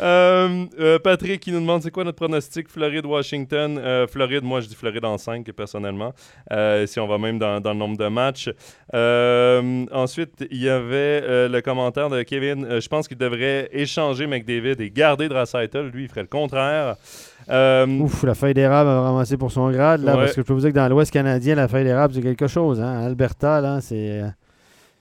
[0.00, 3.78] Euh, euh, Patrick qui nous demande c'est quoi notre pronostic Floride-Washington.
[3.78, 6.12] Euh, Floride, moi je dis Floride en 5 personnellement,
[6.52, 8.50] euh, si on va même dans, dans le nombre de matchs.
[9.92, 12.80] Ensuite, il y avait le commentaire de Kevin.
[12.80, 15.28] je pense qu'il devrait échanger McDavid et garder
[15.92, 16.96] Lui, il ferait le contraire.
[17.50, 20.18] Euh, Ouf, la feuille d'érable a ramassé pour son grade, là, Ouais.
[20.24, 22.46] parce que je peux vous dire que dans l'Ouest canadien, la feuille d'érable, c'est quelque
[22.46, 22.80] chose.
[22.80, 23.04] Hein?
[23.04, 24.22] Alberta, là, c'est...
[24.22, 24.28] euh,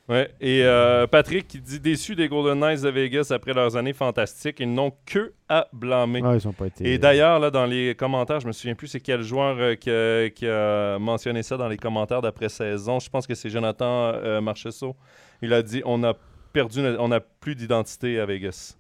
[0.10, 3.94] Ouais, et euh, Patrick qui dit déçu des Golden Knights de Vegas après leurs années
[3.94, 6.22] fantastiques, ils n'ont que à blâmer.
[6.22, 6.92] Ouais, ils ont pas été...
[6.92, 9.90] Et d'ailleurs, là, dans les commentaires, je me souviens plus c'est quel joueur euh, qui,
[9.90, 13.00] a, qui a mentionné ça dans les commentaires d'après-saison.
[13.00, 14.98] Je pense que c'est Jonathan euh, Marchessault.
[15.42, 16.14] Il a dit on a
[16.52, 18.76] perdu, on n'a plus d'identité à Vegas.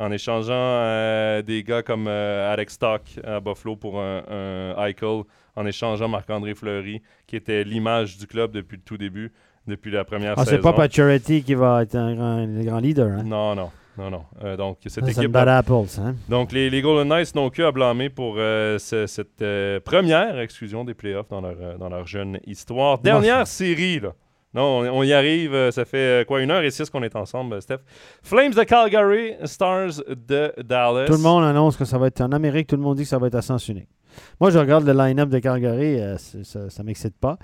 [0.00, 5.22] En échangeant euh, des gars comme euh, Alex Stock à Buffalo pour un, un Eichel,
[5.56, 9.32] en échangeant Marc-André Fleury, qui était l'image du club depuis le tout début,
[9.66, 10.56] depuis la première Ah, saison.
[10.56, 13.08] c'est pas Pacioretty qui va être un grand, le grand leader.
[13.08, 13.22] Hein?
[13.24, 13.70] Non, non.
[13.98, 14.24] non, non.
[14.44, 15.88] Euh, donc, cette Ça, c'est une équipe.
[15.88, 16.14] ça, hein?
[16.28, 20.38] Donc, les, les Golden Knights n'ont que à blâmer pour euh, ce- cette euh, première
[20.38, 22.98] exclusion des playoffs dans leur, dans leur jeune histoire.
[23.00, 24.12] Dernière série, là.
[24.54, 25.52] Non, on, y arrive.
[25.54, 27.80] euh, Ça fait euh, quoi, une heure et six qu'on est ensemble, euh, Steph.
[28.22, 31.04] Flames de Calgary, Stars de Dallas.
[31.06, 33.08] Tout le monde annonce que ça va être en Amérique, tout le monde dit que
[33.08, 33.88] ça va être à sens unique.
[34.40, 37.38] Moi, je regarde le line-up de Calgary, ça ne m'excite pas.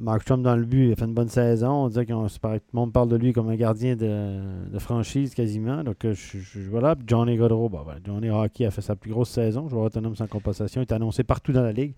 [0.00, 1.68] Mark Trump dans le but, il a fait une bonne saison.
[1.68, 5.34] On dirait que tout le monde parle de lui comme un gardien de, de franchise
[5.34, 5.84] quasiment.
[5.84, 6.06] Donc,
[6.70, 6.94] voilà.
[7.06, 9.68] Johnny Godreau, bon, ben, Johnny Hockey a fait sa plus grosse saison.
[9.68, 10.80] Joueur autonome sans compensation.
[10.80, 11.94] Il est annoncé partout dans la ligue.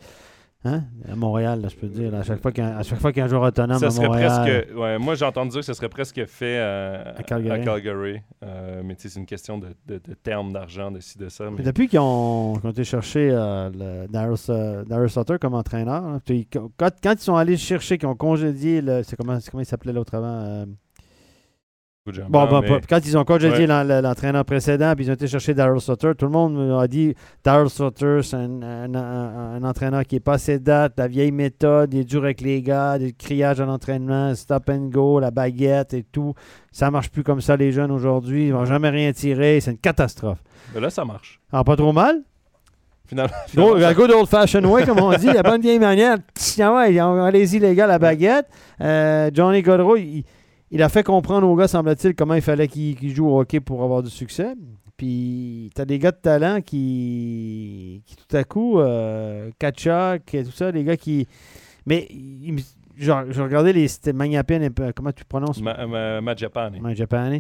[0.67, 0.85] Hein?
[1.11, 2.11] À Montréal, là, je peux te dire.
[2.11, 4.43] là, à chaque fois qu'il y a un- y a joueur autonome Ça à Montréal.
[4.43, 4.77] presque.
[4.77, 7.65] Ouais, moi, j'ai entendu dire que ce serait presque fait euh, À Calgary.
[7.65, 8.21] Calgary.
[8.45, 11.45] Euh, mais c'est une question de, de, de termes d'argent, de ci, de ça.
[11.51, 16.47] Mais depuis qu'ils ont, été chercher euh, Darius, euh, Darius Sutter comme entraîneur, là, puis
[16.53, 16.69] quand,
[17.03, 20.67] quand ils sont allés chercher, qu'ils ont congédié, c'est comment, comment il s'appelait l'autre avant
[22.29, 23.25] Bon, mais- quand ils ont
[23.61, 23.67] Ouais.
[23.67, 27.15] l'en- l'entraîneur précédent, puis ils ont été chercher Daryl Sutter, tout le monde a dit
[27.45, 31.33] Daryl Sutter, c'est un, un- un- un entraîneur qui est pas assez date, la vieille
[31.33, 35.31] méthode, il est dur avec les gars, des criages à l'entraînement, stop and go, la
[35.31, 36.35] baguette et tout.
[36.71, 38.47] Ça marche plus comme ça, les jeunes aujourd'hui.
[38.49, 39.61] Ils vont jamais rien tirer.
[39.61, 40.39] C'est une catastrophe.
[40.75, 41.41] Mais là, ça marche.
[41.53, 42.21] Alors, pas trop mal?
[43.09, 46.17] Finalement, Go, finalement, la good old fashioned way, comme on dit, la bonne vieille manière.
[47.27, 48.47] Allez-y, les gars, la baguette.
[48.81, 50.25] Euh, Johnny Godreau, il,
[50.71, 53.83] il a fait comprendre aux gars, semble-t-il, comment il fallait qu'ils jouent au hockey pour
[53.83, 54.55] avoir du succès.
[54.97, 60.51] Puis, t'as des gars de talent qui, qui tout à coup, euh, Kachak et tout
[60.53, 61.29] ça, les gars qui.
[61.85, 62.61] Mais, il me-
[62.97, 63.89] genre, je regardais les.
[63.89, 65.61] C'était Magnapin, peu- comment tu prononces?
[65.61, 66.35] Ma, ma, ma
[66.95, 67.39] Japan.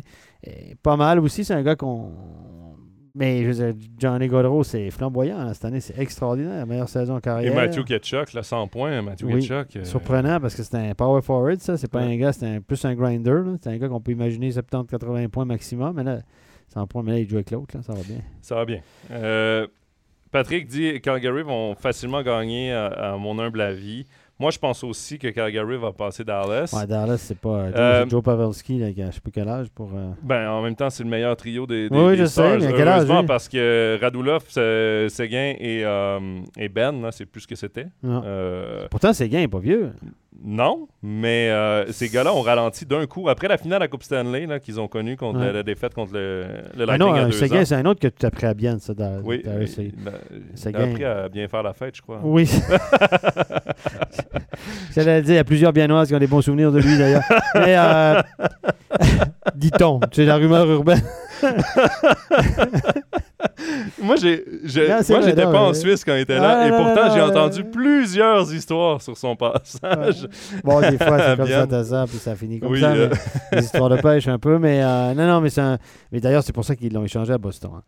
[0.82, 2.12] Pas mal aussi, c'est un gars qu'on.
[3.18, 6.58] Mais je veux dire, Johnny Godreau, c'est flamboyant hein, cette année, c'est extraordinaire.
[6.58, 7.54] La meilleure saison en Et carrière.
[7.54, 9.00] Matthew Ketchuk, là, 100 points.
[9.00, 9.40] Matthew Oui.
[9.40, 9.76] Ketchuk.
[9.76, 11.78] euh, Surprenant parce que c'est un power forward, ça.
[11.78, 12.12] C'est pas Ouais.
[12.12, 13.42] un gars, c'est un, plus un grinder.
[13.62, 15.94] C'est un gars qu'on peut imaginer 70-80 points maximum.
[15.96, 16.18] Mais là,
[16.74, 18.18] 100 points, mais là, il joue avec l'autre, là, ça va bien.
[18.42, 18.80] Ça va bien.
[19.10, 19.66] Euh,
[20.30, 24.04] Patrick dit Calgary vont facilement gagner, à, à mon humble avis.
[24.38, 26.70] Moi, je pense aussi que Calgary va passer Dallas.
[26.76, 27.48] Ouais, Dallas, c'est pas.
[27.48, 29.90] euh, Joe, Euh, Joe Pavelski, là, je sais pas quel âge pour.
[29.94, 32.32] euh, Ben, en même temps, c'est le meilleur trio des, des, Oui, des je sais,
[32.32, 32.58] Stars.
[32.58, 37.40] mais à quel âge, parce que Radulov, Se- Seguin et, euh, et Ben, c'est plus
[37.42, 37.86] ce que c'était.
[38.04, 39.92] Euh, Pourtant, c'est gain, il est pas vieux.
[40.44, 43.28] Non, mais euh, ces gars-là ont ralenti d'un coup.
[43.28, 45.46] Après la finale à la Coupe Stanley qu'ils ont connue contre Ouais.
[45.46, 46.42] la, la défaite contre le,
[46.76, 48.46] le Ah Lightning non, à un deux Seguin, c'est un autre que tu as pris
[48.46, 48.94] à bien, ça.
[48.94, 49.90] Dar- Oui, Seguin.
[49.96, 50.12] il, a-
[50.70, 52.20] il a appris à bien faire la fête, je crois.
[52.22, 52.48] Oui.
[54.94, 57.22] J'allais dire, il y a plusieurs Biennoises qui ont des bons souvenirs de lui d'ailleurs.
[57.54, 58.22] Mais euh,
[59.54, 61.02] dit-on, c'est la rumeur urbaine.
[64.02, 67.14] Moi, j'ai, j'étais pas en Suisse quand il était Ah, là, et non, non, pourtant,
[67.14, 70.26] j'ai entendu plusieurs histoires sur son passage.
[70.64, 72.92] Bon, des fois, c'est comme ça, t'as ça, puis ça finit comme Oui, ça.
[72.92, 73.10] euh.
[73.52, 75.78] mais des histoires de pêche un peu, mais euh, non, non, mais c'est un-
[76.12, 77.70] Mais d'ailleurs, c'est pour ça qu'ils l'ont échangé à Boston.
[77.76, 77.82] hein.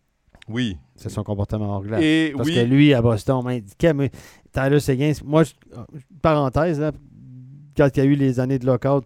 [0.50, 0.76] Oui.
[0.96, 2.00] C'est son comportement hors glace.
[2.02, 3.42] Et Parce oui, que lui, à Boston,
[3.78, 4.10] quel- mais
[4.52, 5.52] Tyler Seguin, c'est- moi, je-
[6.22, 6.92] parenthèse, là,
[7.76, 9.04] quand il y a eu les années de lockout,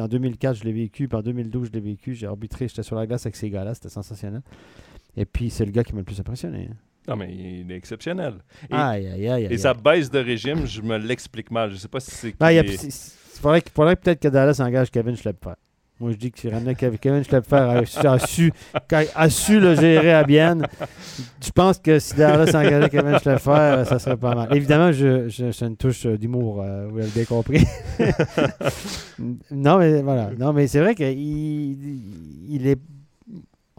[0.00, 2.96] en 2004, je l'ai vécu, puis en 2012, je l'ai vécu, j'ai arbitré, j'étais sur
[2.96, 4.40] la glace avec ces gars-là, c'était sensationnel.
[5.16, 6.68] Et puis, c'est le gars qui m'a le plus impressionné.
[6.70, 6.76] hein.
[7.08, 8.34] non, mais il est exceptionnel.
[8.70, 9.46] Et, Aïe, aïe, aïe.
[9.50, 11.70] et sa baisse de régime, je me l'explique mal.
[11.72, 12.34] Je sais pas si c'est.
[12.38, 15.52] Ben, il est- faudrait, faudrait peut-être que Dallas engage Kevin Schlepper.
[15.98, 18.52] Moi, je dis que si Kev- Kevin Schlepper a, a su,
[19.14, 20.66] a su le gérer à Bienne,
[21.42, 24.54] je pense que si Dallas engageait Kevin Schlepper, ça serait pas mal.
[24.54, 27.64] Évidemment, je, je, c'est une touche euh, d'humour, euh, vous l'avez bien compris.
[29.50, 30.30] non, mais voilà.
[30.38, 31.06] Non, mais c'est vrai qu'il
[32.50, 32.78] il est.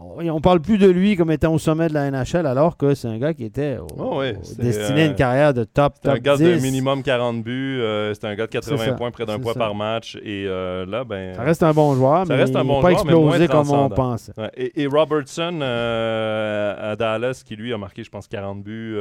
[0.00, 3.08] On parle plus de lui comme étant au sommet de la NHL, alors que c'est
[3.08, 4.22] un gars qui était au- Oh au-
[4.62, 6.44] destiné à euh, une carrière de top, C'est un top gars 10.
[6.44, 7.80] de minimum 40 buts.
[7.80, 9.58] euh, c'est un gars de 80 C'est ça, points, près d'un point ça.
[9.58, 10.14] par match.
[10.22, 11.34] Et euh, là, ben.
[11.34, 13.88] Ça reste un bon joueur, mais reste un bon pas joueur, mais explosé comme on
[13.88, 14.30] pense.
[14.38, 18.96] Ouais, Et, et Robertson euh, à Dallas, qui lui a marqué, je pense, 40 buts,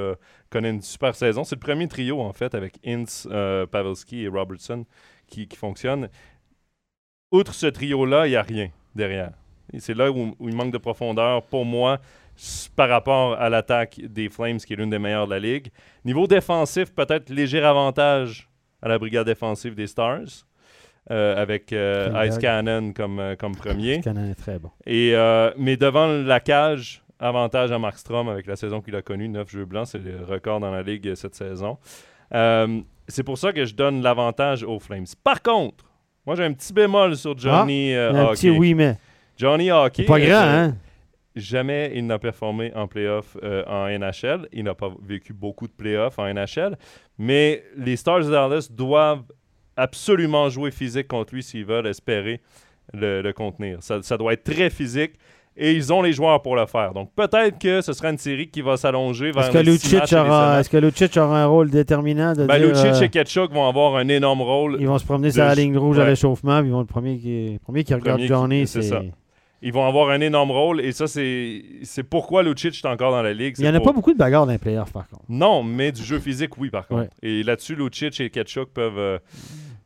[0.49, 1.43] connaît une super saison.
[1.43, 3.27] C'est le premier trio, en fait, avec Ince,
[3.71, 4.83] Pavelski et Robertson
[5.27, 6.09] qui, qui fonctionne.
[7.31, 9.29] Outre ce trio-là, il n'y a rien derrière.
[9.79, 11.99] C'est là où, où il manque de profondeur, pour moi,
[12.75, 15.69] par rapport à l'attaque des Flames, qui est l'une des meilleures de la Ligue.
[16.05, 18.47] Niveau défensif, peut-être léger avantage
[18.81, 20.45] à la brigade défensive des Stars,
[21.09, 22.25] euh, avec euh.
[22.27, 24.01] Ice Cannon comme, euh, comme premier.
[24.01, 24.69] Canon est très bon.
[24.85, 29.27] Et, euh, mais devant la cage, avantage à Markstrom avec la saison qu'il a connue,
[29.29, 31.77] 9 jeux blancs, c'est le record dans la ligue cette saison.
[33.07, 35.05] C'est pour ça que je donne l'avantage aux Flames.
[35.23, 35.85] Par contre,
[36.25, 38.35] moi j'ai un petit bémol sur Johnny euh, Il y a un Hockey.
[38.35, 38.97] petit oui, mais.
[39.37, 40.03] Johnny Hockey.
[40.03, 40.75] Pas grand, euh, hein?
[41.35, 44.47] Jamais il n'a performé en playoff euh, en NHL.
[44.51, 46.75] Il n'a pas vécu beaucoup de playoffs en NHL.
[47.19, 49.23] Mais les Stars de Dallas doivent
[49.75, 52.41] absolument jouer physique contre lui s'ils veulent espérer
[52.93, 53.77] le, le contenir.
[53.81, 55.13] Ça, ça doit être très physique.
[55.55, 56.93] et ils ont les joueurs pour le faire.
[56.93, 60.59] Donc peut-être que ce sera une série qui va s'allonger vers Est-ce que, Lucic aura,
[60.59, 63.67] est-ce que Lucic aura un rôle déterminant de Ben, dire, Lucic euh, et Ketchuk vont
[63.67, 64.77] avoir un énorme rôle.
[64.79, 67.17] Ils vont se promener sur la ligne rouge à l'échauffement, puis ils vont le premier
[67.17, 68.89] qui, premier qui regarde Premier Johnny, c'est c'est.
[68.89, 69.01] ça.
[69.61, 73.33] Ils vont avoir un énorme rôle et ça, c'est pourquoi Lucic est encore dans la
[73.33, 73.55] ligue.
[73.57, 75.23] Il n'y en a pour- pas beaucoup de bagarres dans les playoffs, par contre.
[75.29, 77.01] Non, mais du jeu physique, oui, par contre.
[77.03, 77.09] Ouais.
[77.23, 79.17] Et là-dessus, Lucic et Ketchuk peuvent euh,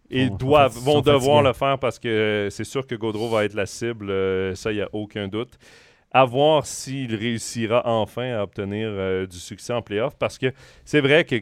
[0.10, 3.54] et sont doivent, vont devoir le faire parce que c'est sûr que Gaudreau va être
[3.54, 4.10] la cible.
[4.10, 5.54] euh, ça, il n'y a aucun doute.
[6.14, 10.48] À voir s'il réussira enfin à obtenir euh, du succès en playoff parce que
[10.84, 11.38] c'est vrai que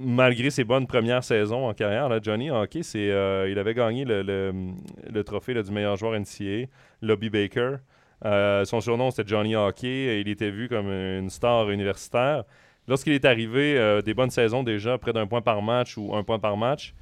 [0.00, 5.54] malgré ses bonnes premières saisons en carrière, Johnny hockey, euh, il avait gagné le, trophée
[5.62, 6.66] du meilleur joueur NCAA,
[7.02, 7.76] Lobby Baker.
[8.24, 12.44] Euh, son surnom, c'était Johnny Hockey il était vu comme une star universitaire.
[12.88, 16.24] Lorsqu'il est arrivé, euh, des bonnes saisons déjà, près d'un point par match ou un
[16.24, 16.94] point par match,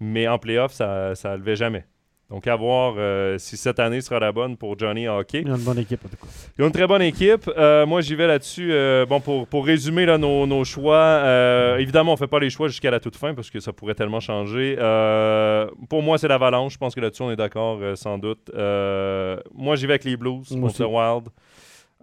[0.00, 1.84] mais en playoff, ça ne levait jamais.
[2.30, 5.42] Donc, à voir euh, si cette année sera la bonne pour Johnny Hockey.
[5.44, 6.26] Ils ont une bonne équipe, en tout cas.
[6.58, 7.48] Ils ont une très bonne équipe.
[7.56, 8.72] Euh, moi, j'y vais là-dessus.
[8.72, 11.22] Euh, bon, pour, pour résumer là, nos, nos choix,
[11.78, 13.94] évidemment, on ne fait pas les choix jusqu'à la toute fin parce que ça pourrait
[13.94, 14.74] tellement changer.
[15.88, 16.72] Pour moi, c'est l'Avalanche.
[16.72, 18.50] Je pense que là-dessus, on est d'accord, sans doute.
[18.54, 20.88] Moi, j'y vais avec les Blues Moi contre le.
[20.88, 21.28] Wild.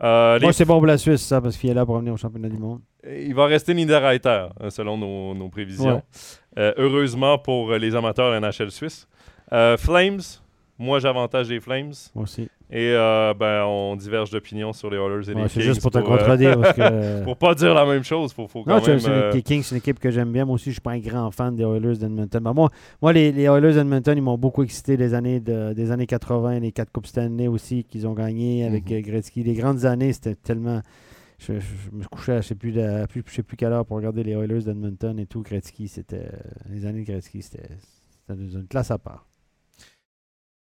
[0.04, 2.14] Euh, les- Moi, c'est bon pour la Suisse, ça, parce qu'il est là pour revenir
[2.14, 2.80] au championnat du monde.
[3.08, 5.96] Il va rester Niederreiter, euh, selon nos, nos prévisions.
[5.96, 6.02] Ouais.
[6.60, 9.08] Euh, heureusement pour les amateurs de la NHL suisse.
[9.54, 10.22] Euh, Flames,
[10.80, 11.94] moi, j'avantage les Flames.
[12.16, 12.48] Moi aussi.
[12.74, 15.62] Et euh, ben, on diverge d'opinion sur les Oilers et Ouais, les c'est Kings.
[15.64, 16.58] juste pour te euh, contredire.
[16.60, 17.24] parce que...
[17.26, 19.00] pour pas dire la même chose, faut, faut quand Non, même.
[19.08, 20.46] euh, les Kings, c'est une équipe que j'aime bien.
[20.46, 22.40] Moi aussi, je suis pas un grand fan des Oilers d'Edmonton.
[22.42, 22.70] Ben, moi,
[23.02, 26.60] moi les, les Oilers d'Edmonton, ils m'ont beaucoup excité les années de- des années 80,
[26.62, 29.02] les quatre Coupes Stanley aussi qu'ils ont gagné avec Mhm.
[29.02, 29.44] Gretzky.
[29.44, 30.82] Les grandes années, c'était tellement.
[31.40, 33.74] Je, je- je me couchais à je sais plus, de- plus, je sais plus quelle
[33.74, 35.42] heure pour regarder les Oilers d'Edmonton et tout.
[35.42, 36.30] Gretzky, c'était.
[36.70, 37.68] Les années de Gretzky, c'était
[38.30, 39.26] une classe à part.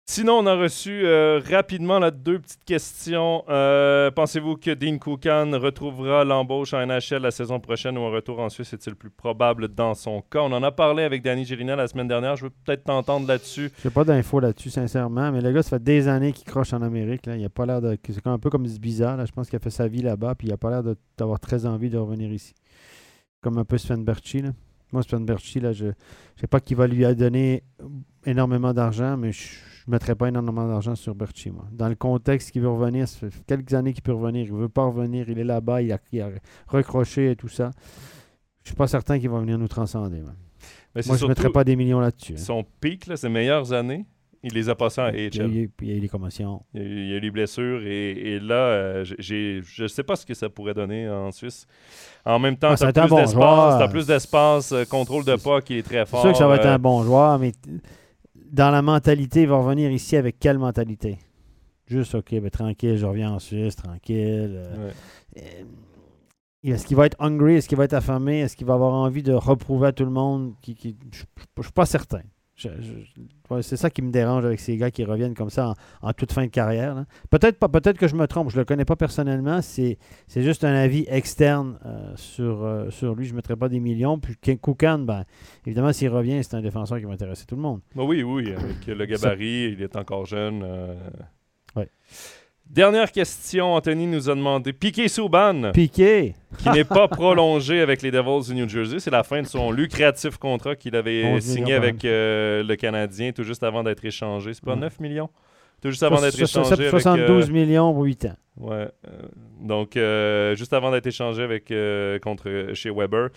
[0.06, 3.46] Sinon, on a reçu euh, rapidement deux petites questions.
[3.48, 8.40] Euh, Pensez-vous que Dean Koukan retrouvera l'embauche en NHL la saison prochaine ou un retour
[8.40, 10.42] en Suisse est-il plus probable dans son cas?
[10.42, 12.36] On en a parlé avec Danny Gélina la semaine dernière.
[12.36, 13.72] Je veux peut-être t'entendre là-dessus.
[13.82, 15.32] J'ai pas d'infos là-dessus, sincèrement.
[15.32, 17.26] Mais le gars, ça fait des années qu'il croche en Amérique.
[17.26, 17.38] Là.
[17.38, 17.98] Il a pas l'air de.
[18.06, 19.16] C'est un peu comme du bizarre.
[19.16, 19.26] Là.
[19.26, 20.36] Je pense qu'il a fait sa vie là-bas.
[20.36, 20.84] Puis il a pas l'air
[21.18, 22.54] d'avoir très envie de revenir ici.
[23.42, 24.42] Comme un peu Sven Berchi.
[24.42, 24.50] Là.
[24.92, 25.92] Moi, Sven Berchi, là, je ne
[26.40, 27.64] sais pas qu'il va lui donner
[28.26, 29.48] énormément d'argent, mais je
[29.88, 31.66] ne mettrais pas énormément d'argent sur Berchi, moi.
[31.72, 34.46] Dans le contexte qu'il veut revenir, ça fait quelques années qu'il peut revenir.
[34.46, 35.30] Il veut pas revenir.
[35.30, 35.82] Il est là-bas.
[35.82, 36.30] Il a, il a
[36.68, 37.72] recroché et tout ça.
[38.64, 40.22] Je suis pas certain qu'il va venir nous transcender.
[40.22, 40.32] moi.
[40.96, 42.34] Mais c'est Moi, je ne mettrais pas des millions là-dessus.
[42.34, 42.38] hein.
[42.38, 44.06] son pic, là, ses meilleures années,
[44.44, 45.52] il les a passées en Il y a AHL.
[45.56, 46.62] eu- il y a eu des commotions.
[46.74, 49.62] Il y a eu, il y a eu les blessures et, et là, euh, j'ai-
[49.64, 51.66] je ne sais pas ce que ça pourrait donner en Suisse.
[52.26, 53.80] En même temps, Ah, tu as plus bon d'espace, joueur.
[53.80, 56.22] t'as plus d'espace, euh, contrôle de C'est- pas qui est très C'est fort.
[56.22, 57.52] sûr que ça va être euh, un bon joueur, mais
[58.54, 61.18] dans la mentalité, il va revenir ici avec quelle mentalité?
[61.88, 64.54] Juste, OK, ben, tranquille, je reviens en Suisse, tranquille.
[64.56, 64.94] euh, ouais.
[65.42, 65.64] euh,
[66.74, 67.56] Est-ce qu'il va être hungry?
[67.56, 68.40] Est-ce qu'il va être affamé?
[68.40, 70.54] Est-ce qu'il va avoir envie de reprouver à tout le monde?
[70.62, 71.24] Qui, qui- Je
[71.58, 72.22] ne suis pas certain.
[73.50, 76.14] Ouais, c'est ça qui me dérange avec ces gars qui reviennent comme ça en, en
[76.14, 77.06] toute fin de carrière.
[77.30, 79.62] Peut-être pas, peut-être que je me trompe, je le connais pas personnellement.
[79.62, 79.98] C'est,
[80.28, 83.26] c'est juste un avis externe euh, sur, euh, sur lui.
[83.26, 84.20] Je ne mettrai pas des millions.
[84.20, 85.26] Puis Koukan, ben,
[85.66, 87.82] évidemment, s'il revient, c'est un défenseur qui va intéresser tout le monde.
[87.96, 90.62] Bah oui, oui, avec le gabarit, il est encore jeune.
[90.64, 90.96] euh.
[91.76, 91.90] Ouais.
[92.74, 96.34] Dernière question, Anthony nous a demandé Piqué Souban, Piqué!
[96.58, 99.00] qui n'est pas prolongé avec les Devils du New Jersey.
[99.00, 103.32] C'est la fin de son lucratif contrat qu'il avait 11 signé avec euh, le Canadien
[103.32, 104.56] tout juste avant d'être échangé.
[104.56, 104.80] C'est pas Ouais.
[104.80, 105.30] 9 millions?
[105.84, 106.72] Tout juste avant d'être échangé.
[106.72, 108.36] avec, 72 euh, millions pour 8 ans.
[108.58, 108.72] Ouais.
[108.76, 108.90] euh,
[109.60, 113.30] donc, euh, juste avant d'être échangé avec, euh, contre, chez Weber,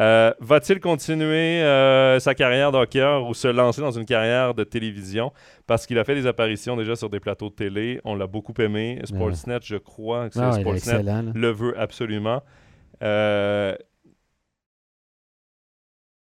[0.00, 5.32] euh, va-t-il continuer euh, sa carrière d'hockeyeur ou se lancer dans une carrière de télévision?
[5.68, 8.00] Parce qu'il a fait des apparitions déjà sur des plateaux de télé.
[8.04, 9.00] On l'a beaucoup aimé.
[9.04, 11.04] Sportsnet, je crois que c'est Ah, Sportsnet,
[11.34, 12.42] le veut absolument.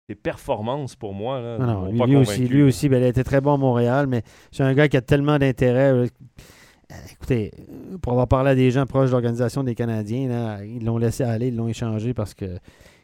[0.09, 2.99] Ses performances pour moi là, Non, non, m'ont lui, pas lui aussi, lui aussi ben,
[2.99, 5.93] il a été très bon à Montréal, mais c'est un gars qui a tellement d'intérêt.
[5.93, 6.07] euh,
[6.91, 10.65] euh, Écoutez, euh, pour avoir parlé à des gens proches de l'organisation des Canadiens, là,
[10.65, 12.47] ils l'ont laissé aller, ils l'ont échangé parce que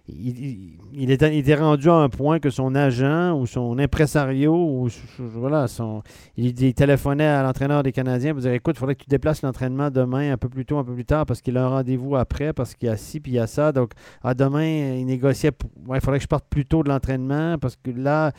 [0.07, 5.67] il, était, il rendu à un point que son agent ou son impresario ou voilà,
[5.67, 6.03] son,
[6.37, 9.91] il, téléphonait à l'entraîneur des Canadiens pour dire écoute, il faudrait que tu déplaces l'entraînement
[9.91, 12.53] demain un peu plus tôt, un peu plus tard parce qu'il a un rendez-vous après,
[12.53, 13.73] parce qu'il y a ci puis il y a ça.
[13.73, 14.67] Donc, à demain,
[14.99, 15.53] il négociait
[15.89, 18.33] il faudrait que je parte plus tôt de l'entraînement parce que là,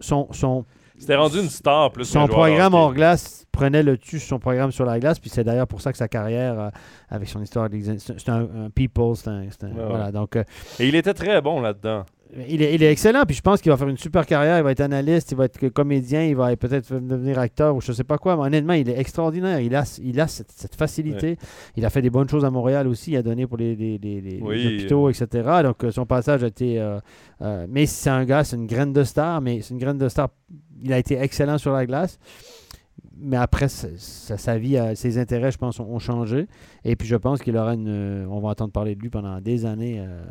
[0.00, 0.64] son, son,
[0.98, 4.72] C'était rendu une star plus son programme hors glace prenait le dessus sur son programme
[4.72, 6.70] sur la glace, puis c'est d'ailleurs pour ça que sa carrière, euh,
[7.10, 10.06] avec son histoire, c'est un, un people, c'est un, c'est un- Ouais, voilà.
[10.06, 10.12] ouais.
[10.12, 10.44] Donc, euh,
[10.80, 12.04] Et il était très bon là-dedans.
[12.48, 14.56] Il est, il est excellent, puis je pense qu'il va faire une super carrière.
[14.58, 17.92] Il va être analyste, il va être comédien, il va peut-être devenir acteur ou je
[17.92, 18.36] sais pas quoi.
[18.36, 19.60] Mais honnêtement, il est extraordinaire.
[19.60, 21.36] Il a, il a cette, cette facilité.
[21.76, 23.10] Il a fait des bonnes choses à Montréal aussi.
[23.12, 25.26] Il a donné pour les, les, les- les- les Oui, hôpitaux, etc.
[25.62, 26.78] Donc, euh, son passage a été.
[26.80, 26.98] euh,
[27.42, 30.08] euh, mais c'est un gars, c'est une graine de star, mais c'est une graine de
[30.08, 30.28] star.
[30.82, 32.18] Il a été excellent sur la glace.
[33.16, 36.48] Mais après, sa, vie, euh, ses intérêts, je pense, ont, changé.
[36.84, 37.86] Et puis, je pense qu'il aura une.
[37.88, 40.24] euh, On va entendre parler de lui pendant des années, euh,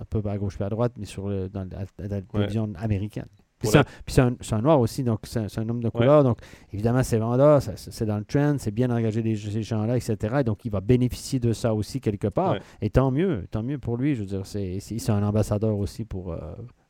[0.00, 3.26] un peu à gauche et à droite, mais sur le, dans, la- la télévision américaine.
[3.58, 3.68] Puis
[4.06, 6.22] c'est un, puis noir aussi, donc c'est un, homme de couleur.
[6.22, 6.38] Donc,
[6.72, 10.42] évidemment, c'est vendeur, c'est dans le trend, c'est bien d'engager des- ces gens-là, etc.
[10.46, 12.52] Donc, il va bénéficier de ça aussi quelque part.
[12.52, 12.60] Ouais.
[12.82, 14.14] Et tant mieux, tant mieux pour lui.
[14.14, 16.38] Je veux dire, c'est c'est- c'est un ambassadeur aussi pour, euh,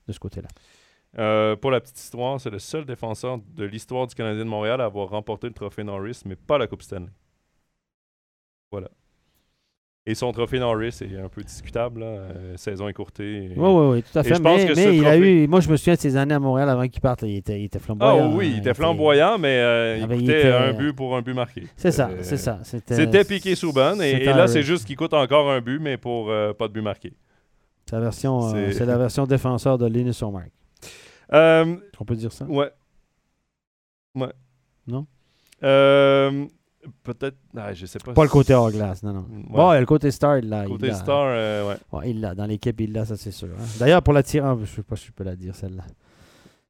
[0.06, 0.48] de ce côté-là.
[1.16, 4.80] Euh, pour la petite histoire, c'est le seul défenseur de l'histoire du Canadien de Montréal
[4.80, 7.08] à avoir remporté le trophée Norris, mais pas la Coupe Stanley.
[8.70, 8.88] Voilà.
[10.04, 13.44] Et son trophée Norris est un peu discutable, là, euh, saison écourtée.
[13.46, 14.40] et- Oui, oui, oui, tout à Et fait.
[14.40, 15.46] pense mais que mais il a eu.
[15.48, 17.22] Moi, je me souviens de ses années à Montréal avant qu'il parte.
[17.22, 18.34] Il était, il était Ah flamboyant.
[18.34, 20.92] oui, il hein, était flamboyant, mais euh, il Ah, ben, il coûtait était- un but
[20.94, 21.64] pour un but marqué.
[21.76, 22.60] C'est ça, c'est ça.
[22.62, 25.96] C'était piqué sous bonne, et, et là, c'est juste qu'il coûte encore un but, mais
[25.98, 26.26] pour
[26.58, 27.12] pas de but marqué.
[27.86, 30.50] C'est la version, C'est- c'est la version défenseur de Linus Omark.
[31.32, 32.44] Euh, On peut dire ça?
[32.46, 32.70] Ouais.
[34.14, 34.32] Ouais.
[34.86, 35.06] Non?
[35.62, 36.46] Euh,
[37.02, 37.36] Peut-être.
[37.56, 38.12] Ah, je sais pas.
[38.14, 39.26] Pas le côté hors glace, non, non.
[39.30, 39.42] Ouais.
[39.50, 40.64] Bon, il le côté star, il l'a.
[40.64, 40.94] il Côté l'a.
[40.94, 42.10] star, euh, ouais.
[42.10, 42.34] Il l'a.
[42.34, 43.48] Dans l'équipe, il l'a, ça c'est sûr.
[43.58, 43.64] hein.
[43.78, 45.82] D'ailleurs, pour la tirer, je sais pas si je peux la dire celle-là.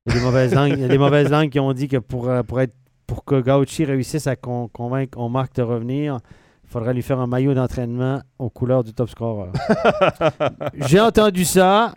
[0.06, 1.86] Il y a des mauvaises langues, il y a des mauvaises langues qui ont dit
[1.86, 2.74] que pour, euh, pour, être,
[3.06, 6.18] pour que Gauchi réussisse à con- convaincre Omar de revenir,
[6.64, 9.50] il faudrait lui faire un maillot d'entraînement aux couleurs du top scorer.
[10.74, 11.94] J'ai entendu ça.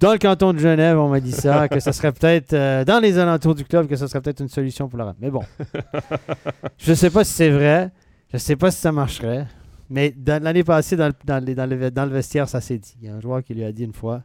[0.00, 3.00] Dans le canton de Genève, on m'a dit ça, que ça serait peut-être, euh, dans
[3.00, 5.18] les alentours du club, que ça serait peut-être une solution pour le reste.
[5.20, 5.42] Mais bon,
[6.78, 7.90] je ne sais pas si c'est vrai,
[8.30, 9.46] je ne sais pas si ça marcherait,
[9.90, 12.94] mais l'année passée, dans le, dans, les- dans le, dans le vestiaire, ça s'est dit.
[13.02, 14.22] Il y a un joueur qui lui a dit une fois,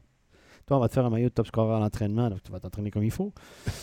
[0.66, 2.60] toi, on va te faire un maillot de top scorer à l'entraînement, donc tu vas
[2.60, 3.34] t'entraîner comme il faut.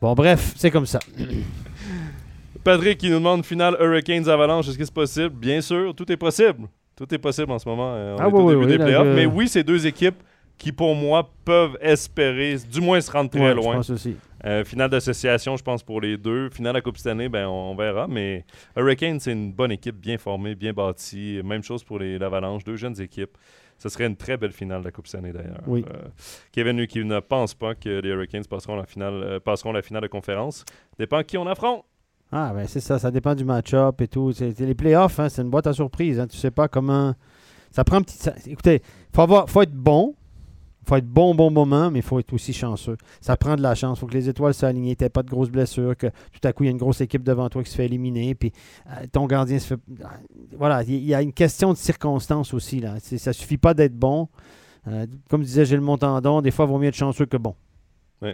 [0.00, 1.00] Bon, bref, c'est comme ça.
[2.62, 5.30] Patrick qui nous demande finale Hurricanes Avalanche, est-ce que c'est possible?
[5.30, 6.68] Bien sûr, tout est possible.
[6.94, 7.92] Tout est possible en ce moment.
[7.94, 9.06] euh, On Ah est oui, au oui, début oui, des là, playoffs.
[9.06, 10.22] je- Mais oui, c'est deux équipes
[10.58, 13.76] qui, pour moi, peuvent espérer, du moins se rendre très Ouais, Je loin.
[13.76, 14.16] pense aussi.
[14.44, 16.50] Euh, finale d'association, je pense, pour les deux.
[16.50, 18.06] Finale de la Coupe cette année, ben, on, on verra.
[18.08, 18.44] Mais
[18.76, 21.40] Hurricanes, c'est une bonne équipe, bien formée, bien bâtie.
[21.44, 23.36] Même chose pour les l'Avalanche, deux jeunes équipes.
[23.78, 25.60] Ce serait une très belle finale de la Coupe cette année, d'ailleurs.
[25.66, 25.84] Oui.
[25.88, 26.08] Euh,
[26.52, 30.02] Kevin qui ne pense pas que les Hurricanes passeront la finale, euh, passeront la finale
[30.02, 30.64] de conférence.
[30.98, 31.84] Dépend qui on affronte.
[32.32, 34.32] Ah, ben c'est ça, ça dépend du match-up et tout.
[34.32, 36.18] C'est les playoffs, hein, c'est une boîte à surprise.
[36.20, 37.14] Hein, tu sais pas comment.
[37.70, 38.18] Ça prend un petit.
[38.18, 38.82] ça- Écoutez,
[39.14, 40.14] faut avoir, faut être bon.
[40.88, 42.96] Faut être bon au bon moment, mais il faut être aussi chanceux.
[43.20, 43.98] Ça prend de la chance.
[43.98, 44.94] Il faut que les étoiles s'alignent.
[44.94, 47.22] Tu pas de grosses blessures, que tout à coup, il y a une grosse équipe
[47.22, 48.52] devant toi qui se fait éliminer, puis
[48.88, 49.80] euh, ton gardien se fait.
[50.56, 52.80] Voilà, il y, a une question de circonstance aussi.
[52.80, 52.96] Là.
[53.00, 54.28] Ça suffit pas d'être bon.
[54.86, 57.54] Euh, comme disait Gilles Montandon, des fois, il vaut mieux être chanceux que bon.
[58.22, 58.30] Oui.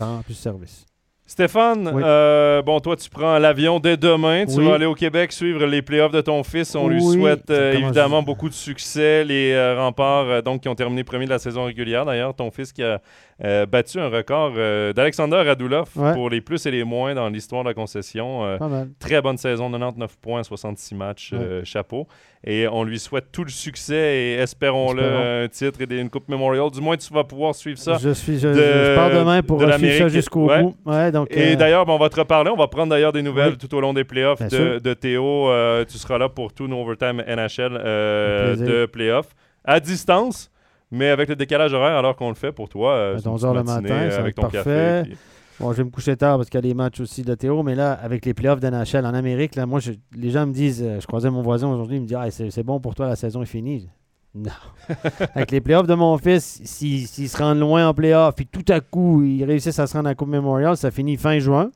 [0.00, 0.86] Ça rend plus service.
[1.34, 2.00] Stéphane, Oui.
[2.06, 4.46] euh, bon, toi, tu prends l'avion dès demain.
[4.46, 4.68] Tu Oui.
[4.68, 6.76] vas aller au Québec suivre les playoffs de ton fils.
[6.76, 9.24] On lui souhaite euh, évidemment beaucoup de succès.
[9.24, 12.04] Les euh, remparts, donc, qui ont terminé premier de la saison régulière.
[12.04, 13.00] D'ailleurs, ton fils qui a
[13.42, 16.12] euh, battu un record euh, d'Alexander Radulov Ouais.
[16.12, 18.44] pour les plus et les moins dans l'histoire de la concession.
[18.44, 18.58] Euh.
[19.00, 22.06] Très bonne saison, 99 points, 66 matchs, euh, chapeau.
[22.46, 25.44] Et on lui souhaite tout le succès et espérons-le, Espérons.
[25.44, 26.70] un titre et une Coupe Memorial.
[26.70, 27.96] Du moins, tu vas pouvoir suivre ça.
[28.00, 30.62] Je, suis, je, de- je pars demain pour de suivre ça jusqu'au Ouais.
[30.62, 30.76] bout.
[31.12, 32.50] Donc, Et d'ailleurs, ben, on va te reparler.
[32.50, 33.58] On va prendre d'ailleurs des nouvelles Oui.
[33.58, 35.48] tout au long des playoffs de, de Théo.
[35.88, 39.30] Tu seras là pour tout nos overtime NHL de playoffs
[39.64, 40.50] à distance,
[40.94, 42.92] mais avec le décalage horaire alors qu'on le fait pour toi.
[42.92, 44.42] euh, À c'est une 11 heures le petite matinée, matin, euh, ça va avec ton
[44.42, 44.58] parfait.
[44.64, 45.02] café.
[45.04, 45.16] puis-
[45.60, 47.62] bon, je vais me coucher tard parce qu'il y a des matchs aussi de Théo,
[47.62, 50.82] mais là, avec les playoffs d'NHL en Amérique, là, moi, je- les gens me disent,
[50.82, 53.08] euh, je croisais mon voisin aujourd'hui, il me dit ah, c'est c'est bon pour toi,
[53.08, 53.88] la saison est finie.
[54.34, 54.50] Non.
[55.36, 58.64] avec les playoffs de mon fils, s'ils s'ils se rendent loin en playoffs, puis tout
[58.72, 61.70] à coup, ils réussissent à se rendre à la Coupe Memorial, ça finit fin juin.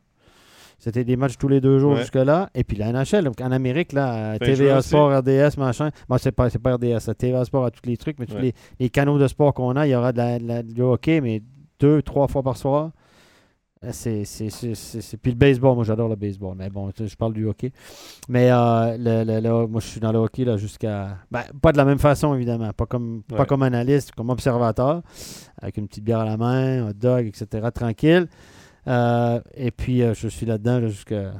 [0.78, 2.00] C'était des matchs tous les deux jours Ouais.
[2.00, 2.50] jusque-là.
[2.54, 4.80] Et puis la NHL, donc en Amérique, là, TVA.
[4.80, 5.90] Sport, RDS, machin.
[6.08, 8.42] Bon, c'est pas, pas RDS, TVA Sport a tous les trucs, mais tous Ouais.
[8.42, 10.80] les, les canaux de sport qu'on a, il y aura de la, de la- du
[10.82, 11.42] hockey, mais
[11.80, 12.92] deux, trois fois par soir.
[13.84, 14.24] Euh, C'est,
[15.22, 17.70] Puis le baseball, moi j'adore le baseball, mais bon, je parle du hockey.
[18.28, 21.16] Mais euh, le, le- le- moi je suis dans le hockey là, jusqu'à.
[21.30, 25.02] Ben, pas de la même façon évidemment, pas comme, pas comme analyste, comme observateur,
[25.62, 28.26] avec une petite bière à la main, un dog, etc., tranquille.
[28.88, 31.32] Euh, et puis euh, je suis là-dedans là, jusqu'à.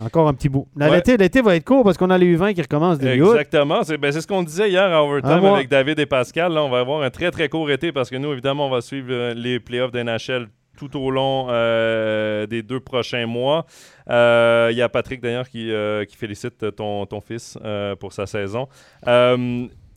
[0.00, 0.68] Encore un petit bout.
[0.76, 0.96] Là, Ouais.
[0.96, 3.24] l'été, l'été va être court parce qu'on a les U20 qui recommencent début.
[3.24, 3.82] Exactement.
[3.82, 6.52] C'est ben, c'est ce qu'on disait hier à Overtime avec David et Pascal.
[6.52, 8.80] Là, on va avoir un très, très court été parce que nous, évidemment, on va
[8.80, 10.46] suivre euh, les playoffs d'NHL
[10.78, 13.66] tout au long euh, des deux prochains mois.
[14.08, 17.58] Euh, Il y a Patrick, d'ailleurs, qui, euh, qui félicite ton, ton fils
[17.98, 18.68] pour sa saison.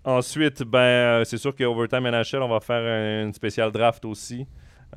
[0.04, 4.48] Ensuite, ben, c'est sûr qu'Overtime NHL, on va faire une spéciale draft aussi.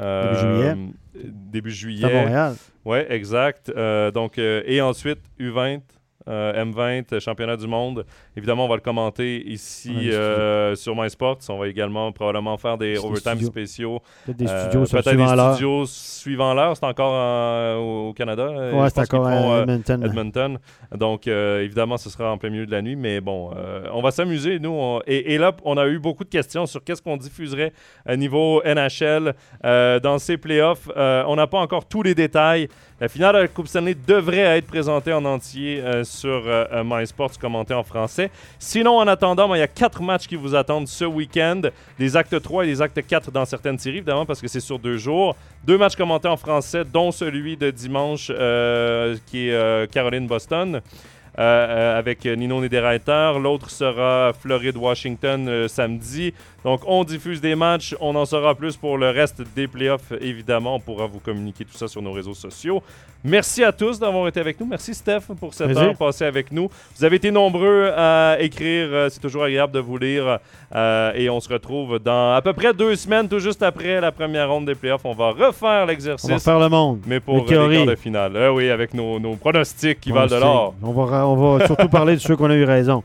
[0.00, 0.76] Euh, début juillet.
[1.14, 2.04] Début juillet.
[2.04, 2.54] À Montréal.
[2.84, 3.72] Oui, exact.
[4.12, 5.80] donc, et ensuite, U20.
[6.26, 8.06] M20, championnat du monde.
[8.36, 11.38] Évidemment, on va le commenter ici euh, sur MySports.
[11.48, 14.00] On va également probablement faire des overtime spéciaux.
[14.26, 16.76] Peut-être des studios, euh, peut-être des studios suivant l'heure.
[16.76, 18.50] C'est encore au Canada.
[18.72, 20.04] Oui, c'est encore à Edmonton.
[20.04, 20.58] Edmonton.
[20.96, 22.96] Donc, euh, évidemment, ce sera en plein milieu de la nuit.
[22.96, 23.52] Mais bon,
[23.92, 24.98] on va s'amuser, nous.
[25.06, 27.72] Et, là, on a eu beaucoup de questions sur qu'est-ce qu'on diffuserait
[28.04, 30.88] à niveau NHL dans ces playoffs.
[30.96, 32.68] on n'a pas encore tous les détails.
[33.00, 36.42] La finale de la Coupe Stanley devrait être présentée en entier sur
[36.84, 38.23] MySports, commentée en français.
[38.58, 41.62] Sinon, en attendant, il y a quatre matchs qui vous attendent ce week-end.
[41.98, 44.78] Des actes 3 et des actes 4 dans certaines séries, évidemment, parce que c'est sur
[44.78, 45.36] deux jours.
[45.64, 50.80] Deux matchs commentés en français, dont celui de dimanche euh, qui est euh, Caroline-Boston.
[51.36, 53.32] Euh, avec Nino Niederreiter.
[53.42, 56.32] L'autre sera Floride-Washington samedi.
[56.64, 57.94] Donc, on diffuse des matchs.
[58.00, 60.76] On en saura plus pour le reste des playoffs, évidemment.
[60.76, 62.82] On pourra vous communiquer tout ça sur nos réseaux sociaux.
[63.26, 64.66] Merci à tous d'avoir été avec nous.
[64.66, 66.68] Merci Steph pour cette heure passée avec nous.
[66.94, 68.88] Vous avez été nombreux à écrire.
[68.92, 70.40] Euh, c'est toujours agréable de vous lire.
[70.74, 74.12] Euh, et on se retrouve dans à peu près deux semaines, tout juste après la
[74.12, 75.04] première ronde des playoffs.
[75.04, 76.28] On va refaire l'exercice.
[76.28, 77.00] On va faire le monde.
[77.06, 78.36] Mais pour les quarts de finale.
[78.36, 80.74] Euh, oui, avec nos, pronostics qui valent de l'or.
[80.82, 83.02] On va, on va surtout parler de ceux qu'on a eu raison.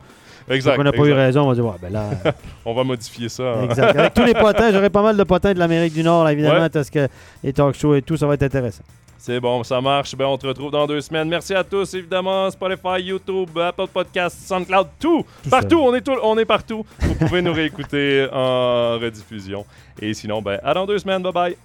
[0.49, 0.79] Exact.
[0.79, 2.09] on n'a pas eu raison, on va dire, ouais, ben là.
[2.65, 3.43] on va modifier ça.
[3.43, 3.65] Hein.
[3.65, 3.95] Exact.
[3.95, 6.89] Avec tous les potins, j'aurai pas mal de potins de l'Amérique du Nord, évidemment, parce
[6.89, 7.07] que
[7.43, 8.83] les talk shows et tout, ça va être intéressant.
[9.19, 10.15] C'est bon, ça marche.
[10.15, 11.27] Ben, on te retrouve dans deux semaines.
[11.27, 12.49] Merci à tous, évidemment.
[12.49, 15.25] Spotify, YouTube, Apple Podcasts, SoundCloud, tout.
[15.49, 16.85] partout, on est, tout, on est partout.
[16.99, 19.65] Vous pouvez nous réécouter en rediffusion.
[20.01, 21.21] Et sinon, ben, à dans deux semaines.
[21.21, 21.57] Bye bye.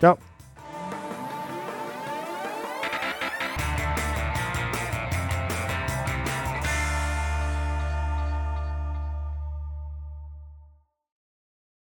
[0.00, 0.14] Ciao.